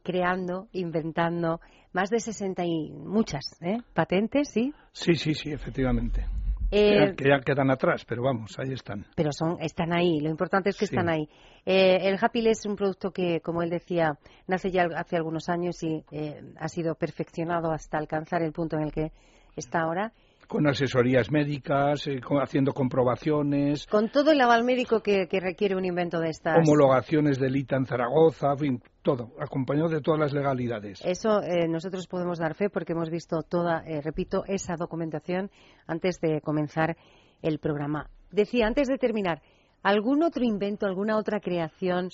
creando, 0.02 0.68
inventando, 0.72 1.60
más 1.92 2.10
de 2.10 2.18
60 2.18 2.64
y 2.64 2.90
muchas 2.90 3.56
¿eh? 3.60 3.78
patentes, 3.94 4.48
¿sí? 4.48 4.72
Sí, 4.92 5.14
sí, 5.14 5.34
sí, 5.34 5.52
efectivamente. 5.52 6.26
Eh, 6.74 7.14
que 7.14 7.28
ya 7.28 7.38
quedan 7.40 7.70
atrás, 7.70 8.06
pero 8.06 8.22
vamos, 8.22 8.58
ahí 8.58 8.72
están. 8.72 9.04
Pero 9.14 9.30
son, 9.30 9.58
están 9.60 9.92
ahí, 9.92 10.20
lo 10.20 10.30
importante 10.30 10.70
es 10.70 10.78
que 10.78 10.86
están 10.86 11.10
ahí. 11.10 11.28
Eh, 11.66 12.08
el 12.08 12.18
Happy 12.18 12.48
es 12.48 12.64
un 12.64 12.76
producto 12.76 13.10
que, 13.10 13.40
como 13.42 13.62
él 13.62 13.68
decía, 13.68 14.18
nace 14.46 14.70
ya 14.70 14.86
hace 14.96 15.16
algunos 15.16 15.50
años 15.50 15.82
y 15.82 16.02
eh, 16.10 16.40
ha 16.58 16.68
sido 16.68 16.94
perfeccionado 16.94 17.72
hasta 17.72 17.98
alcanzar 17.98 18.42
el 18.42 18.52
punto 18.52 18.76
en 18.76 18.84
el 18.84 18.92
que 18.92 19.12
está 19.54 19.80
ahora 19.80 20.14
con 20.52 20.66
asesorías 20.66 21.30
médicas, 21.30 22.06
eh, 22.06 22.20
haciendo 22.42 22.74
comprobaciones. 22.74 23.86
Con 23.86 24.10
todo 24.10 24.32
el 24.32 24.40
aval 24.42 24.64
médico 24.64 25.00
que, 25.00 25.26
requiere 25.40 25.74
un 25.74 25.86
invento 25.86 26.20
de 26.20 26.28
estas. 26.28 26.58
Homologaciones 26.58 27.38
de 27.38 27.48
ITA 27.58 27.76
en 27.76 27.86
Zaragoza, 27.86 28.52
en 28.52 28.58
fin, 28.58 28.82
todo, 29.00 29.30
acompañado 29.40 29.88
de 29.88 30.02
todas 30.02 30.20
las 30.20 30.34
legalidades. 30.34 31.00
Eso 31.06 31.40
eh, 31.42 31.66
nosotros 31.68 32.06
podemos 32.06 32.38
dar 32.38 32.54
fe 32.54 32.68
porque 32.68 32.92
hemos 32.92 33.08
visto 33.08 33.40
toda, 33.40 33.82
eh, 33.86 34.02
repito, 34.02 34.44
esa 34.46 34.76
documentación 34.76 35.50
antes 35.86 36.20
de 36.20 36.42
comenzar 36.42 36.98
el 37.40 37.58
programa. 37.58 38.10
Decía, 38.30 38.66
antes 38.66 38.88
de 38.88 38.98
terminar, 38.98 39.40
¿algún 39.82 40.22
otro 40.22 40.44
invento, 40.44 40.84
alguna 40.84 41.16
otra 41.16 41.40
creación 41.40 42.10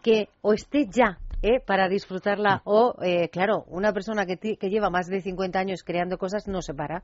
que 0.00 0.28
o 0.42 0.52
esté 0.52 0.86
ya 0.88 1.18
para 1.66 1.88
disfrutarla 1.88 2.62
o, 2.64 2.94
claro, 3.30 3.64
una 3.68 3.92
persona 3.92 4.24
que, 4.24 4.38
que, 4.38 4.70
lleva 4.70 4.88
más 4.88 5.08
de 5.08 5.20
50 5.20 5.58
años 5.58 5.82
creando 5.84 6.16
cosas 6.16 6.48
no 6.48 6.62
se 6.62 6.72
para. 6.72 7.02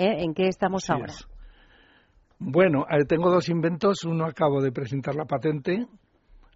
¿Eh? 0.00 0.24
¿En 0.24 0.32
qué 0.32 0.48
estamos 0.48 0.88
ahora? 0.88 1.12
Bueno, 2.38 2.86
eh, 2.88 3.04
tengo 3.06 3.30
dos 3.30 3.50
inventos. 3.50 4.04
Uno 4.04 4.24
acabo 4.24 4.62
de 4.62 4.72
presentar 4.72 5.14
la 5.14 5.26
patente, 5.26 5.86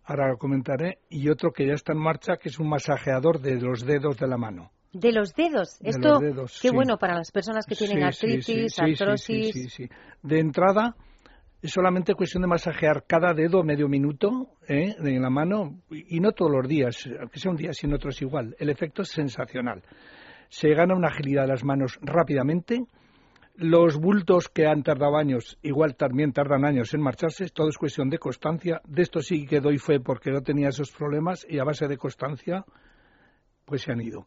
ahora 0.04 0.30
lo 0.30 0.38
comentaré, 0.38 1.00
y 1.10 1.28
otro 1.28 1.52
que 1.52 1.66
ya 1.66 1.74
está 1.74 1.92
en 1.92 1.98
marcha, 1.98 2.38
que 2.38 2.48
es 2.48 2.58
un 2.58 2.70
masajeador 2.70 3.42
de 3.42 3.60
los 3.60 3.84
dedos 3.84 4.16
de 4.16 4.26
la 4.26 4.38
mano. 4.38 4.70
De 4.94 5.12
los 5.12 5.34
dedos. 5.34 5.76
Esto, 5.82 6.20
qué 6.62 6.70
bueno 6.70 6.96
para 6.96 7.16
las 7.16 7.30
personas 7.32 7.66
que 7.66 7.74
tienen 7.74 8.02
artritis, 8.02 8.78
artrosis. 8.78 9.52
Sí, 9.52 9.68
sí, 9.68 9.88
De 10.22 10.38
entrada, 10.38 10.96
es 11.60 11.70
solamente 11.70 12.14
cuestión 12.14 12.42
de 12.42 12.48
masajear 12.48 13.04
cada 13.06 13.34
dedo 13.34 13.62
medio 13.62 13.88
minuto 13.88 14.52
¿eh? 14.66 14.94
en 14.98 15.20
la 15.20 15.28
mano, 15.28 15.82
y 15.90 16.18
no 16.18 16.32
todos 16.32 16.50
los 16.50 16.66
días, 16.66 17.06
aunque 17.20 17.38
sea 17.38 17.50
un 17.50 17.58
día 17.58 17.74
sin 17.74 17.92
otros 17.92 18.22
igual. 18.22 18.56
El 18.58 18.70
efecto 18.70 19.02
es 19.02 19.08
sensacional. 19.08 19.82
Se 20.48 20.70
gana 20.70 20.94
una 20.94 21.08
agilidad 21.08 21.42
de 21.42 21.48
las 21.48 21.64
manos 21.64 21.98
rápidamente 22.00 22.86
los 23.56 23.96
bultos 23.98 24.48
que 24.48 24.66
han 24.66 24.82
tardado 24.82 25.16
años, 25.16 25.58
igual 25.62 25.94
también 25.96 26.32
tardan 26.32 26.64
años 26.64 26.92
en 26.94 27.00
marcharse, 27.00 27.48
todo 27.50 27.68
es 27.68 27.78
cuestión 27.78 28.10
de 28.10 28.18
constancia. 28.18 28.80
De 28.84 29.02
esto 29.02 29.20
sí 29.20 29.46
que 29.46 29.60
doy 29.60 29.78
fe 29.78 30.00
porque 30.00 30.30
no 30.30 30.40
tenía 30.40 30.68
esos 30.68 30.90
problemas 30.90 31.46
y 31.48 31.58
a 31.58 31.64
base 31.64 31.86
de 31.86 31.96
constancia, 31.96 32.64
pues 33.64 33.82
se 33.82 33.92
han 33.92 34.00
ido. 34.00 34.26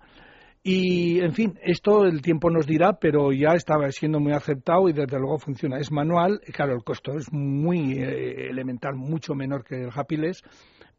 Y, 0.64 1.20
en 1.20 1.34
fin, 1.34 1.58
esto 1.62 2.06
el 2.06 2.22
tiempo 2.22 2.50
nos 2.50 2.66
dirá, 2.66 2.94
pero 3.00 3.32
ya 3.32 3.54
estaba 3.54 3.90
siendo 3.92 4.20
muy 4.20 4.34
aceptado 4.34 4.90
y 4.90 4.94
desde 4.94 5.18
luego 5.18 5.38
funciona. 5.38 5.78
Es 5.78 5.92
manual, 5.92 6.42
claro, 6.54 6.74
el 6.74 6.84
costo 6.84 7.14
es 7.18 7.32
muy 7.32 7.94
eh, 7.94 8.50
elemental, 8.50 8.96
mucho 8.96 9.34
menor 9.34 9.64
que 9.64 9.84
el 9.84 9.92
Happyless, 9.94 10.44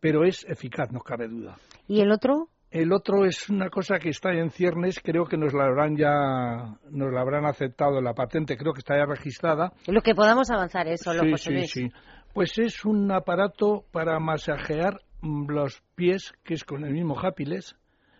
pero 0.00 0.24
es 0.24 0.46
eficaz, 0.48 0.90
no 0.92 1.00
cabe 1.00 1.28
duda. 1.28 1.58
¿Y 1.86 2.00
el 2.00 2.12
otro? 2.12 2.48
El 2.70 2.92
otro 2.92 3.24
es 3.24 3.48
una 3.48 3.70
cosa 3.70 3.98
que 3.98 4.10
está 4.10 4.32
en 4.32 4.50
ciernes, 4.50 5.00
creo 5.02 5.24
que 5.24 5.38
nos 5.38 5.54
la 5.54 5.64
habrán 5.64 5.96
ya, 5.96 6.78
nos 6.90 7.12
la 7.12 7.22
habrán 7.22 7.46
aceptado 7.46 8.00
la 8.02 8.12
patente, 8.12 8.58
creo 8.58 8.74
que 8.74 8.80
está 8.80 8.96
ya 8.96 9.06
registrada. 9.06 9.72
Lo 9.86 10.02
que 10.02 10.14
podamos 10.14 10.50
avanzar 10.50 10.86
eso, 10.86 11.14
lo 11.14 11.36
sí, 11.38 11.50
sí, 11.50 11.66
sí. 11.66 11.88
Pues 12.34 12.58
es 12.58 12.84
un 12.84 13.10
aparato 13.10 13.86
para 13.90 14.18
masajear 14.20 15.00
los 15.22 15.82
pies, 15.94 16.34
que 16.44 16.54
es 16.54 16.64
con 16.64 16.84
el 16.84 16.92
mismo 16.92 17.14
jápiles, 17.14 17.76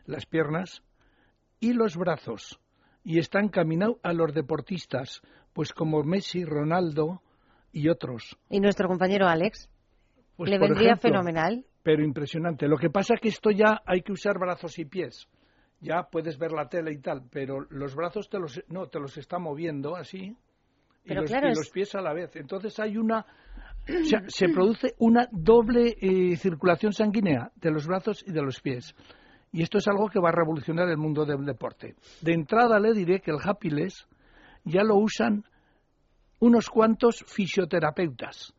las 0.07 0.25
piernas 0.25 0.83
y 1.61 1.75
los 1.75 1.97
brazos. 1.97 2.59
Y 3.05 3.19
está 3.19 3.41
encaminado 3.41 4.01
a 4.03 4.15
los 4.15 4.33
deportistas, 4.33 5.21
pues 5.53 5.75
como 5.75 6.03
Messi, 6.05 6.45
Ronaldo 6.45 7.23
y 7.71 7.89
otros. 7.91 8.39
¿Y 8.49 8.61
nuestro 8.61 8.89
compañero 8.89 9.29
Alex? 9.29 9.69
Pues 10.37 10.51
¿Le 10.51 10.59
vendría 10.59 10.97
fenomenal? 10.97 11.67
Pero 11.89 12.05
impresionante. 12.05 12.69
Lo 12.69 12.77
que 12.77 12.91
pasa 12.91 13.15
es 13.15 13.21
que 13.23 13.29
esto 13.31 13.51
ya 13.51 13.81
hay 13.87 14.03
que 14.03 14.13
usar 14.13 14.39
brazos 14.39 14.79
y 14.79 14.85
pies. 14.85 15.27
Ya 15.81 16.03
puedes 16.03 16.37
ver 16.37 16.53
la 16.53 16.69
tele 16.69 16.93
y 16.93 16.99
tal, 16.99 17.23
pero 17.31 17.63
los 17.71 17.95
brazos 17.95 18.29
te 18.29 18.39
los, 18.39 18.63
no, 18.69 18.89
te 18.89 19.01
los 19.01 19.17
está 19.17 19.39
moviendo 19.39 19.97
así 19.97 20.37
y, 21.03 21.15
los, 21.15 21.71
pies 21.71 21.95
a 21.95 22.03
la 22.03 22.13
vez. 22.13 22.37
Entonces 22.37 22.79
hay 22.79 22.99
una 22.99 23.25
se 24.27 24.51
produce 24.51 24.97
una 24.99 25.29
doble 25.33 25.97
eh, 25.99 26.37
circulación 26.37 26.93
sanguínea 26.93 27.53
de 27.57 27.71
los 27.71 27.87
brazos 27.87 28.23
y 28.27 28.33
de 28.33 28.43
los 28.43 28.61
pies. 28.61 28.95
Y 29.51 29.63
esto 29.63 29.79
es 29.79 29.89
algo 29.89 30.11
que 30.11 30.21
va 30.21 30.29
a 30.29 30.33
revolucionar 30.33 30.91
el 30.91 30.99
mundo 30.99 31.25
del 31.25 31.43
deporte. 31.47 31.95
De 32.21 32.35
entrada 32.35 32.79
le 32.79 32.93
diré 32.93 33.21
que 33.21 33.31
el 33.31 33.39
Happyless 33.43 34.07
ya 34.65 34.83
lo 34.83 34.97
usan 34.97 35.43
unos 36.39 36.69
cuantos 36.69 37.25
fisioterapeutas. 37.27 38.53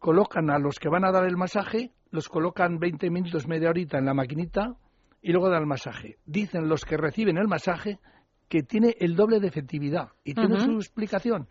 Colocan 0.00 0.50
a 0.50 0.58
los 0.58 0.80
que 0.80 0.88
van 0.88 1.04
a 1.04 1.12
dar 1.12 1.24
el 1.24 1.36
masaje 1.36 1.92
los 2.10 2.28
colocan 2.28 2.78
20 2.78 3.10
minutos, 3.10 3.46
media 3.46 3.70
horita 3.70 3.98
en 3.98 4.06
la 4.06 4.14
maquinita 4.14 4.74
y 5.20 5.32
luego 5.32 5.50
dan 5.50 5.62
el 5.62 5.66
masaje. 5.66 6.18
Dicen 6.26 6.68
los 6.68 6.84
que 6.84 6.96
reciben 6.96 7.38
el 7.38 7.48
masaje 7.48 7.98
que 8.48 8.62
tiene 8.62 8.96
el 8.98 9.14
doble 9.14 9.40
de 9.40 9.48
efectividad 9.48 10.08
y 10.24 10.34
tiene 10.34 10.60
su 10.60 10.72
explicación. 10.72 11.48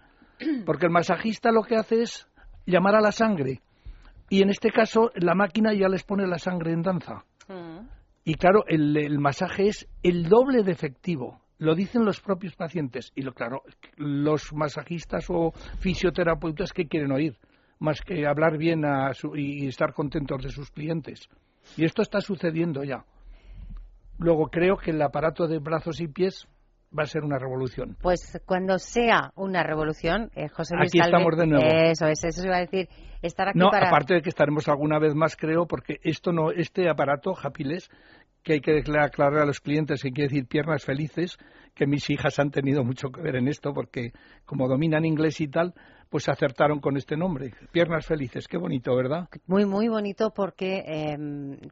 Porque 0.66 0.86
el 0.86 0.92
masajista 0.92 1.52
lo 1.52 1.64
que 1.64 1.76
hace 1.76 2.02
es 2.02 2.28
llamar 2.66 2.96
a 2.96 3.02
la 3.02 3.12
sangre 3.12 3.62
y 4.30 4.42
en 4.42 4.50
este 4.50 4.72
caso 4.72 5.12
la 5.16 5.36
máquina 5.36 5.74
ya 5.74 5.88
les 5.90 6.04
pone 6.04 6.28
la 6.28 6.40
sangre 6.40 6.72
en 6.74 6.82
danza. 6.82 7.24
Y 8.24 8.36
claro, 8.36 8.66
el, 8.68 8.98
el, 8.98 9.20
masaje 9.20 9.68
es 9.68 9.88
el 10.04 10.28
doble 10.28 10.64
de 10.64 10.74
efectivo. 10.74 11.40
Lo 11.60 11.76
dicen 11.76 12.04
los 12.04 12.20
propios 12.20 12.56
pacientes. 12.56 13.14
Y 13.16 13.22
lo 13.22 13.34
claro, 13.34 13.64
los 13.96 14.52
masajistas 14.54 15.28
o 15.30 15.54
fisioterapeutas 15.80 16.74
que 16.74 16.88
quieren 16.88 17.14
oír 17.14 17.38
más 17.80 18.02
que 18.02 18.26
hablar 18.26 18.58
bien 18.58 18.84
y 19.36 19.68
estar 19.68 19.94
contentos 19.94 20.44
de 20.44 20.50
sus 20.50 20.72
clientes. 20.72 21.30
Y 21.76 21.86
esto 21.86 22.02
está 22.02 22.22
sucediendo 22.22 22.84
ya. 22.84 23.06
Luego 24.20 24.48
creo 24.48 24.78
que 24.78 24.92
el 24.92 25.02
aparato 25.02 25.48
de 25.48 25.60
brazos 25.60 26.02
y 26.02 26.08
pies 26.08 26.48
va 26.98 27.04
a 27.04 27.08
ser 27.08 27.24
una 27.24 27.38
revolución. 27.38 27.98
Pues 28.02 28.42
cuando 28.46 28.80
sea 28.80 29.32
una 29.36 29.64
revolución, 29.64 30.32
eh, 30.36 30.48
José 30.48 30.76
Luis 30.76 30.90
Aquí 30.90 31.00
estamos 31.00 31.38
de 31.38 31.48
nuevo. 31.48 31.66
Eso 31.66 32.08
es, 32.08 32.24
eso 32.24 32.46
iba 32.46 32.58
a 32.58 32.62
decir. 32.62 32.90
Estar 33.22 33.50
aquí 33.50 33.60
no, 33.60 33.70
para... 33.70 33.88
aparte 33.88 34.16
de 34.16 34.22
que 34.22 34.30
estaremos 34.30 34.68
alguna 34.68 35.00
vez 35.00 35.16
más, 35.16 35.36
creo, 35.36 35.66
porque 35.68 36.00
esto 36.04 36.32
no, 36.32 36.52
este 36.52 36.90
aparato, 36.90 37.34
Japiles, 37.34 37.90
que 38.44 38.54
hay 38.54 38.62
que 38.62 38.80
aclarar 39.00 39.42
a 39.42 39.46
los 39.46 39.60
clientes 39.60 40.02
que 40.02 40.12
quiere 40.12 40.30
decir 40.30 40.48
piernas 40.48 40.86
felices, 40.86 41.38
que 41.74 41.88
mis 41.88 42.10
hijas 42.10 42.40
han 42.40 42.52
tenido 42.52 42.84
mucho 42.84 43.10
que 43.10 43.22
ver 43.22 43.36
en 43.36 43.48
esto, 43.48 43.74
porque 43.74 44.14
como 44.46 44.68
dominan 44.68 45.04
inglés 45.04 45.42
y 45.42 45.48
tal, 45.48 45.74
pues 46.10 46.30
acertaron 46.30 46.80
con 46.80 46.98
este 46.98 47.18
nombre. 47.18 47.54
Piernas 47.72 48.06
felices, 48.06 48.48
qué 48.48 48.58
bonito, 48.58 48.96
¿verdad? 48.96 49.28
Muy, 49.46 49.66
muy 49.66 49.88
bonito 49.88 50.32
porque, 50.32 50.84
eh, 50.86 51.18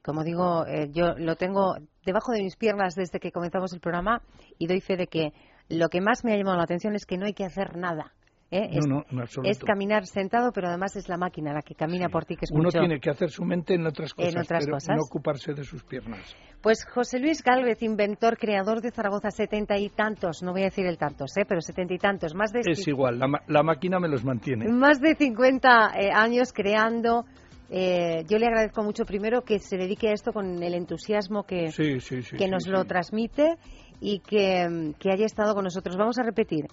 como 0.04 0.24
digo, 0.24 0.66
eh, 0.66 0.90
yo 0.92 1.14
lo 1.18 1.36
tengo 1.36 1.76
debajo 2.06 2.32
de 2.32 2.44
mis 2.44 2.56
piernas 2.56 2.96
desde 2.96 3.20
que 3.20 3.32
comenzamos 3.32 3.74
el 3.74 3.80
programa 3.80 4.22
y 4.58 4.68
doy 4.68 4.82
fe 4.82 4.98
de 4.98 5.08
que 5.08 5.34
lo 5.70 5.90
que 5.90 6.02
más 6.02 6.24
me 6.24 6.34
ha 6.34 6.38
llamado 6.38 6.58
la 6.58 6.64
atención 6.64 6.96
es 6.96 7.06
que 7.06 7.18
no 7.18 7.26
hay 7.26 7.34
que 7.34 7.46
hacer 7.46 7.78
nada. 7.78 8.15
¿Eh? 8.52 8.70
Es, 8.72 8.88
no, 8.88 9.04
no, 9.12 9.24
es, 9.24 9.60
caminar 9.60 10.06
sentado, 10.06 10.52
pero 10.52 10.68
además 10.68 10.96
es 10.96 11.10
la 11.10 11.18
máquina 11.18 11.54
la 11.54 11.62
que 11.62 11.76
camina 11.76 12.10
por 12.10 12.26
ti, 12.26 12.36
que 12.36 12.46
es 12.46 12.52
Uno 12.52 12.64
mucho... 12.64 12.80
tiene 12.80 13.00
que 13.00 13.10
hacer 13.10 13.30
su 13.30 13.44
mente 13.44 13.74
en 13.74 13.86
otras 13.86 14.14
cosas, 14.14 14.34
en 14.34 14.42
otras 14.42 14.66
pero 14.66 14.76
cosas. 14.76 14.96
no 14.96 15.04
ocuparse 15.04 15.54
de 15.54 15.64
sus 15.64 15.84
piernas. 15.84 16.36
Pues 16.62 16.86
José 16.86 17.20
Luis 17.20 17.44
Gálvez, 17.44 17.82
inventor, 17.84 18.38
creador 18.38 18.82
de 18.82 18.92
Zaragoza, 18.92 19.30
setenta 19.30 19.78
y 19.78 19.90
tantos, 19.90 20.42
no 20.42 20.52
voy 20.52 20.62
a 20.62 20.66
decir 20.66 20.86
el 20.86 20.98
tantos, 20.98 21.36
¿eh? 21.38 21.46
pero 21.48 21.62
setenta 21.62 21.94
y 21.94 21.98
tantos, 21.98 22.34
más 22.34 22.52
de... 22.52 22.62
Es 22.66 22.88
igual, 22.88 23.20
la, 23.20 23.28
la 23.48 23.64
máquina 23.64 24.00
me 24.00 24.08
los 24.08 24.24
mantiene. 24.24 24.68
Más 24.70 25.00
de 25.00 25.16
50 25.16 25.92
eh, 26.00 26.12
años 26.14 26.54
creando... 26.54 27.26
Eh, 27.68 28.24
yo 28.30 28.38
le 28.38 28.46
agradezco 28.46 28.84
mucho 28.84 29.06
primero 29.06 29.42
que 29.42 29.58
se 29.58 29.76
dedique 29.76 30.10
a 30.10 30.14
esto 30.14 30.32
con 30.32 30.62
el 30.62 30.76
entusiasmo 30.76 31.46
que, 31.46 31.72
sí, 31.72 32.00
sí, 32.00 32.22
sí, 32.22 32.38
que 32.38 32.48
nos 32.48 32.68
lo 32.68 32.86
transmite 32.86 33.58
y 34.00 34.20
que, 34.20 34.94
que 35.00 35.12
haya 35.12 35.26
estado 35.26 35.56
con 35.56 35.64
nosotros. 35.64 35.98
Vamos 35.98 36.20
a 36.20 36.24
repetir, 36.24 36.68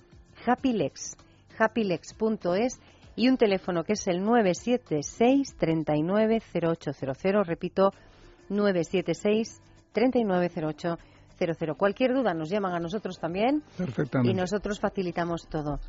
Happylex, 0.44 1.16
happylex.es 1.58 2.80
y 3.16 3.28
un 3.28 3.36
teléfono 3.36 3.84
que 3.84 3.92
es 3.94 4.06
el 4.08 4.22
976 4.24 5.56
390800. 5.56 7.46
Repito, 7.46 7.92
976 8.48 9.60
390800. 9.92 11.12
Cualquier 11.76 12.14
duda 12.14 12.34
nos 12.34 12.50
llaman 12.50 12.74
a 12.74 12.78
nosotros 12.78 13.18
también 13.18 13.64
y 14.22 14.32
nosotros 14.32 14.78
facilitamos 14.78 15.48
todo. 15.48 15.80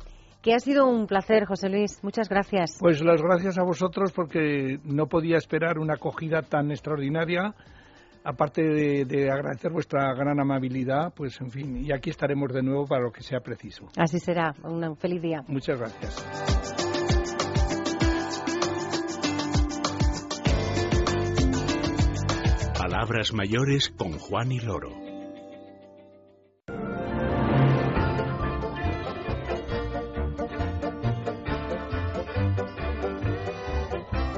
Que 0.42 0.52
ha 0.52 0.58
sido 0.58 0.86
un 0.86 1.06
placer, 1.06 1.46
José 1.46 1.68
Luis. 1.68 2.02
Muchas 2.02 2.28
gracias. 2.28 2.76
Pues 2.80 3.02
las 3.02 3.22
gracias 3.22 3.56
a 3.56 3.62
vosotros 3.62 4.12
porque 4.12 4.78
no 4.84 5.06
podía 5.06 5.38
esperar 5.38 5.78
una 5.78 5.94
acogida 5.94 6.42
tan 6.42 6.70
extraordinaria. 6.70 7.54
Aparte 8.24 8.62
de, 8.62 9.04
de, 9.04 9.30
agradecer 9.30 9.70
vuestra 9.70 10.14
gran 10.14 10.40
amabilidad, 10.40 11.12
pues 11.14 11.38
en 11.42 11.50
fin, 11.50 11.76
y 11.76 11.92
aquí 11.92 12.08
estaremos 12.08 12.52
de 12.52 12.62
nuevo 12.62 12.86
para 12.86 13.02
lo 13.02 13.12
que 13.12 13.22
sea 13.22 13.40
preciso. 13.40 13.86
Así 13.98 14.18
será. 14.18 14.54
Un 14.62 14.96
feliz 14.96 15.20
día. 15.20 15.44
Muchas 15.46 15.78
gracias. 15.78 16.24
Palabras 22.78 23.32
mayores 23.34 23.90
con 23.90 24.12
Juan 24.18 24.52
y 24.52 24.60
Loro. 24.60 24.90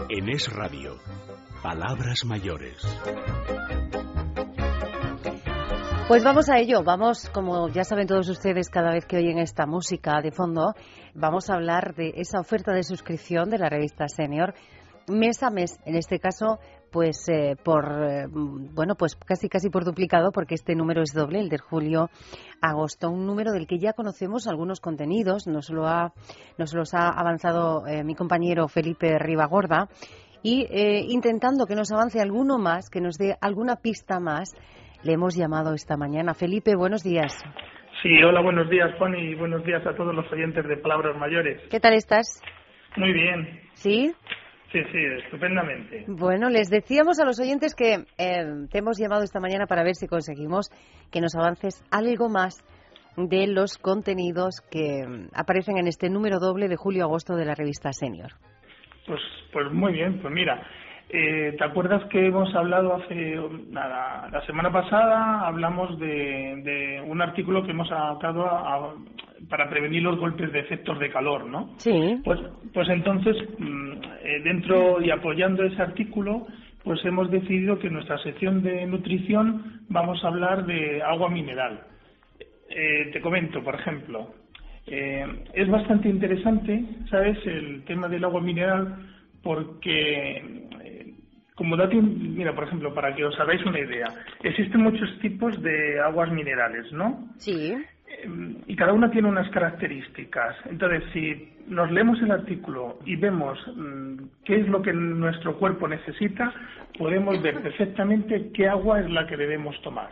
En 0.08 0.28
Es 0.30 0.50
Radio, 0.52 0.96
Palabras 1.66 2.24
mayores. 2.24 2.80
Pues 6.06 6.22
vamos 6.22 6.48
a 6.48 6.58
ello, 6.58 6.84
vamos, 6.84 7.28
como 7.30 7.68
ya 7.70 7.82
saben 7.82 8.06
todos 8.06 8.28
ustedes 8.28 8.70
cada 8.70 8.92
vez 8.92 9.04
que 9.04 9.16
oyen 9.16 9.38
esta 9.38 9.66
música 9.66 10.20
de 10.22 10.30
fondo, 10.30 10.74
vamos 11.12 11.50
a 11.50 11.54
hablar 11.54 11.96
de 11.96 12.12
esa 12.18 12.38
oferta 12.38 12.72
de 12.72 12.84
suscripción 12.84 13.50
de 13.50 13.58
la 13.58 13.68
revista 13.68 14.06
Senior 14.06 14.54
mes 15.08 15.42
a 15.42 15.50
mes, 15.50 15.78
en 15.84 15.96
este 15.96 16.18
caso 16.18 16.58
pues 16.90 17.28
eh, 17.28 17.56
por 17.62 17.84
eh, 18.08 18.26
bueno 18.28 18.94
pues 18.94 19.16
casi 19.16 19.48
casi 19.48 19.70
por 19.70 19.84
duplicado 19.84 20.30
porque 20.32 20.54
este 20.54 20.74
número 20.74 21.02
es 21.02 21.12
doble 21.12 21.40
el 21.40 21.48
de 21.48 21.58
julio 21.58 22.10
agosto 22.60 23.10
un 23.10 23.26
número 23.26 23.52
del 23.52 23.66
que 23.66 23.78
ya 23.78 23.92
conocemos 23.92 24.46
algunos 24.46 24.80
contenidos 24.80 25.46
nos 25.46 25.68
lo 25.70 25.86
ha 25.86 26.12
nos 26.58 26.74
los 26.74 26.94
ha 26.94 27.08
avanzado 27.08 27.86
eh, 27.86 28.04
mi 28.04 28.14
compañero 28.14 28.68
Felipe 28.68 29.18
Ribagorda 29.18 29.88
y 30.46 31.12
intentando 31.12 31.66
que 31.66 31.74
nos 31.74 31.90
avance 31.90 32.20
alguno 32.20 32.56
más 32.56 32.88
que 32.88 33.00
nos 33.00 33.18
dé 33.18 33.34
alguna 33.40 33.76
pista 33.76 34.20
más 34.20 34.54
le 35.02 35.14
hemos 35.14 35.36
llamado 35.36 35.74
esta 35.74 35.96
mañana. 35.96 36.34
Felipe 36.34 36.76
buenos 36.76 37.02
días. 37.02 37.32
Sí 38.02 38.22
hola 38.22 38.40
buenos 38.42 38.70
días 38.70 38.94
Juan 38.96 39.16
y 39.18 39.34
buenos 39.34 39.64
días 39.64 39.84
a 39.84 39.96
todos 39.96 40.14
los 40.14 40.30
oyentes 40.32 40.64
de 40.68 40.76
Palabras 40.76 41.18
Mayores. 41.18 41.60
Qué 41.68 41.80
tal 41.80 41.94
estás 41.94 42.40
muy 42.96 43.12
bien. 43.12 43.60
Sí 43.74 44.12
Sí, 44.72 44.80
sí, 44.92 44.98
estupendamente. 45.24 46.04
Bueno, 46.08 46.50
les 46.50 46.68
decíamos 46.68 47.18
a 47.20 47.24
los 47.24 47.40
oyentes 47.40 47.74
que 47.74 48.04
eh, 48.18 48.44
te 48.70 48.78
hemos 48.78 48.98
llamado 48.98 49.22
esta 49.22 49.40
mañana 49.40 49.66
para 49.66 49.84
ver 49.84 49.94
si 49.94 50.06
conseguimos 50.06 50.70
que 51.10 51.20
nos 51.20 51.34
avances 51.34 51.82
algo 51.90 52.28
más 52.28 52.62
de 53.16 53.46
los 53.46 53.78
contenidos 53.78 54.60
que 54.70 55.04
aparecen 55.32 55.78
en 55.78 55.86
este 55.86 56.10
número 56.10 56.38
doble 56.38 56.68
de 56.68 56.76
julio-agosto 56.76 57.36
de 57.36 57.46
la 57.46 57.54
revista 57.54 57.92
Senior. 57.92 58.32
Pues, 59.06 59.20
pues 59.52 59.72
muy 59.72 59.92
bien, 59.92 60.18
pues 60.20 60.32
mira, 60.32 60.62
eh, 61.08 61.54
¿te 61.56 61.64
acuerdas 61.64 62.04
que 62.06 62.26
hemos 62.26 62.52
hablado 62.54 62.94
hace 62.94 63.36
nada, 63.70 64.28
la 64.30 64.44
semana 64.44 64.72
pasada 64.72 65.46
hablamos 65.46 65.98
de, 66.00 66.60
de 66.64 67.00
un 67.06 67.22
artículo 67.22 67.62
que 67.64 67.70
hemos 67.70 67.90
adaptado 67.92 68.44
a, 68.44 68.94
para 69.48 69.70
prevenir 69.70 70.02
los 70.02 70.18
golpes 70.18 70.52
de 70.52 70.60
efectos 70.60 70.98
de 70.98 71.10
calor, 71.10 71.46
¿no? 71.46 71.70
Sí. 71.78 72.20
Pues, 72.24 72.40
pues 72.74 72.88
entonces, 72.88 73.36
eh, 73.36 74.40
dentro 74.42 75.00
y 75.00 75.10
apoyando 75.10 75.62
ese 75.62 75.80
artículo, 75.80 76.46
pues 76.82 77.04
hemos 77.04 77.30
decidido 77.30 77.78
que 77.78 77.86
en 77.86 77.94
nuestra 77.94 78.18
sección 78.18 78.62
de 78.62 78.86
nutrición 78.86 79.82
vamos 79.88 80.24
a 80.24 80.28
hablar 80.28 80.66
de 80.66 81.02
agua 81.02 81.28
mineral. 81.28 81.80
Eh, 82.68 83.10
te 83.12 83.20
comento, 83.20 83.62
por 83.62 83.76
ejemplo, 83.76 84.34
eh, 84.86 85.44
es 85.52 85.68
bastante 85.68 86.08
interesante, 86.08 86.84
¿sabes?, 87.10 87.38
el 87.46 87.84
tema 87.84 88.08
del 88.08 88.24
agua 88.24 88.40
mineral 88.40 88.96
porque 89.42 90.66
como 91.56 91.76
dato, 91.76 91.96
mira, 91.96 92.54
por 92.54 92.64
ejemplo, 92.64 92.92
para 92.94 93.14
que 93.14 93.24
os 93.24 93.38
hagáis 93.40 93.64
una 93.64 93.80
idea, 93.80 94.06
existen 94.42 94.82
muchos 94.82 95.18
tipos 95.20 95.60
de 95.62 95.98
aguas 96.00 96.30
minerales, 96.30 96.92
¿no? 96.92 97.30
Sí. 97.38 97.74
Y 98.66 98.76
cada 98.76 98.92
una 98.92 99.10
tiene 99.10 99.28
unas 99.28 99.48
características. 99.50 100.54
Entonces, 100.66 101.02
si 101.12 101.54
nos 101.66 101.90
leemos 101.90 102.20
el 102.20 102.30
artículo 102.30 102.98
y 103.06 103.16
vemos 103.16 103.58
qué 104.44 104.60
es 104.60 104.68
lo 104.68 104.82
que 104.82 104.92
nuestro 104.92 105.58
cuerpo 105.58 105.88
necesita, 105.88 106.52
podemos 106.98 107.40
ver 107.40 107.62
perfectamente 107.62 108.50
qué 108.52 108.68
agua 108.68 109.00
es 109.00 109.10
la 109.10 109.26
que 109.26 109.38
debemos 109.38 109.80
tomar. 109.80 110.10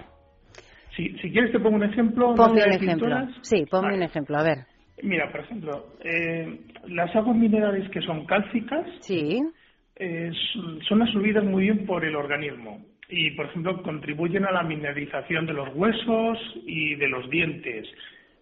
Si, 0.96 1.08
si 1.18 1.30
quieres 1.30 1.52
te 1.52 1.58
pongo 1.60 1.76
un 1.76 1.84
ejemplo. 1.84 2.34
Ponme 2.34 2.62
un 2.62 2.72
ejemplo. 2.72 3.28
Sí, 3.42 3.64
ponme 3.70 3.88
vale. 3.88 3.96
un 3.98 4.02
ejemplo. 4.02 4.38
A 4.38 4.42
ver. 4.42 4.58
Mira, 5.02 5.30
por 5.30 5.40
ejemplo, 5.40 5.86
eh, 6.04 6.60
las 6.86 7.14
aguas 7.16 7.36
minerales 7.36 7.90
que 7.90 8.00
son 8.02 8.24
cálcicas. 8.26 8.86
Sí 9.00 9.40
eh, 9.96 10.30
son 10.88 11.02
absorbidas 11.02 11.44
muy 11.44 11.64
bien 11.64 11.86
por 11.86 12.04
el 12.04 12.16
organismo 12.16 12.84
y, 13.08 13.30
por 13.32 13.46
ejemplo, 13.46 13.82
contribuyen 13.82 14.44
a 14.44 14.50
la 14.50 14.62
mineralización 14.62 15.46
de 15.46 15.52
los 15.52 15.68
huesos 15.74 16.38
y 16.66 16.94
de 16.96 17.08
los 17.08 17.28
dientes. 17.30 17.86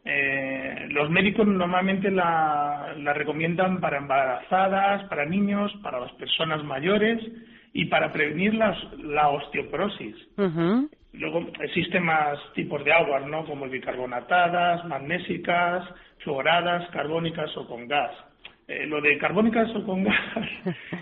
Eh, 0.05 0.87
los 0.91 1.11
médicos 1.11 1.47
normalmente 1.47 2.11
la, 2.11 2.95
la, 2.97 3.13
recomiendan 3.13 3.81
para 3.81 3.99
embarazadas, 3.99 5.05
para 5.09 5.27
niños, 5.27 5.73
para 5.83 6.01
las 6.01 6.13
personas 6.13 6.65
mayores 6.65 7.21
y 7.73 7.87
para 7.87 8.13
prevenir 8.13 8.55
las, 8.55 8.77
la 8.99 9.29
osteoporosis. 9.29 10.17
Uh 10.37 10.43
-huh. 10.43 10.89
Luego 11.13 11.47
existen 11.61 12.05
más 12.05 12.39
tipos 12.55 12.83
de 12.85 12.93
aguas, 12.93 13.27
¿no? 13.27 13.45
Como 13.45 13.69
bicarbonatadas, 13.69 14.85
magnésicas, 14.87 15.87
fluoradas, 16.19 16.89
carbónicas 16.91 17.55
o 17.57 17.67
con 17.67 17.87
gas. 17.87 18.13
Eh, 18.67 18.87
lo 18.87 19.01
de 19.01 19.19
carbónicas 19.19 19.69
o 19.77 19.85
con 19.85 20.05
gas, 20.05 20.17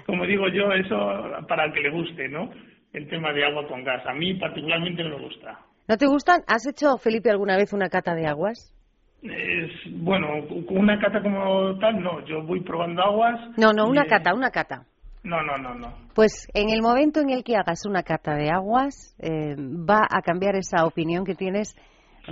como 0.06 0.26
digo 0.26 0.48
yo, 0.48 0.72
eso 0.72 1.46
para 1.46 1.66
el 1.66 1.72
que 1.72 1.82
le 1.82 1.90
guste, 1.90 2.28
¿no? 2.28 2.50
El 2.92 3.08
tema 3.08 3.32
de 3.32 3.44
agua 3.44 3.68
con 3.68 3.84
gas. 3.84 4.04
A 4.06 4.14
mí 4.14 4.34
particularmente 4.34 5.04
no 5.04 5.10
me 5.10 5.24
gusta. 5.24 5.60
¿No 5.86 5.96
te 5.96 6.06
gustan? 6.06 6.42
¿Has 6.48 6.66
hecho, 6.66 6.98
Felipe, 6.98 7.30
alguna 7.30 7.56
vez 7.56 7.72
una 7.72 7.88
cata 7.88 8.14
de 8.14 8.26
aguas? 8.26 8.74
Es, 9.22 9.70
bueno, 9.92 10.46
una 10.70 10.98
cata 10.98 11.22
como 11.22 11.78
tal, 11.78 12.02
no. 12.02 12.24
Yo 12.26 12.42
voy 12.42 12.60
probando 12.60 13.02
aguas. 13.02 13.58
No, 13.58 13.72
no, 13.72 13.86
una 13.86 14.06
cata, 14.06 14.34
una 14.34 14.50
cata. 14.50 14.86
No, 15.22 15.42
no, 15.42 15.58
no, 15.58 15.74
no. 15.74 15.94
Pues 16.14 16.48
en 16.54 16.70
el 16.70 16.80
momento 16.80 17.20
en 17.20 17.30
el 17.30 17.44
que 17.44 17.56
hagas 17.56 17.84
una 17.86 18.02
cata 18.02 18.34
de 18.34 18.50
aguas, 18.50 19.14
eh, 19.18 19.54
va 19.56 20.06
a 20.08 20.22
cambiar 20.22 20.56
esa 20.56 20.86
opinión 20.86 21.24
que 21.24 21.34
tienes 21.34 21.76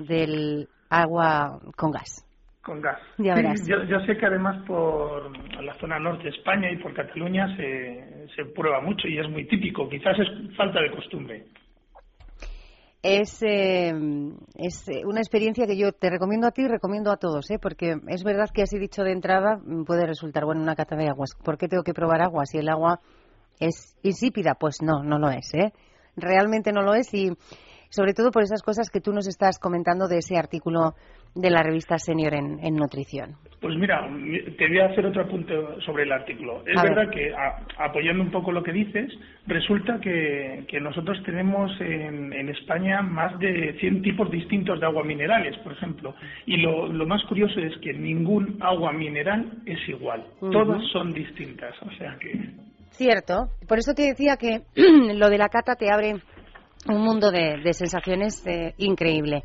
del 0.08 0.68
agua 0.88 1.60
con 1.76 1.90
gas. 1.90 2.24
Con 2.62 2.80
gas. 2.80 2.98
Ya 3.18 3.34
verás. 3.34 3.60
Sí, 3.64 3.70
yo, 3.70 3.84
yo, 3.84 4.00
sé 4.00 4.16
que 4.16 4.26
además 4.26 4.64
por 4.66 5.30
la 5.62 5.74
zona 5.78 5.98
norte 5.98 6.24
de 6.24 6.30
España 6.30 6.70
y 6.70 6.76
por 6.76 6.94
Cataluña 6.94 7.54
se, 7.56 8.26
se 8.34 8.44
prueba 8.46 8.80
mucho 8.80 9.06
y 9.06 9.18
es 9.18 9.28
muy 9.28 9.46
típico. 9.46 9.88
Quizás 9.88 10.18
es 10.18 10.56
falta 10.56 10.80
de 10.80 10.90
costumbre. 10.90 11.46
Es, 13.02 13.42
eh, 13.42 13.92
es 14.56 14.88
eh, 14.88 15.02
una 15.04 15.20
experiencia 15.20 15.66
que 15.66 15.76
yo 15.76 15.92
te 15.92 16.10
recomiendo 16.10 16.46
a 16.46 16.50
ti 16.50 16.62
y 16.62 16.68
recomiendo 16.68 17.12
a 17.12 17.16
todos, 17.16 17.50
¿eh? 17.50 17.58
porque 17.60 17.96
es 18.08 18.24
verdad 18.24 18.48
que 18.52 18.62
así 18.62 18.78
dicho 18.78 19.02
de 19.02 19.12
entrada 19.12 19.56
mm, 19.56 19.84
puede 19.84 20.06
resultar, 20.06 20.44
bueno, 20.44 20.62
una 20.62 20.74
cata 20.74 20.96
de 20.96 21.08
aguas. 21.08 21.30
¿Por 21.42 21.58
qué 21.58 21.68
tengo 21.68 21.84
que 21.84 21.94
probar 21.94 22.22
agua 22.22 22.44
si 22.46 22.58
el 22.58 22.68
agua 22.68 23.00
es 23.60 23.96
insípida? 24.02 24.54
Pues 24.54 24.82
no, 24.82 25.02
no 25.02 25.18
lo 25.18 25.30
es. 25.30 25.54
¿eh? 25.54 25.72
Realmente 26.16 26.72
no 26.72 26.82
lo 26.82 26.94
es 26.94 27.12
y 27.14 27.32
sobre 27.90 28.14
todo 28.14 28.30
por 28.30 28.42
esas 28.42 28.62
cosas 28.62 28.90
que 28.90 29.00
tú 29.00 29.12
nos 29.12 29.28
estás 29.28 29.58
comentando 29.58 30.08
de 30.08 30.18
ese 30.18 30.36
artículo 30.36 30.94
de 31.34 31.50
la 31.50 31.62
revista 31.62 31.98
Senior 31.98 32.34
en, 32.34 32.74
Nutrición. 32.74 33.36
Pues 33.60 33.76
mira, 33.76 34.08
te 34.56 34.68
voy 34.68 34.78
a 34.78 34.86
hacer 34.86 35.04
otro 35.06 35.22
apunte 35.22 35.54
sobre 35.84 36.04
el 36.04 36.12
artículo. 36.12 36.62
Es 36.64 36.80
verdad 36.80 37.10
que, 37.10 37.32
apoyando 37.78 38.22
un 38.22 38.30
poco 38.30 38.52
lo 38.52 38.62
que 38.62 38.72
dices, 38.72 39.12
resulta 39.46 39.98
que, 40.00 40.64
nosotros 40.80 41.20
tenemos 41.24 41.70
en, 41.80 42.48
España 42.48 43.02
más 43.02 43.38
de 43.38 43.76
100 43.80 44.02
tipos 44.02 44.30
distintos 44.30 44.78
de 44.80 44.86
agua 44.86 45.04
minerales, 45.04 45.56
por 45.58 45.72
ejemplo. 45.72 46.14
Y 46.46 46.58
lo, 46.58 46.88
más 47.06 47.22
curioso 47.24 47.58
es 47.60 47.76
que 47.78 47.92
ningún 47.92 48.58
agua 48.60 48.92
mineral 48.92 49.50
es 49.66 49.78
igual. 49.88 50.24
Todas 50.40 50.82
son 50.92 51.12
distintas. 51.12 51.74
O 51.82 51.90
sea 51.98 52.16
que. 52.20 52.68
Cierto. 52.90 53.48
Por 53.66 53.78
eso 53.78 53.92
te 53.94 54.02
decía 54.02 54.36
que 54.36 54.62
lo 55.14 55.28
de 55.28 55.38
la 55.38 55.48
cata 55.48 55.74
te 55.74 55.90
abre 55.90 56.14
un 56.86 57.02
mundo 57.02 57.30
de, 57.30 57.72
sensaciones 57.72 58.46
eh, 58.46 58.74
increíble. 58.78 59.42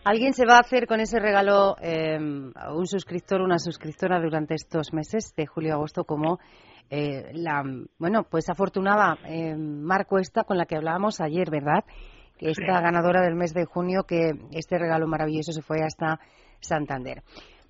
¿Alguien 0.03 0.33
se 0.33 0.47
va 0.47 0.55
a 0.55 0.61
hacer 0.61 0.87
con 0.87 0.99
ese 0.99 1.19
regalo 1.19 1.75
eh, 1.79 2.17
un 2.17 2.87
suscriptor, 2.87 3.41
una 3.41 3.59
suscriptora 3.59 4.19
durante 4.19 4.55
estos 4.55 4.93
meses 4.93 5.35
de 5.37 5.45
julio 5.45 5.73
a 5.73 5.75
agosto 5.75 6.05
como 6.05 6.39
eh, 6.89 7.29
la, 7.33 7.63
bueno, 7.99 8.23
pues 8.23 8.49
afortunada 8.49 9.17
eh, 9.25 9.55
Marco 9.55 10.17
esta 10.17 10.43
con 10.43 10.57
la 10.57 10.65
que 10.65 10.75
hablábamos 10.75 11.21
ayer, 11.21 11.51
¿verdad? 11.51 11.85
Que 12.35 12.49
esta 12.49 12.81
ganadora 12.81 13.21
del 13.21 13.35
mes 13.35 13.53
de 13.53 13.65
junio, 13.65 14.01
que 14.07 14.31
este 14.51 14.79
regalo 14.79 15.07
maravilloso 15.07 15.51
se 15.51 15.61
fue 15.61 15.77
hasta 15.83 16.19
Santander. 16.59 17.21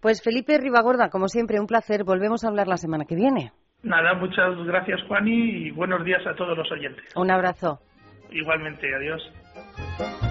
Pues 0.02 0.24
Felipe 0.24 0.58
Ribagorda, 0.58 1.10
como 1.10 1.28
siempre, 1.28 1.60
un 1.60 1.68
placer. 1.68 2.06
Volvemos 2.06 2.46
a 2.46 2.48
hablar 2.48 2.68
la 2.68 2.78
semana 2.78 3.04
que 3.04 3.16
viene. 3.16 3.52
Nada, 3.84 4.14
muchas 4.14 4.56
gracias, 4.66 5.02
Juani, 5.08 5.68
y 5.68 5.72
buenos 5.72 6.06
días 6.06 6.26
a 6.26 6.34
todos 6.36 6.58
los 6.58 6.72
oyentes. 6.72 7.04
Un 7.16 7.30
abrazo. 7.30 7.80
Igualmente, 8.32 8.88
adiós. 8.96 10.31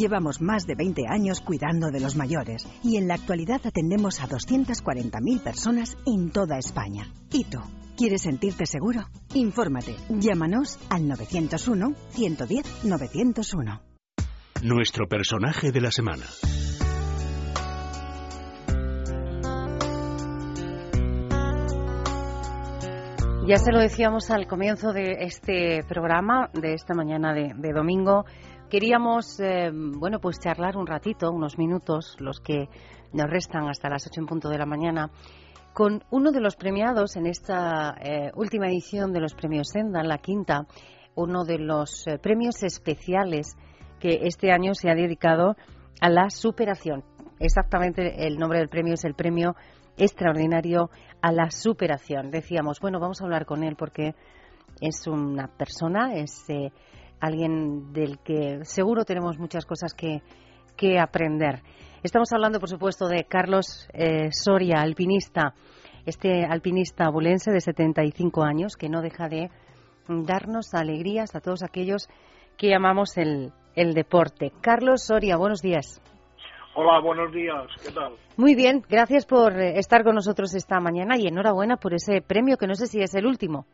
Llevamos 0.00 0.40
más 0.40 0.66
de 0.66 0.74
20 0.74 1.02
años 1.10 1.42
cuidando 1.42 1.90
de 1.90 2.00
los 2.00 2.16
mayores 2.16 2.66
y 2.82 2.96
en 2.96 3.06
la 3.06 3.16
actualidad 3.16 3.60
atendemos 3.66 4.22
a 4.22 4.28
240.000 4.28 5.42
personas 5.42 5.98
en 6.06 6.30
toda 6.30 6.56
España. 6.56 7.12
¿Y 7.30 7.44
tú? 7.44 7.58
¿Quieres 7.98 8.22
sentirte 8.22 8.64
seguro? 8.64 9.02
Infórmate. 9.34 9.94
Llámanos 10.08 10.78
al 10.88 11.02
901-110-901. 11.02 13.82
Nuestro 14.62 15.06
personaje 15.06 15.70
de 15.70 15.82
la 15.82 15.90
semana. 15.90 16.24
Ya 23.50 23.56
se 23.56 23.72
lo 23.72 23.80
decíamos 23.80 24.30
al 24.30 24.46
comienzo 24.46 24.92
de 24.92 25.22
este 25.22 25.80
programa, 25.88 26.50
de 26.52 26.74
esta 26.74 26.94
mañana 26.94 27.34
de, 27.34 27.72
domingo. 27.74 28.24
Queríamos, 28.70 29.40
eh, 29.40 29.72
bueno, 29.72 30.20
pues 30.20 30.38
charlar 30.38 30.76
un 30.76 30.86
ratito, 30.86 31.28
unos 31.32 31.58
minutos, 31.58 32.14
los 32.20 32.38
que 32.38 32.68
nos 33.12 33.28
restan 33.28 33.68
hasta 33.68 33.88
las 33.88 34.06
ocho 34.06 34.20
en 34.20 34.28
punto 34.28 34.48
de 34.48 34.58
la 34.58 34.64
mañana, 34.64 35.10
con 35.74 36.04
uno 36.12 36.30
de 36.30 36.40
los 36.40 36.54
premiados 36.54 37.16
en 37.16 37.26
esta 37.26 37.96
eh, 38.00 38.30
última 38.36 38.68
edición 38.68 39.12
de 39.12 39.18
los 39.18 39.34
premios 39.34 39.70
Senda, 39.70 40.04
la 40.04 40.18
quinta, 40.18 40.68
uno 41.16 41.42
de 41.42 41.58
los 41.58 42.06
eh, 42.06 42.18
premios 42.18 42.62
especiales 42.62 43.56
que 43.98 44.20
este 44.22 44.52
año 44.52 44.72
se 44.74 44.88
ha 44.88 44.94
dedicado 44.94 45.56
a 46.00 46.08
la 46.08 46.30
superación. 46.30 47.02
Exactamente 47.40 48.24
el 48.24 48.38
nombre 48.38 48.60
del 48.60 48.68
premio 48.68 48.94
es 48.94 49.04
el 49.04 49.14
premio 49.14 49.56
extraordinario 49.96 50.90
a 51.20 51.32
la 51.32 51.50
superación. 51.50 52.30
Decíamos, 52.30 52.78
bueno, 52.78 53.00
vamos 53.00 53.20
a 53.20 53.24
hablar 53.24 53.46
con 53.46 53.64
él 53.64 53.74
porque 53.74 54.14
es 54.80 55.08
una 55.08 55.48
persona, 55.48 56.14
es 56.14 56.44
alguien 57.20 57.92
del 57.92 58.18
que 58.18 58.64
seguro 58.64 59.04
tenemos 59.04 59.38
muchas 59.38 59.66
cosas 59.66 59.94
que, 59.94 60.22
que 60.76 60.98
aprender. 60.98 61.62
Estamos 62.02 62.32
hablando, 62.32 62.58
por 62.58 62.68
supuesto, 62.68 63.06
de 63.08 63.24
Carlos 63.24 63.88
eh, 63.92 64.30
Soria, 64.32 64.80
alpinista, 64.80 65.54
este 66.06 66.44
alpinista 66.44 67.10
bulense 67.10 67.52
de 67.52 67.60
75 67.60 68.42
años 68.42 68.76
que 68.76 68.88
no 68.88 69.02
deja 69.02 69.28
de 69.28 69.50
darnos 70.08 70.72
alegrías 70.74 71.34
a 71.34 71.40
todos 71.40 71.62
aquellos 71.62 72.08
que 72.56 72.74
amamos 72.74 73.16
el, 73.18 73.52
el 73.74 73.92
deporte. 73.92 74.52
Carlos 74.60 75.04
Soria, 75.04 75.36
buenos 75.36 75.60
días. 75.60 76.00
Hola, 76.74 77.00
buenos 77.00 77.32
días. 77.32 77.66
¿Qué 77.84 77.92
tal? 77.92 78.14
Muy 78.36 78.54
bien, 78.54 78.82
gracias 78.88 79.26
por 79.26 79.58
eh, 79.60 79.78
estar 79.78 80.04
con 80.04 80.14
nosotros 80.14 80.54
esta 80.54 80.80
mañana 80.80 81.18
y 81.18 81.26
enhorabuena 81.26 81.76
por 81.76 81.94
ese 81.94 82.22
premio 82.22 82.56
que 82.56 82.66
no 82.66 82.74
sé 82.74 82.86
si 82.86 83.00
es 83.02 83.14
el 83.14 83.26
último. 83.26 83.66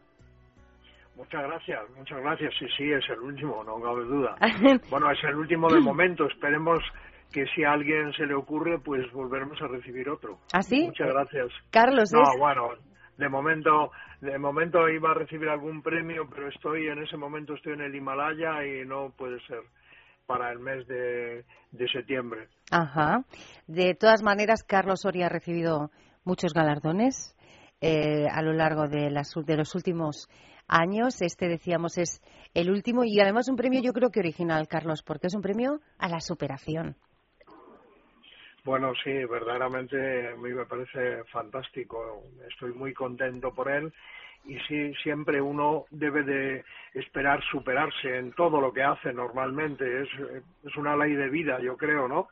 Muchas 1.27 1.43
gracias, 1.43 1.81
muchas 1.97 2.21
gracias. 2.21 2.55
Sí, 2.57 2.67
sí, 2.77 2.93
es 2.93 3.05
el 3.11 3.19
último, 3.19 3.65
no 3.65 3.81
cabe 3.81 4.05
duda. 4.05 4.37
bueno, 4.91 5.11
es 5.11 5.19
el 5.25 5.35
último 5.35 5.69
de 5.69 5.81
momento. 5.81 6.25
Esperemos 6.29 6.79
que 7.33 7.45
si 7.49 7.65
a 7.65 7.73
alguien 7.73 8.13
se 8.13 8.27
le 8.27 8.35
ocurre, 8.35 8.79
pues 8.79 9.11
volveremos 9.13 9.61
a 9.61 9.67
recibir 9.67 10.09
otro. 10.09 10.39
¿Ah, 10.53 10.63
sí? 10.63 10.85
Muchas 10.85 11.09
gracias. 11.09 11.49
Carlos, 11.73 12.13
no, 12.13 12.23
bueno, 12.39 12.69
de 13.19 13.29
momento, 13.29 13.91
de 14.21 14.39
momento 14.39 14.89
iba 14.89 15.11
a 15.11 15.15
recibir 15.15 15.49
algún 15.49 15.83
premio, 15.83 16.29
pero 16.31 16.49
estoy 16.49 16.87
en 16.87 17.03
ese 17.03 17.17
momento 17.17 17.55
estoy 17.55 17.73
en 17.73 17.81
el 17.81 17.95
Himalaya 17.97 18.65
y 18.65 18.87
no 18.87 19.11
puede 19.11 19.41
ser 19.49 19.63
para 20.27 20.53
el 20.53 20.61
mes 20.61 20.87
de, 20.87 21.45
septiembre. 21.93 22.47
Ajá. 22.71 23.25
De 23.67 23.97
todas 23.97 24.23
maneras, 24.23 24.63
Carlos 24.63 25.01
Soria 25.01 25.27
ha 25.27 25.31
recibido 25.31 25.91
muchos 26.25 26.53
galardones 26.55 27.37
eh, 27.81 28.27
a 28.31 28.43
lo 28.43 28.53
largo 28.53 28.87
de, 28.87 29.11
las, 29.11 29.35
de 29.45 29.57
los 29.57 29.75
últimos 29.75 30.29
años. 30.69 31.21
Este, 31.23 31.49
decíamos, 31.49 31.99
es 31.99 32.23
el 32.55 32.71
último 32.71 33.05
y 33.05 33.21
además 33.21 33.49
un 33.49 33.57
premio 33.57 33.81
yo 33.83 33.93
creo 33.93 34.11
que 34.11 34.21
original, 34.21 34.69
Carlos, 34.69 35.03
porque 35.03 35.27
es 35.29 35.35
un 35.35 35.43
premio 35.43 35.81
a 35.99 36.09
la 36.09 36.21
superación. 36.21 36.97
Bueno, 38.65 38.93
sí, 39.05 39.13
verdaderamente 39.13 40.33
a 40.33 40.37
mí 40.37 40.53
me 40.53 40.67
parece 40.67 41.23
fantástico. 41.33 42.25
Estoy 42.51 42.73
muy 42.73 42.93
contento 42.93 43.55
por 43.55 43.71
él 43.71 43.93
y 44.45 44.59
sí, 44.67 44.93
siempre 45.03 45.41
uno 45.41 45.85
debe 45.91 46.25
de 46.25 46.65
esperar 46.95 47.41
superarse 47.51 48.19
en 48.19 48.33
todo 48.33 48.61
lo 48.61 48.73
que 48.73 48.83
hace 48.83 49.13
normalmente. 49.13 50.03
Es, 50.03 50.09
es 50.65 50.77
una 50.77 50.97
ley 50.97 51.15
de 51.15 51.29
vida, 51.29 51.61
yo 51.61 51.77
creo, 51.77 52.09
¿no? 52.09 52.29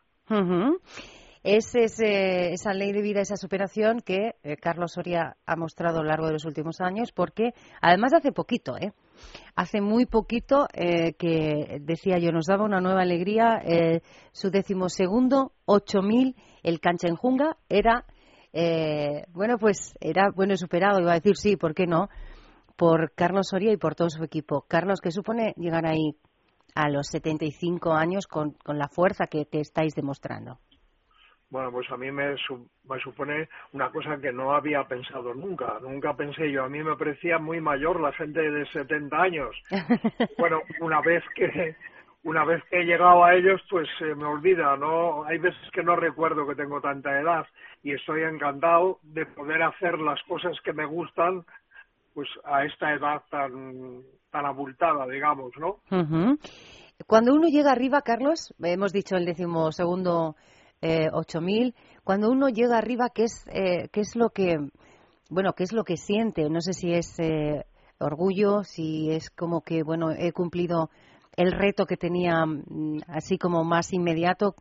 Es 1.44 1.74
esa 1.74 2.72
ley 2.72 2.92
de 2.92 3.02
vida, 3.02 3.20
esa 3.20 3.36
superación 3.36 4.00
que 4.00 4.34
eh, 4.42 4.56
Carlos 4.56 4.92
Soria 4.92 5.36
ha 5.44 5.56
mostrado 5.56 5.98
a 5.98 6.02
lo 6.02 6.08
largo 6.08 6.26
de 6.26 6.32
los 6.32 6.46
últimos 6.46 6.80
años, 6.80 7.12
porque 7.12 7.52
además 7.82 8.14
hace 8.14 8.32
poquito, 8.32 8.78
¿eh? 8.78 8.92
Hace 9.54 9.82
muy 9.82 10.06
poquito 10.06 10.66
eh, 10.72 11.12
que, 11.12 11.78
decía 11.82 12.18
yo, 12.18 12.32
nos 12.32 12.46
daba 12.46 12.64
una 12.64 12.80
nueva 12.80 13.02
alegría. 13.02 13.60
Eh, 13.62 14.00
su 14.32 14.50
decimosegundo, 14.50 15.52
8.000, 15.66 16.34
el 16.62 16.80
Canchenjunga, 16.80 17.58
era, 17.68 18.06
eh, 18.54 19.26
bueno, 19.32 19.58
pues 19.58 19.94
era 20.00 20.30
bueno 20.34 20.56
superado, 20.56 21.00
iba 21.00 21.12
a 21.12 21.20
decir 21.20 21.36
sí, 21.36 21.56
¿por 21.56 21.74
qué 21.74 21.86
no? 21.86 22.08
Por 22.76 23.12
Carlos 23.14 23.48
Soria 23.50 23.70
y 23.70 23.76
por 23.76 23.94
todo 23.94 24.08
su 24.08 24.24
equipo. 24.24 24.64
Carlos, 24.66 25.00
¿qué 25.02 25.10
supone 25.10 25.52
llegar 25.56 25.86
ahí 25.86 26.16
a 26.74 26.88
los 26.88 27.06
75 27.08 27.92
años 27.92 28.26
con, 28.26 28.52
con 28.64 28.78
la 28.78 28.88
fuerza 28.88 29.26
que, 29.26 29.44
que 29.44 29.60
estáis 29.60 29.94
demostrando? 29.94 30.58
Bueno, 31.54 31.70
pues 31.70 31.88
a 31.92 31.96
mí 31.96 32.10
me, 32.10 32.34
supone 33.00 33.48
una 33.74 33.88
cosa 33.92 34.16
que 34.20 34.32
no 34.32 34.56
había 34.56 34.82
pensado 34.88 35.32
nunca. 35.34 35.78
Nunca 35.80 36.12
pensé 36.12 36.50
yo. 36.50 36.64
A 36.64 36.68
mí 36.68 36.82
me 36.82 36.96
parecía 36.96 37.38
muy 37.38 37.60
mayor 37.60 38.00
la 38.00 38.12
gente 38.12 38.40
de 38.40 38.66
70 38.72 39.16
años. 39.16 39.54
bueno, 40.36 40.62
una 40.80 41.00
vez 41.00 41.22
que 41.36 41.76
una 42.24 42.44
vez 42.44 42.60
que 42.68 42.80
he 42.80 42.84
llegado 42.84 43.22
a 43.22 43.36
ellos, 43.36 43.62
pues 43.70 43.88
se 44.00 44.16
me 44.16 44.24
olvida, 44.24 44.76
¿no? 44.76 45.22
Hay 45.26 45.38
veces 45.38 45.60
que 45.72 45.84
no 45.84 45.94
recuerdo 45.94 46.44
que 46.44 46.56
tengo 46.56 46.80
tanta 46.80 47.20
edad 47.20 47.46
y 47.84 47.92
estoy 47.92 48.22
encantado 48.22 48.98
de 49.04 49.24
poder 49.24 49.62
hacer 49.62 50.00
las 50.00 50.20
cosas 50.24 50.58
que 50.64 50.72
me 50.72 50.86
gustan, 50.86 51.44
pues 52.14 52.28
a 52.42 52.64
esta 52.64 52.92
edad 52.94 53.22
tan 53.30 54.02
tan 54.32 54.44
abultada, 54.44 55.06
digamos, 55.06 55.52
¿no? 55.56 55.76
Cuando 57.06 57.32
uno 57.32 57.46
llega 57.46 57.70
arriba, 57.70 58.02
Carlos, 58.02 58.52
hemos 58.60 58.92
dicho 58.92 59.14
el 59.14 59.24
decimosegundo 59.24 60.34
eh, 60.80 61.08
8.000. 61.12 61.74
Cuando 62.04 62.30
uno 62.30 62.48
llega 62.48 62.78
arriba, 62.78 63.10
¿qué 63.14 63.24
es, 63.24 63.46
eh, 63.48 63.88
¿qué 63.92 64.00
es 64.00 64.16
lo 64.16 64.30
que, 64.30 64.58
bueno, 65.30 65.52
qué 65.54 65.64
es 65.64 65.72
lo 65.72 65.84
que 65.84 65.96
siente? 65.96 66.48
No 66.50 66.60
sé 66.60 66.72
si 66.72 66.92
es 66.92 67.18
eh, 67.18 67.64
orgullo, 67.98 68.62
si 68.64 69.10
es 69.10 69.30
como 69.30 69.62
que, 69.62 69.82
bueno, 69.82 70.10
he 70.10 70.32
cumplido 70.32 70.90
el 71.36 71.52
reto 71.52 71.86
que 71.86 71.96
tenía 71.96 72.44
mm, 72.46 73.00
así 73.08 73.38
como 73.38 73.64
más 73.64 73.92
inmediato. 73.92 74.54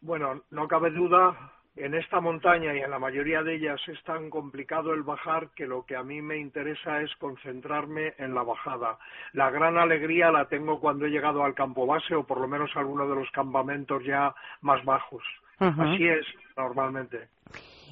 Bueno, 0.00 0.42
no 0.50 0.66
cabe 0.66 0.90
duda 0.90 1.52
en 1.76 1.94
esta 1.94 2.20
montaña 2.20 2.74
y 2.74 2.80
en 2.80 2.90
la 2.90 2.98
mayoría 2.98 3.42
de 3.42 3.56
ellas 3.56 3.80
es 3.88 4.02
tan 4.04 4.28
complicado 4.28 4.92
el 4.92 5.02
bajar 5.02 5.50
que 5.54 5.66
lo 5.66 5.84
que 5.84 5.96
a 5.96 6.02
mí 6.02 6.20
me 6.20 6.38
interesa 6.38 7.00
es 7.00 7.10
concentrarme 7.16 8.12
en 8.18 8.34
la 8.34 8.42
bajada. 8.42 8.98
La 9.32 9.50
gran 9.50 9.78
alegría 9.78 10.30
la 10.30 10.46
tengo 10.46 10.80
cuando 10.80 11.06
he 11.06 11.10
llegado 11.10 11.42
al 11.42 11.54
campo 11.54 11.86
base 11.86 12.14
o 12.14 12.24
por 12.24 12.40
lo 12.40 12.48
menos 12.48 12.70
a 12.74 12.80
alguno 12.80 13.08
de 13.08 13.14
los 13.14 13.30
campamentos 13.30 14.02
ya 14.04 14.34
más 14.60 14.84
bajos. 14.84 15.22
Así 15.58 16.08
es 16.08 16.26
normalmente. 16.56 17.28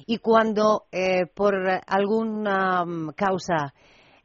Y 0.05 0.17
cuando 0.17 0.83
eh, 0.91 1.25
por 1.33 1.55
alguna 1.87 2.83
mm, 2.85 3.11
causa 3.15 3.73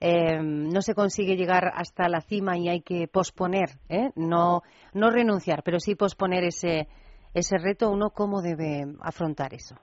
eh, 0.00 0.38
no 0.42 0.82
se 0.82 0.94
consigue 0.94 1.36
llegar 1.36 1.70
hasta 1.74 2.08
la 2.08 2.20
cima 2.20 2.58
y 2.58 2.68
hay 2.68 2.80
que 2.82 3.08
posponer, 3.08 3.78
¿eh? 3.88 4.10
no, 4.16 4.62
no 4.92 5.10
renunciar, 5.10 5.62
pero 5.62 5.78
sí 5.78 5.94
posponer 5.94 6.44
ese, 6.44 6.88
ese 7.34 7.58
reto, 7.58 7.90
¿uno 7.90 8.10
cómo 8.10 8.42
debe 8.42 8.84
afrontar 9.00 9.54
eso? 9.54 9.76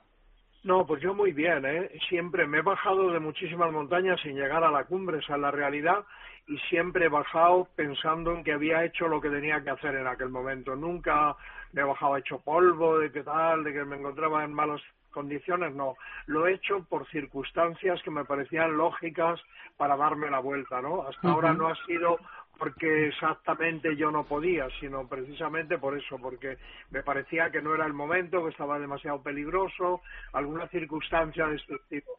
No, 0.63 0.85
pues 0.85 1.01
yo 1.01 1.13
muy 1.13 1.33
bien, 1.33 1.65
¿eh? 1.65 1.91
Siempre 2.07 2.47
me 2.47 2.59
he 2.59 2.61
bajado 2.61 3.11
de 3.11 3.19
muchísimas 3.19 3.71
montañas 3.71 4.19
sin 4.21 4.35
llegar 4.35 4.63
a 4.63 4.71
la 4.71 4.85
cumbre, 4.85 5.19
esa 5.19 5.35
es 5.35 5.41
la 5.41 5.51
realidad, 5.51 6.05
y 6.47 6.57
siempre 6.69 7.05
he 7.05 7.09
bajado 7.09 7.67
pensando 7.75 8.31
en 8.31 8.45
que 8.45 8.53
había 8.53 8.85
hecho 8.85 9.09
lo 9.09 9.19
que 9.19 9.29
tenía 9.29 9.61
que 9.61 9.71
hacer 9.71 9.95
en 9.95 10.07
aquel 10.07 10.29
momento. 10.29 10.73
Nunca 10.73 11.35
me 11.73 11.81
he 11.81 11.85
bajado 11.85 12.15
hecho 12.15 12.39
polvo, 12.39 12.97
de 12.97 13.11
qué 13.11 13.23
tal, 13.23 13.65
de 13.65 13.73
que 13.73 13.83
me 13.83 13.97
encontraba 13.97 14.45
en 14.45 14.53
malas 14.53 14.81
condiciones, 15.11 15.75
no. 15.75 15.95
Lo 16.27 16.47
he 16.47 16.53
hecho 16.53 16.85
por 16.89 17.07
circunstancias 17.09 18.01
que 18.01 18.11
me 18.11 18.23
parecían 18.23 18.77
lógicas 18.77 19.41
para 19.75 19.97
darme 19.97 20.29
la 20.29 20.39
vuelta, 20.39 20.81
¿no? 20.81 21.03
Hasta 21.03 21.29
ahora 21.29 21.53
no 21.53 21.67
ha 21.67 21.75
sido 21.85 22.17
porque 22.57 23.07
exactamente 23.07 23.95
yo 23.97 24.11
no 24.11 24.25
podía, 24.25 24.67
sino 24.79 25.07
precisamente 25.07 25.77
por 25.77 25.97
eso, 25.97 26.17
porque 26.21 26.57
me 26.91 27.03
parecía 27.03 27.49
que 27.49 27.61
no 27.61 27.73
era 27.73 27.85
el 27.85 27.93
momento, 27.93 28.43
que 28.43 28.51
estaba 28.51 28.79
demasiado 28.79 29.21
peligroso, 29.21 30.01
alguna 30.33 30.67
circunstancia 30.69 31.47
de 31.47 31.55
este 31.55 31.75
tipo. 31.89 32.11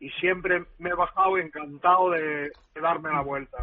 Y 0.00 0.10
siempre 0.10 0.64
me 0.78 0.90
he 0.90 0.94
bajado 0.94 1.38
encantado 1.38 2.10
de, 2.10 2.52
darme 2.80 3.10
la 3.10 3.22
vuelta. 3.22 3.58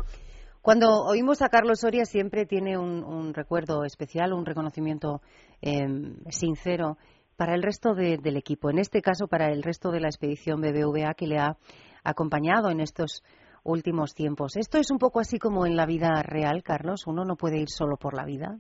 Cuando 0.62 1.04
oímos 1.06 1.42
a 1.42 1.50
Carlos 1.50 1.80
Soria 1.82 2.06
siempre 2.06 2.46
tiene 2.46 2.78
un, 2.78 3.34
recuerdo 3.34 3.86
especial, 3.86 4.34
un 4.34 4.46
reconocimiento 4.46 5.22
em, 5.62 6.18
sincero 6.30 6.98
para 7.38 7.54
el 7.54 7.62
resto 7.62 7.94
del 7.94 8.38
equipo, 8.38 8.70
en 8.70 8.80
este 8.80 9.02
caso 9.02 9.28
para 9.28 9.52
el 9.52 9.62
resto 9.62 9.92
de 9.92 10.00
la 10.00 10.08
expedición 10.08 10.62
BBVA 10.62 11.14
que 11.14 11.28
le 11.28 11.38
ha 11.38 11.58
acompañado 12.04 12.70
en 12.70 12.80
estos 12.80 13.24
últimos 13.66 14.14
tiempos. 14.14 14.56
¿Esto 14.56 14.78
es 14.78 14.92
un 14.92 14.98
poco 14.98 15.20
así 15.20 15.38
como 15.40 15.66
en 15.66 15.76
la 15.76 15.86
vida 15.86 16.24
real, 16.24 16.64
Carlos? 16.64 17.06
¿Uno 17.08 17.26
no 17.26 17.36
puede 17.36 17.60
ir 17.60 17.70
solo 17.70 17.98
por 17.98 18.14
la 18.14 18.24
vida? 18.24 18.60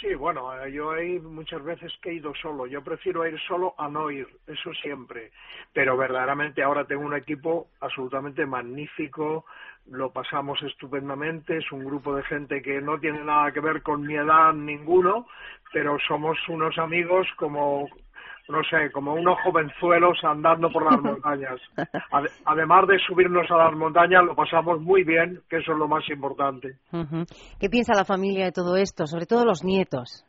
Sí, 0.00 0.12
bueno, 0.14 0.52
eh, 0.60 0.72
yo 0.72 0.90
hay 0.90 1.20
muchas 1.20 1.62
veces 1.62 1.92
que 2.02 2.10
he 2.10 2.14
ido 2.14 2.32
solo. 2.34 2.66
Yo 2.66 2.82
prefiero 2.82 3.26
ir 3.26 3.38
solo 3.46 3.74
a 3.78 3.88
no 3.88 4.10
ir, 4.10 4.26
eso 4.46 4.72
siempre. 4.82 5.30
Pero 5.72 5.96
verdaderamente 5.96 6.62
ahora 6.62 6.84
tengo 6.84 7.04
un 7.04 7.14
equipo 7.14 7.68
absolutamente 7.80 8.44
magnífico, 8.44 9.44
lo 9.86 10.12
pasamos 10.12 10.60
estupendamente, 10.62 11.58
es 11.58 11.70
un 11.70 11.84
grupo 11.84 12.14
de 12.16 12.22
gente 12.24 12.60
que 12.60 12.80
no 12.80 12.98
tiene 12.98 13.22
nada 13.22 13.52
que 13.52 13.60
ver 13.60 13.82
con 13.82 14.02
mi 14.02 14.14
edad 14.14 14.52
ninguno, 14.52 15.26
pero 15.72 15.96
somos 16.08 16.38
unos 16.48 16.76
amigos 16.78 17.26
como 17.36 17.88
no 18.48 18.62
sé, 18.64 18.90
como 18.92 19.14
unos 19.14 19.38
jovenzuelos 19.42 20.18
andando 20.22 20.70
por 20.70 20.84
las 20.90 21.00
montañas. 21.00 21.60
Además 22.44 22.86
de 22.86 22.98
subirnos 22.98 23.50
a 23.50 23.56
las 23.56 23.72
montañas, 23.74 24.24
lo 24.24 24.34
pasamos 24.34 24.80
muy 24.80 25.02
bien, 25.02 25.40
que 25.48 25.58
eso 25.58 25.72
es 25.72 25.78
lo 25.78 25.88
más 25.88 26.08
importante. 26.10 26.76
¿Qué 27.58 27.70
piensa 27.70 27.94
la 27.94 28.04
familia 28.04 28.44
de 28.44 28.52
todo 28.52 28.76
esto, 28.76 29.06
sobre 29.06 29.26
todo 29.26 29.44
los 29.44 29.64
nietos? 29.64 30.24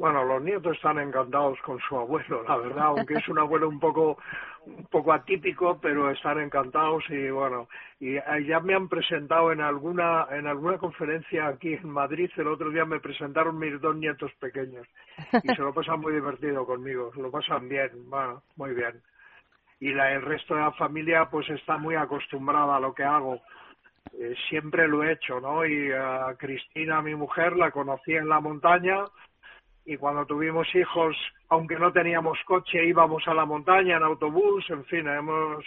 Bueno, 0.00 0.24
los 0.24 0.42
nietos 0.42 0.76
están 0.76 0.98
encantados 0.98 1.60
con 1.60 1.78
su 1.78 1.94
abuelo, 1.94 2.42
la 2.48 2.56
verdad, 2.56 2.86
aunque 2.86 3.12
es 3.12 3.28
un 3.28 3.38
abuelo 3.38 3.68
un 3.68 3.78
poco 3.78 4.16
un 4.64 4.86
poco 4.86 5.12
atípico, 5.12 5.78
pero 5.78 6.10
están 6.10 6.40
encantados 6.40 7.04
y 7.10 7.28
bueno, 7.28 7.68
y 7.98 8.16
eh, 8.16 8.22
ya 8.46 8.60
me 8.60 8.74
han 8.74 8.88
presentado 8.88 9.52
en 9.52 9.60
alguna 9.60 10.26
en 10.30 10.46
alguna 10.46 10.78
conferencia 10.78 11.48
aquí 11.48 11.74
en 11.74 11.90
Madrid, 11.90 12.30
el 12.38 12.46
otro 12.46 12.70
día 12.70 12.86
me 12.86 12.98
presentaron 12.98 13.58
mis 13.58 13.78
dos 13.78 13.94
nietos 13.94 14.32
pequeños 14.40 14.86
y 15.42 15.48
se 15.54 15.60
lo 15.60 15.74
pasan 15.74 16.00
muy 16.00 16.14
divertido 16.14 16.64
conmigo, 16.64 17.10
lo 17.16 17.30
pasan 17.30 17.68
bien, 17.68 17.90
va, 18.10 18.40
muy 18.56 18.72
bien. 18.72 19.02
Y 19.80 19.92
la, 19.92 20.14
el 20.14 20.22
resto 20.22 20.54
de 20.54 20.62
la 20.62 20.72
familia 20.72 21.28
pues 21.30 21.46
está 21.50 21.76
muy 21.76 21.96
acostumbrada 21.96 22.76
a 22.76 22.80
lo 22.80 22.94
que 22.94 23.04
hago. 23.04 23.42
Eh, 24.18 24.34
siempre 24.48 24.88
lo 24.88 25.04
he 25.04 25.12
hecho, 25.12 25.40
¿no? 25.40 25.66
Y 25.66 25.92
a 25.92 26.34
Cristina, 26.38 27.02
mi 27.02 27.14
mujer, 27.14 27.54
la 27.54 27.70
conocí 27.70 28.14
en 28.14 28.30
la 28.30 28.40
montaña, 28.40 29.04
y 29.84 29.96
cuando 29.96 30.26
tuvimos 30.26 30.66
hijos, 30.74 31.16
aunque 31.48 31.78
no 31.78 31.92
teníamos 31.92 32.38
coche, 32.46 32.86
íbamos 32.86 33.26
a 33.26 33.34
la 33.34 33.44
montaña 33.44 33.96
en 33.96 34.02
autobús, 34.02 34.64
en 34.68 34.84
fin, 34.84 35.04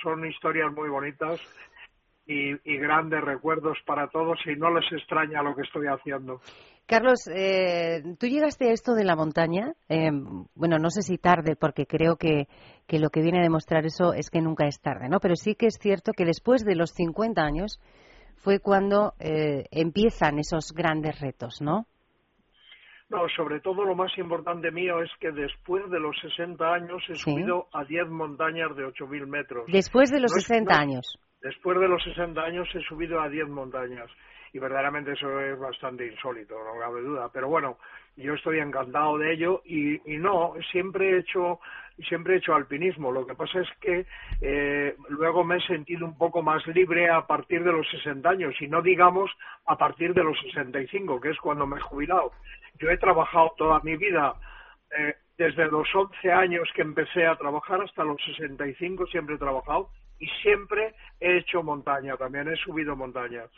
son 0.01 0.25
historias 0.25 0.71
muy 0.73 0.89
bonitas 0.89 1.41
y, 2.25 2.77
grandes 2.77 3.21
recuerdos 3.21 3.77
para 3.85 4.07
todos 4.07 4.39
y 4.45 4.55
no 4.55 4.73
les 4.73 4.89
extraña 4.91 5.41
lo 5.41 5.55
que 5.55 5.63
estoy 5.63 5.87
haciendo. 5.87 6.39
Carlos, 6.85 7.27
eh, 7.33 8.03
tú 8.19 8.27
llegaste 8.27 8.69
a 8.69 8.73
esto 8.73 8.93
de 8.93 9.03
la 9.03 9.15
montaña, 9.15 9.73
eh, 9.89 10.11
bueno, 10.55 10.77
no 10.79 10.89
sé 10.89 11.01
si 11.01 11.17
tarde, 11.17 11.55
porque 11.55 11.85
creo 11.85 12.17
que, 12.17 12.47
que, 12.87 12.99
lo 12.99 13.09
que 13.09 13.21
viene 13.21 13.39
a 13.39 13.43
demostrar 13.43 13.85
eso 13.85 14.13
es 14.13 14.29
que 14.29 14.41
nunca 14.41 14.67
es 14.67 14.79
tarde, 14.79 15.09
¿no? 15.09 15.19
Pero 15.19 15.35
sí 15.35 15.55
que 15.55 15.67
es 15.67 15.77
cierto 15.79 16.11
que 16.11 16.25
después 16.25 16.65
de 16.65 16.75
los 16.75 16.91
50 16.91 17.41
años 17.41 17.79
fue 18.35 18.59
cuando 18.59 19.13
eh, 19.19 19.65
empiezan 19.71 20.39
esos 20.39 20.73
grandes 20.73 21.19
retos, 21.21 21.61
¿no? 21.61 21.87
No, 23.09 23.27
sobre 23.35 23.59
todo 23.59 23.83
lo 23.83 23.95
más 23.95 24.17
importante 24.17 24.71
mío 24.71 25.01
es 25.01 25.11
que 25.19 25.31
después 25.31 25.89
de 25.89 25.99
los 25.99 26.17
60 26.19 26.65
años 26.65 27.03
he 27.09 27.15
subido 27.15 27.67
a 27.73 27.83
10 27.83 28.07
montañas 28.09 28.75
de 28.75 28.85
8.000 28.85 29.27
metros. 29.27 29.65
Después 29.67 30.09
de 30.09 30.19
los 30.19 30.31
60 30.31 30.73
años. 30.73 31.19
Después 31.41 31.79
de 31.79 31.87
los 31.87 32.01
60 32.03 32.41
años 32.41 32.67
he 32.73 32.81
subido 32.81 33.21
a 33.21 33.29
10 33.29 33.49
montañas 33.49 34.09
y 34.53 34.59
verdaderamente 34.59 35.13
eso 35.13 35.39
es 35.41 35.59
bastante 35.59 36.05
insólito, 36.05 36.55
no 36.55 36.79
cabe 36.79 37.01
duda. 37.01 37.29
Pero 37.33 37.49
bueno, 37.49 37.77
yo 38.15 38.33
estoy 38.35 38.59
encantado 38.59 39.17
de 39.17 39.33
ello 39.33 39.61
y, 39.65 39.95
y 40.13 40.17
no, 40.17 40.53
siempre 40.71 41.09
he 41.09 41.19
hecho 41.19 41.59
siempre 42.07 42.35
he 42.35 42.37
hecho 42.37 42.53
alpinismo. 42.53 43.11
Lo 43.11 43.25
que 43.25 43.35
pasa 43.35 43.61
es 43.61 43.67
que 43.79 44.05
eh, 44.41 44.95
luego 45.09 45.43
me 45.43 45.57
he 45.57 45.61
sentido 45.61 46.05
un 46.05 46.17
poco 46.17 46.41
más 46.41 46.65
libre 46.67 47.09
a 47.09 47.25
partir 47.25 47.63
de 47.63 47.71
los 47.71 47.87
60 47.89 48.27
años 48.29 48.55
y 48.59 48.67
no 48.67 48.81
digamos 48.81 49.31
a 49.65 49.77
partir 49.77 50.13
de 50.13 50.23
los 50.23 50.39
65, 50.41 51.21
que 51.21 51.29
es 51.29 51.37
cuando 51.39 51.65
me 51.65 51.77
he 51.77 51.81
jubilado. 51.81 52.31
Yo 52.79 52.89
he 52.89 52.97
trabajado 52.97 53.53
toda 53.57 53.79
mi 53.83 53.95
vida 53.95 54.33
eh, 54.97 55.15
desde 55.37 55.65
los 55.67 55.87
11 55.93 56.31
años 56.31 56.67
que 56.75 56.81
empecé 56.81 57.25
a 57.25 57.35
trabajar 57.35 57.81
hasta 57.81 58.03
los 58.03 58.17
65 58.23 59.07
siempre 59.07 59.35
he 59.35 59.39
trabajado 59.39 59.89
y 60.19 60.27
siempre 60.41 60.93
he 61.19 61.39
hecho 61.39 61.63
montaña, 61.63 62.15
también 62.17 62.47
he 62.47 62.55
subido 62.55 62.95
montañas. 62.95 63.49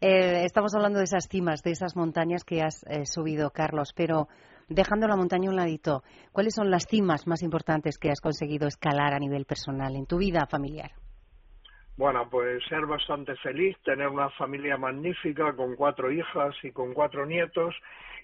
Eh, 0.00 0.44
estamos 0.44 0.74
hablando 0.74 0.98
de 0.98 1.04
esas 1.04 1.28
cimas, 1.28 1.62
de 1.62 1.72
esas 1.72 1.96
montañas 1.96 2.44
que 2.44 2.62
has 2.62 2.84
eh, 2.84 3.04
subido, 3.04 3.50
Carlos, 3.50 3.92
pero 3.94 4.28
dejando 4.70 5.06
la 5.06 5.16
montaña 5.16 5.48
a 5.48 5.50
un 5.50 5.56
ladito, 5.56 6.02
¿cuáles 6.32 6.54
son 6.54 6.70
las 6.70 6.86
cimas 6.86 7.26
más 7.26 7.42
importantes 7.42 7.98
que 7.98 8.10
has 8.10 8.20
conseguido 8.20 8.68
escalar 8.68 9.12
a 9.12 9.18
nivel 9.18 9.44
personal 9.44 9.94
en 9.96 10.06
tu 10.06 10.18
vida 10.18 10.46
familiar? 10.46 10.92
Bueno, 11.96 12.26
pues 12.30 12.64
ser 12.68 12.86
bastante 12.86 13.36
feliz, 13.36 13.76
tener 13.84 14.08
una 14.08 14.30
familia 14.30 14.78
magnífica 14.78 15.52
con 15.54 15.76
cuatro 15.76 16.10
hijas 16.10 16.54
y 16.62 16.70
con 16.70 16.94
cuatro 16.94 17.26
nietos 17.26 17.74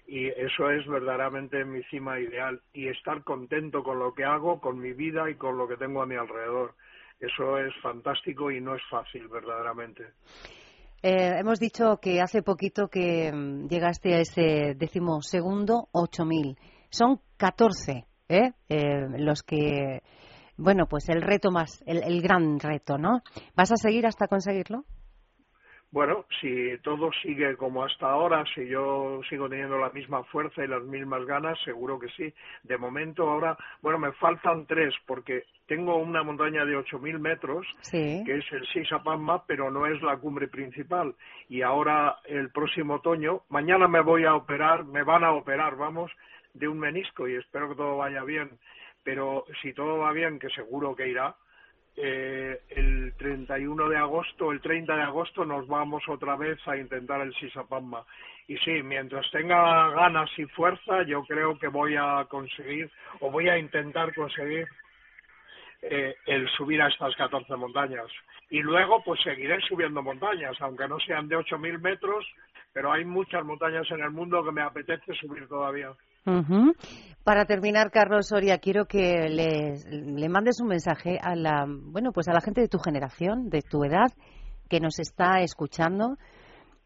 y 0.07 0.29
eso 0.29 0.71
es 0.71 0.87
verdaderamente 0.87 1.63
mi 1.65 1.83
cima 1.83 2.19
ideal 2.19 2.61
y 2.73 2.87
estar 2.87 3.23
contento 3.23 3.83
con 3.83 3.99
lo 3.99 4.13
que 4.15 4.23
hago, 4.23 4.61
con 4.61 4.79
mi 4.79 4.93
vida 4.93 5.29
y 5.29 5.35
con 5.35 5.57
lo 5.57 5.67
que 5.67 5.77
tengo 5.77 6.01
a 6.01 6.07
mi 6.07 6.15
alrededor. 6.15 6.73
Eso 7.19 7.59
es 7.59 7.73
fantástico 7.81 8.49
y 8.49 8.61
no 8.61 8.73
es 8.73 8.81
fácil 8.89 9.27
verdaderamente. 9.27 10.05
Eh, 11.03 11.39
hemos 11.39 11.59
dicho 11.59 11.97
que 12.01 12.21
hace 12.21 12.41
poquito 12.41 12.87
que 12.87 13.31
mm, 13.31 13.67
llegaste 13.67 14.15
a 14.15 14.19
ese 14.19 14.73
decimosegundo 14.75 15.89
8000. 15.91 16.57
Son 16.89 17.21
14 17.37 18.05
¿eh? 18.29 18.51
¿eh? 18.69 19.07
los 19.17 19.43
que, 19.43 20.01
bueno, 20.57 20.87
pues 20.87 21.09
el 21.09 21.21
reto 21.21 21.51
más, 21.51 21.83
el, 21.85 22.03
el 22.03 22.21
gran 22.21 22.59
reto, 22.59 22.97
¿no? 22.97 23.21
¿Vas 23.55 23.71
a 23.71 23.77
seguir 23.77 24.07
hasta 24.07 24.27
conseguirlo? 24.27 24.85
Bueno, 25.89 26.25
si 26.41 26.77
todo 26.83 27.09
sigue 27.21 27.55
como 27.55 27.83
hasta 27.83 28.09
ahora, 28.09 28.43
si 28.53 28.67
yo 28.67 29.21
sigo 29.29 29.47
teniendo 29.47 29.77
la 29.77 29.89
misma 29.89 30.21
fuerza 30.25 30.63
y 30.63 30.67
las 30.67 30.83
mismas 30.83 31.25
ganas, 31.25 31.57
seguro 31.63 31.97
que 31.97 32.09
sí. 32.09 32.33
De 32.63 32.77
momento 32.77 33.29
ahora, 33.29 33.57
bueno, 33.81 33.97
me 33.97 34.11
faltan 34.13 34.65
tres 34.65 34.93
porque 35.05 35.43
tengo 35.65 35.95
una 35.95 36.23
montaña 36.23 36.65
de 36.65 36.77
8.000 36.77 37.19
metros, 37.19 37.65
que 37.89 38.37
es 38.37 38.45
el 38.51 38.67
Sisapamma, 38.67 39.45
pero 39.45 39.71
no 39.71 39.85
es 39.85 40.01
la 40.01 40.17
cumbre 40.17 40.49
principal. 40.49 41.15
Y 41.47 41.61
ahora, 41.61 42.17
el 42.25 42.51
próximo 42.51 42.95
otoño, 42.95 43.43
mañana 43.49 43.87
me 43.87 44.01
voy 44.01 44.25
a 44.25 44.35
operar, 44.35 44.83
me 44.83 45.03
van 45.03 45.23
a 45.23 45.31
operar, 45.31 45.77
vamos, 45.77 46.11
de 46.53 46.67
un 46.67 46.79
menisco 46.79 47.29
y 47.29 47.35
espero 47.35 47.69
que 47.69 47.75
todo 47.75 47.97
vaya 47.97 48.23
bien. 48.23 48.59
Pero 49.03 49.45
si 49.61 49.73
todo 49.73 49.99
va 49.99 50.11
bien, 50.11 50.37
que 50.37 50.49
seguro 50.49 50.95
que 50.95 51.07
irá, 51.07 51.35
eh, 51.99 52.61
el 52.69 53.13
31 53.17 53.89
de 53.89 53.97
agosto, 53.97 54.51
el 54.51 54.61
30 54.61 54.95
de 54.95 55.01
agosto 55.01 55.43
nos 55.43 55.67
vamos 55.67 56.03
otra 56.07 56.35
vez 56.35 56.59
a 56.67 56.77
intentar 56.77 57.21
el 57.21 57.33
Sisapamma. 57.33 58.05
Y 58.47 58.55
sí, 58.57 58.83
mientras 58.83 59.29
tenga 59.31 59.89
ganas 59.89 60.29
y 60.37 60.45
fuerza, 60.45 61.01
yo 61.03 61.23
creo 61.23 61.57
que 61.57 61.67
voy 61.67 61.95
a 61.97 62.25
conseguir 62.29 62.91
o 63.19 63.31
voy 63.31 63.49
a 63.49 63.57
intentar 63.57 64.13
conseguir 64.13 64.67
eh, 65.81 66.15
el 66.27 66.47
subir 66.49 66.81
a 66.83 66.87
estas 66.87 67.15
14 67.15 67.55
montañas. 67.55 68.07
Y 68.51 68.61
luego 68.61 69.03
pues 69.03 69.19
seguiré 69.23 69.59
subiendo 69.61 70.03
montañas, 70.03 70.55
aunque 70.61 70.87
no 70.87 70.99
sean 70.99 71.27
de 71.27 71.35
8.000 71.35 71.79
metros, 71.79 72.25
pero 72.73 72.91
hay 72.91 73.05
muchas 73.05 73.43
montañas 73.43 73.89
en 73.89 74.01
el 74.01 74.11
mundo 74.11 74.43
que 74.45 74.51
me 74.51 74.61
apetece 74.61 75.15
subir 75.15 75.47
todavía. 75.47 75.93
Para 77.23 77.45
terminar, 77.45 77.91
Carlos 77.91 78.27
Soria, 78.27 78.57
quiero 78.57 78.85
que 78.85 79.27
le, 79.29 80.29
mandes 80.29 80.61
un 80.61 80.67
mensaje 80.67 81.19
a 81.21 81.35
la, 81.35 81.65
bueno, 81.67 82.11
pues 82.11 82.27
a 82.27 82.33
la 82.33 82.41
gente 82.41 82.61
de 82.61 82.67
tu 82.67 82.79
generación, 82.79 83.49
de 83.49 83.61
tu 83.61 83.83
edad, 83.83 84.13
que 84.69 84.79
nos 84.79 84.99
está 84.99 85.41
escuchando 85.41 86.17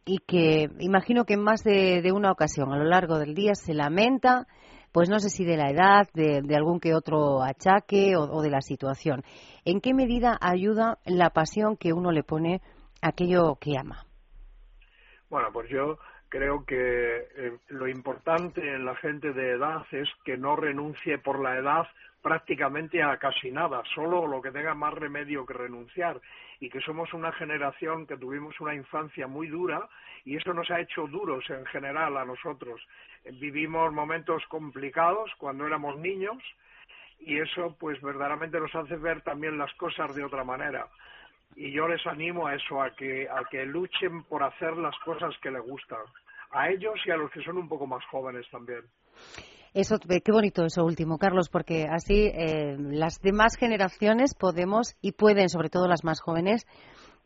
y 0.05 0.17
que 0.19 0.67
imagino 0.79 1.25
que 1.25 1.35
en 1.35 1.43
más 1.43 1.63
de, 1.63 2.11
una 2.11 2.31
ocasión 2.31 2.71
a 2.71 2.77
lo 2.77 2.85
largo 2.85 3.19
del 3.19 3.35
día 3.35 3.53
se 3.53 3.73
lamenta, 3.73 4.47
pues 4.91 5.09
no 5.09 5.19
sé 5.19 5.29
si 5.29 5.45
de 5.45 5.57
la 5.57 5.69
edad, 5.69 6.07
de, 6.13 6.55
algún 6.55 6.79
que 6.79 6.95
otro 6.95 7.43
achaque 7.43 8.15
o, 8.15 8.23
o, 8.23 8.41
de 8.41 8.49
la 8.49 8.61
situación. 8.61 9.23
¿En 9.63 9.79
qué 9.79 9.93
medida 9.93 10.37
ayuda 10.41 10.97
la 11.05 11.29
pasión 11.29 11.77
que 11.77 11.93
uno 11.93 12.11
le 12.11 12.23
pone 12.23 12.61
a 13.01 13.09
aquello 13.09 13.57
que 13.61 13.77
ama? 13.77 14.05
Bueno, 15.29 15.49
pues 15.53 15.69
yo 15.69 15.97
creo 16.31 16.65
que 16.65 17.27
eh, 17.35 17.57
lo 17.67 17.89
importante 17.89 18.61
en 18.73 18.85
la 18.85 18.95
gente 18.95 19.33
de 19.33 19.51
edad 19.51 19.85
es 19.91 20.09
que 20.23 20.37
no 20.37 20.55
renuncie 20.55 21.17
por 21.17 21.39
la 21.39 21.57
edad 21.57 21.87
prácticamente 22.21 23.03
a 23.03 23.17
casi 23.17 23.51
nada, 23.51 23.83
solo 23.93 24.25
lo 24.27 24.41
que 24.41 24.51
tenga 24.51 24.73
más 24.73 24.93
remedio 24.93 25.45
que 25.45 25.53
renunciar. 25.53 26.21
Y 26.61 26.69
que 26.69 26.79
somos 26.79 27.13
una 27.13 27.33
generación 27.33 28.07
que 28.07 28.17
tuvimos 28.17 28.59
una 28.61 28.73
infancia 28.73 29.27
muy 29.27 29.47
dura 29.47 29.89
y 30.23 30.37
eso 30.37 30.53
nos 30.53 30.71
ha 30.71 30.79
hecho 30.79 31.05
duros 31.07 31.49
en 31.49 31.65
general 31.65 32.15
a 32.15 32.23
nosotros. 32.23 32.81
Vivimos 33.33 33.91
momentos 33.91 34.43
complicados 34.47 35.31
cuando 35.37 35.67
éramos 35.67 35.97
niños 35.97 36.37
y 37.19 37.39
eso 37.39 37.75
pues 37.77 37.99
verdaderamente 38.01 38.59
nos 38.59 38.73
hace 38.73 38.95
ver 38.95 39.21
también 39.21 39.57
las 39.57 39.73
cosas 39.73 40.15
de 40.15 40.23
otra 40.23 40.45
manera. 40.45 40.87
Y 41.55 41.71
yo 41.71 41.87
les 41.89 42.05
animo 42.07 42.47
a 42.47 42.55
eso, 42.55 42.81
a 42.81 42.95
que, 42.95 43.27
a 43.27 43.43
que 43.49 43.65
luchen 43.65 44.23
por 44.23 44.43
hacer 44.43 44.77
las 44.77 44.97
cosas 44.99 45.35
que 45.41 45.51
les 45.51 45.61
gustan, 45.61 45.99
a 46.51 46.69
ellos 46.69 46.93
y 47.05 47.11
a 47.11 47.17
los 47.17 47.31
que 47.31 47.41
son 47.43 47.57
un 47.57 47.67
poco 47.67 47.87
más 47.87 48.03
jóvenes 48.11 48.45
también. 48.51 48.81
Eso, 49.73 49.97
qué 49.99 50.31
bonito 50.33 50.65
eso 50.65 50.83
último, 50.83 51.17
Carlos, 51.17 51.47
porque 51.49 51.87
así 51.89 52.29
eh, 52.33 52.75
las 52.77 53.21
demás 53.21 53.55
generaciones 53.55 54.35
podemos 54.35 54.95
y 55.01 55.13
pueden, 55.13 55.47
sobre 55.47 55.69
todo 55.69 55.87
las 55.87 56.03
más 56.03 56.19
jóvenes, 56.19 56.67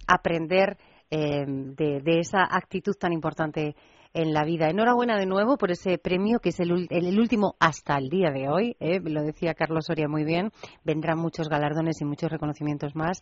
aprender 0.07 0.78
eh, 1.09 1.43
de, 1.47 2.19
esa 2.19 2.43
actitud 2.43 2.93
tan 2.99 3.13
importante 3.13 3.76
en 4.13 4.32
la 4.32 4.43
vida. 4.45 4.69
Enhorabuena 4.69 5.17
de 5.17 5.26
nuevo 5.26 5.57
por 5.57 5.71
ese 5.71 5.97
premio 5.97 6.39
que 6.39 6.49
es 6.49 6.59
el, 6.59 6.88
el, 6.91 7.19
último 7.19 7.55
hasta 7.59 7.97
el 7.97 8.09
día 8.09 8.30
de 8.30 8.47
hoy. 8.47 8.78
Eh, 8.80 8.99
lo 9.03 9.23
decía 9.23 9.55
Carlos 9.55 9.86
Soria 9.86 10.07
muy 10.07 10.23
bien. 10.23 10.51
Vendrán 10.84 11.17
muchos 11.17 11.49
galardones 11.49 11.99
y 11.99 12.05
muchos 12.05 12.32
reconocimientos 12.32 12.95
más 12.95 13.21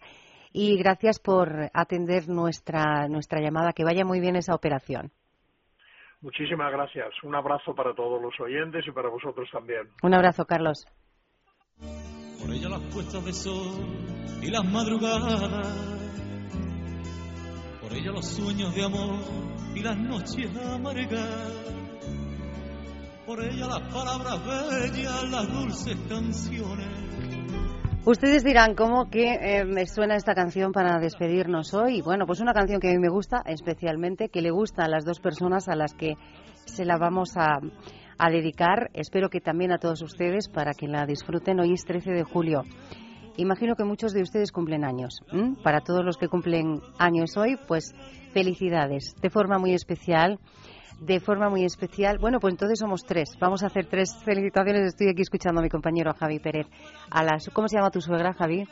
y 0.51 0.77
gracias 0.77 1.19
por 1.19 1.71
atender 1.73 2.27
nuestra, 2.27 3.07
nuestra 3.07 3.39
llamada. 3.39 3.71
Que 3.71 3.85
vaya 3.85 4.03
muy 4.03 4.19
bien 4.19 4.35
esa 4.35 4.53
operación. 4.53 5.13
Muchísimas 6.23 6.71
gracias. 6.71 7.09
Un 7.23 7.35
abrazo 7.35 7.75
para 7.75 7.93
todos 7.93 8.21
los 8.21 8.33
oyentes 8.39 8.85
y 8.87 8.91
para 8.91 9.09
vosotros 9.09 9.49
también. 9.51 9.89
Un 10.01 10.13
abrazo, 10.13 10.45
Carlos. 10.45 10.87
Por 11.77 12.49
ella 12.49 12.69
las 12.69 12.81
puestas 12.93 13.25
de 13.25 13.33
sol 13.33 13.67
y 14.41 14.49
las 14.49 14.63
madrugadas. 14.63 15.67
Por 17.81 17.91
ella 17.91 18.11
los 18.13 18.25
sueños 18.25 18.73
de 18.73 18.85
amor 18.85 19.19
y 19.75 19.83
las 19.83 19.97
noches 19.97 20.49
amargas. 20.55 21.51
Por 23.25 23.43
ella 23.43 23.67
las 23.67 23.81
palabras 23.93 24.45
bellas, 24.45 25.29
las 25.29 25.51
dulces 25.51 25.97
canciones 26.07 27.42
Ustedes 28.05 28.43
dirán, 28.43 28.75
¿cómo 28.75 29.09
que 29.09 29.35
eh, 29.35 29.63
me 29.63 29.87
suena 29.87 30.17
esta 30.17 30.35
canción 30.35 30.73
para 30.73 30.99
despedirnos 30.99 31.73
hoy? 31.73 32.01
Bueno, 32.01 32.25
pues 32.25 32.41
una 32.41 32.51
canción 32.51 32.81
que 32.81 32.89
a 32.89 32.91
mí 32.91 32.99
me 32.99 33.07
gusta 33.07 33.41
especialmente, 33.45 34.27
que 34.27 34.41
le 34.41 34.51
gusta 34.51 34.83
a 34.83 34.89
las 34.89 35.05
dos 35.05 35.21
personas 35.21 35.69
a 35.69 35.75
las 35.77 35.93
que 35.93 36.15
se 36.65 36.83
la 36.83 36.97
vamos 36.97 37.37
a, 37.37 37.59
dedicar. 38.29 38.89
Espero 38.93 39.29
que 39.29 39.39
también 39.39 39.71
a 39.71 39.77
todos 39.77 40.01
ustedes 40.01 40.49
para 40.49 40.73
que 40.73 40.87
la 40.87 41.05
disfruten. 41.05 41.61
Hoy 41.61 41.73
es 41.73 41.85
13 41.85 42.11
de 42.11 42.23
julio. 42.23 42.63
Imagino 43.37 43.75
que 43.75 43.85
muchos 43.85 44.11
de 44.11 44.21
ustedes 44.21 44.51
cumplen 44.51 44.83
años. 44.83 45.21
Para 45.63 45.79
todos 45.79 46.03
los 46.03 46.17
que 46.17 46.27
cumplen 46.27 46.81
años 46.99 47.37
hoy, 47.37 47.57
pues 47.67 47.93
felicidades. 48.33 49.15
De 49.21 49.29
forma 49.29 49.59
muy 49.59 49.73
especial 49.73 50.39
de 51.05 51.19
forma 51.19 51.49
muy 51.49 51.65
especial. 51.65 52.17
Bueno, 52.19 52.39
pues 52.39 52.53
entonces 52.53 52.79
somos 52.79 53.03
tres. 53.03 53.35
Vamos 53.39 53.63
a 53.63 53.67
hacer 53.67 53.87
tres 53.87 54.15
felicitaciones. 54.23 54.87
Estoy 54.87 55.09
aquí 55.09 55.21
escuchando 55.21 55.59
a 55.59 55.63
mi 55.63 55.69
compañero 55.69 56.13
Javi 56.13 56.39
Pérez. 56.39 56.67
A 57.09 57.23
las, 57.23 57.49
¿Cómo 57.49 57.67
se 57.67 57.77
llama 57.77 57.91
tu 57.91 58.01
suegra, 58.01 58.33
Javi? 58.33 58.65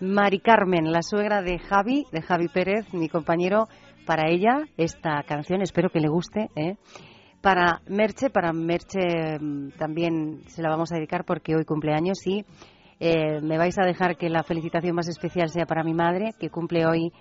Mari 0.00 0.40
Carmen, 0.40 0.90
la 0.90 1.02
suegra 1.02 1.42
de 1.42 1.58
Javi, 1.58 2.06
de 2.10 2.22
Javi 2.22 2.48
Pérez, 2.48 2.92
mi 2.92 3.08
compañero, 3.08 3.68
para 4.04 4.28
ella 4.28 4.64
esta 4.76 5.22
canción, 5.22 5.62
espero 5.62 5.90
que 5.90 6.00
le 6.00 6.08
guste. 6.08 6.50
¿eh? 6.56 6.76
Para 7.40 7.80
Merche, 7.86 8.28
para 8.28 8.52
Merche 8.52 9.38
mm, 9.40 9.70
también 9.78 10.40
se 10.48 10.60
la 10.60 10.70
vamos 10.70 10.90
a 10.90 10.96
dedicar 10.96 11.24
porque 11.24 11.54
hoy 11.54 11.64
cumpleaños 11.64 12.26
y 12.26 12.44
eh, 12.98 13.40
me 13.42 13.58
vais 13.58 13.78
a 13.78 13.86
dejar 13.86 14.16
que 14.16 14.28
la 14.28 14.42
felicitación 14.42 14.96
más 14.96 15.08
especial 15.08 15.48
sea 15.50 15.66
para 15.66 15.84
mi 15.84 15.94
madre, 15.94 16.34
que 16.38 16.50
cumple 16.50 16.84
hoy 16.84 17.12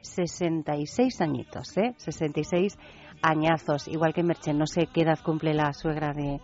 66 0.00 1.20
añitos, 1.20 1.76
¿eh? 1.76 1.92
66 1.98 2.78
añazos, 3.22 3.88
igual 3.88 4.12
que 4.12 4.22
Merche. 4.22 4.52
No 4.52 4.66
sé 4.66 4.88
qué 4.92 5.02
edad 5.02 5.18
cumple 5.22 5.54
la 5.54 5.72
suegra 5.72 6.12
de, 6.12 6.40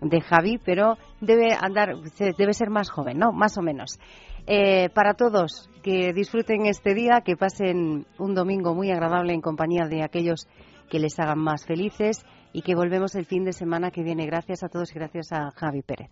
de 0.00 0.20
Javi, 0.20 0.58
pero 0.58 0.96
debe 1.20 1.54
andar, 1.58 1.94
debe 2.38 2.52
ser 2.54 2.70
más 2.70 2.90
joven, 2.90 3.18
¿no? 3.18 3.32
Más 3.32 3.56
o 3.58 3.62
menos. 3.62 3.98
Eh, 4.46 4.88
para 4.90 5.14
todos, 5.14 5.70
que 5.82 6.12
disfruten 6.12 6.66
este 6.66 6.94
día, 6.94 7.22
que 7.24 7.36
pasen 7.36 8.06
un 8.18 8.34
domingo 8.34 8.74
muy 8.74 8.90
agradable 8.90 9.32
en 9.32 9.40
compañía 9.40 9.86
de 9.88 10.02
aquellos 10.02 10.48
que 10.90 10.98
les 10.98 11.18
hagan 11.18 11.38
más 11.38 11.64
felices 11.64 12.24
y 12.52 12.62
que 12.62 12.74
volvemos 12.74 13.14
el 13.14 13.26
fin 13.26 13.44
de 13.44 13.52
semana 13.52 13.90
que 13.90 14.02
viene. 14.02 14.26
Gracias 14.26 14.62
a 14.64 14.68
todos 14.68 14.90
y 14.90 14.98
gracias 14.98 15.32
a 15.32 15.50
Javi 15.52 15.82
Pérez. 15.82 16.10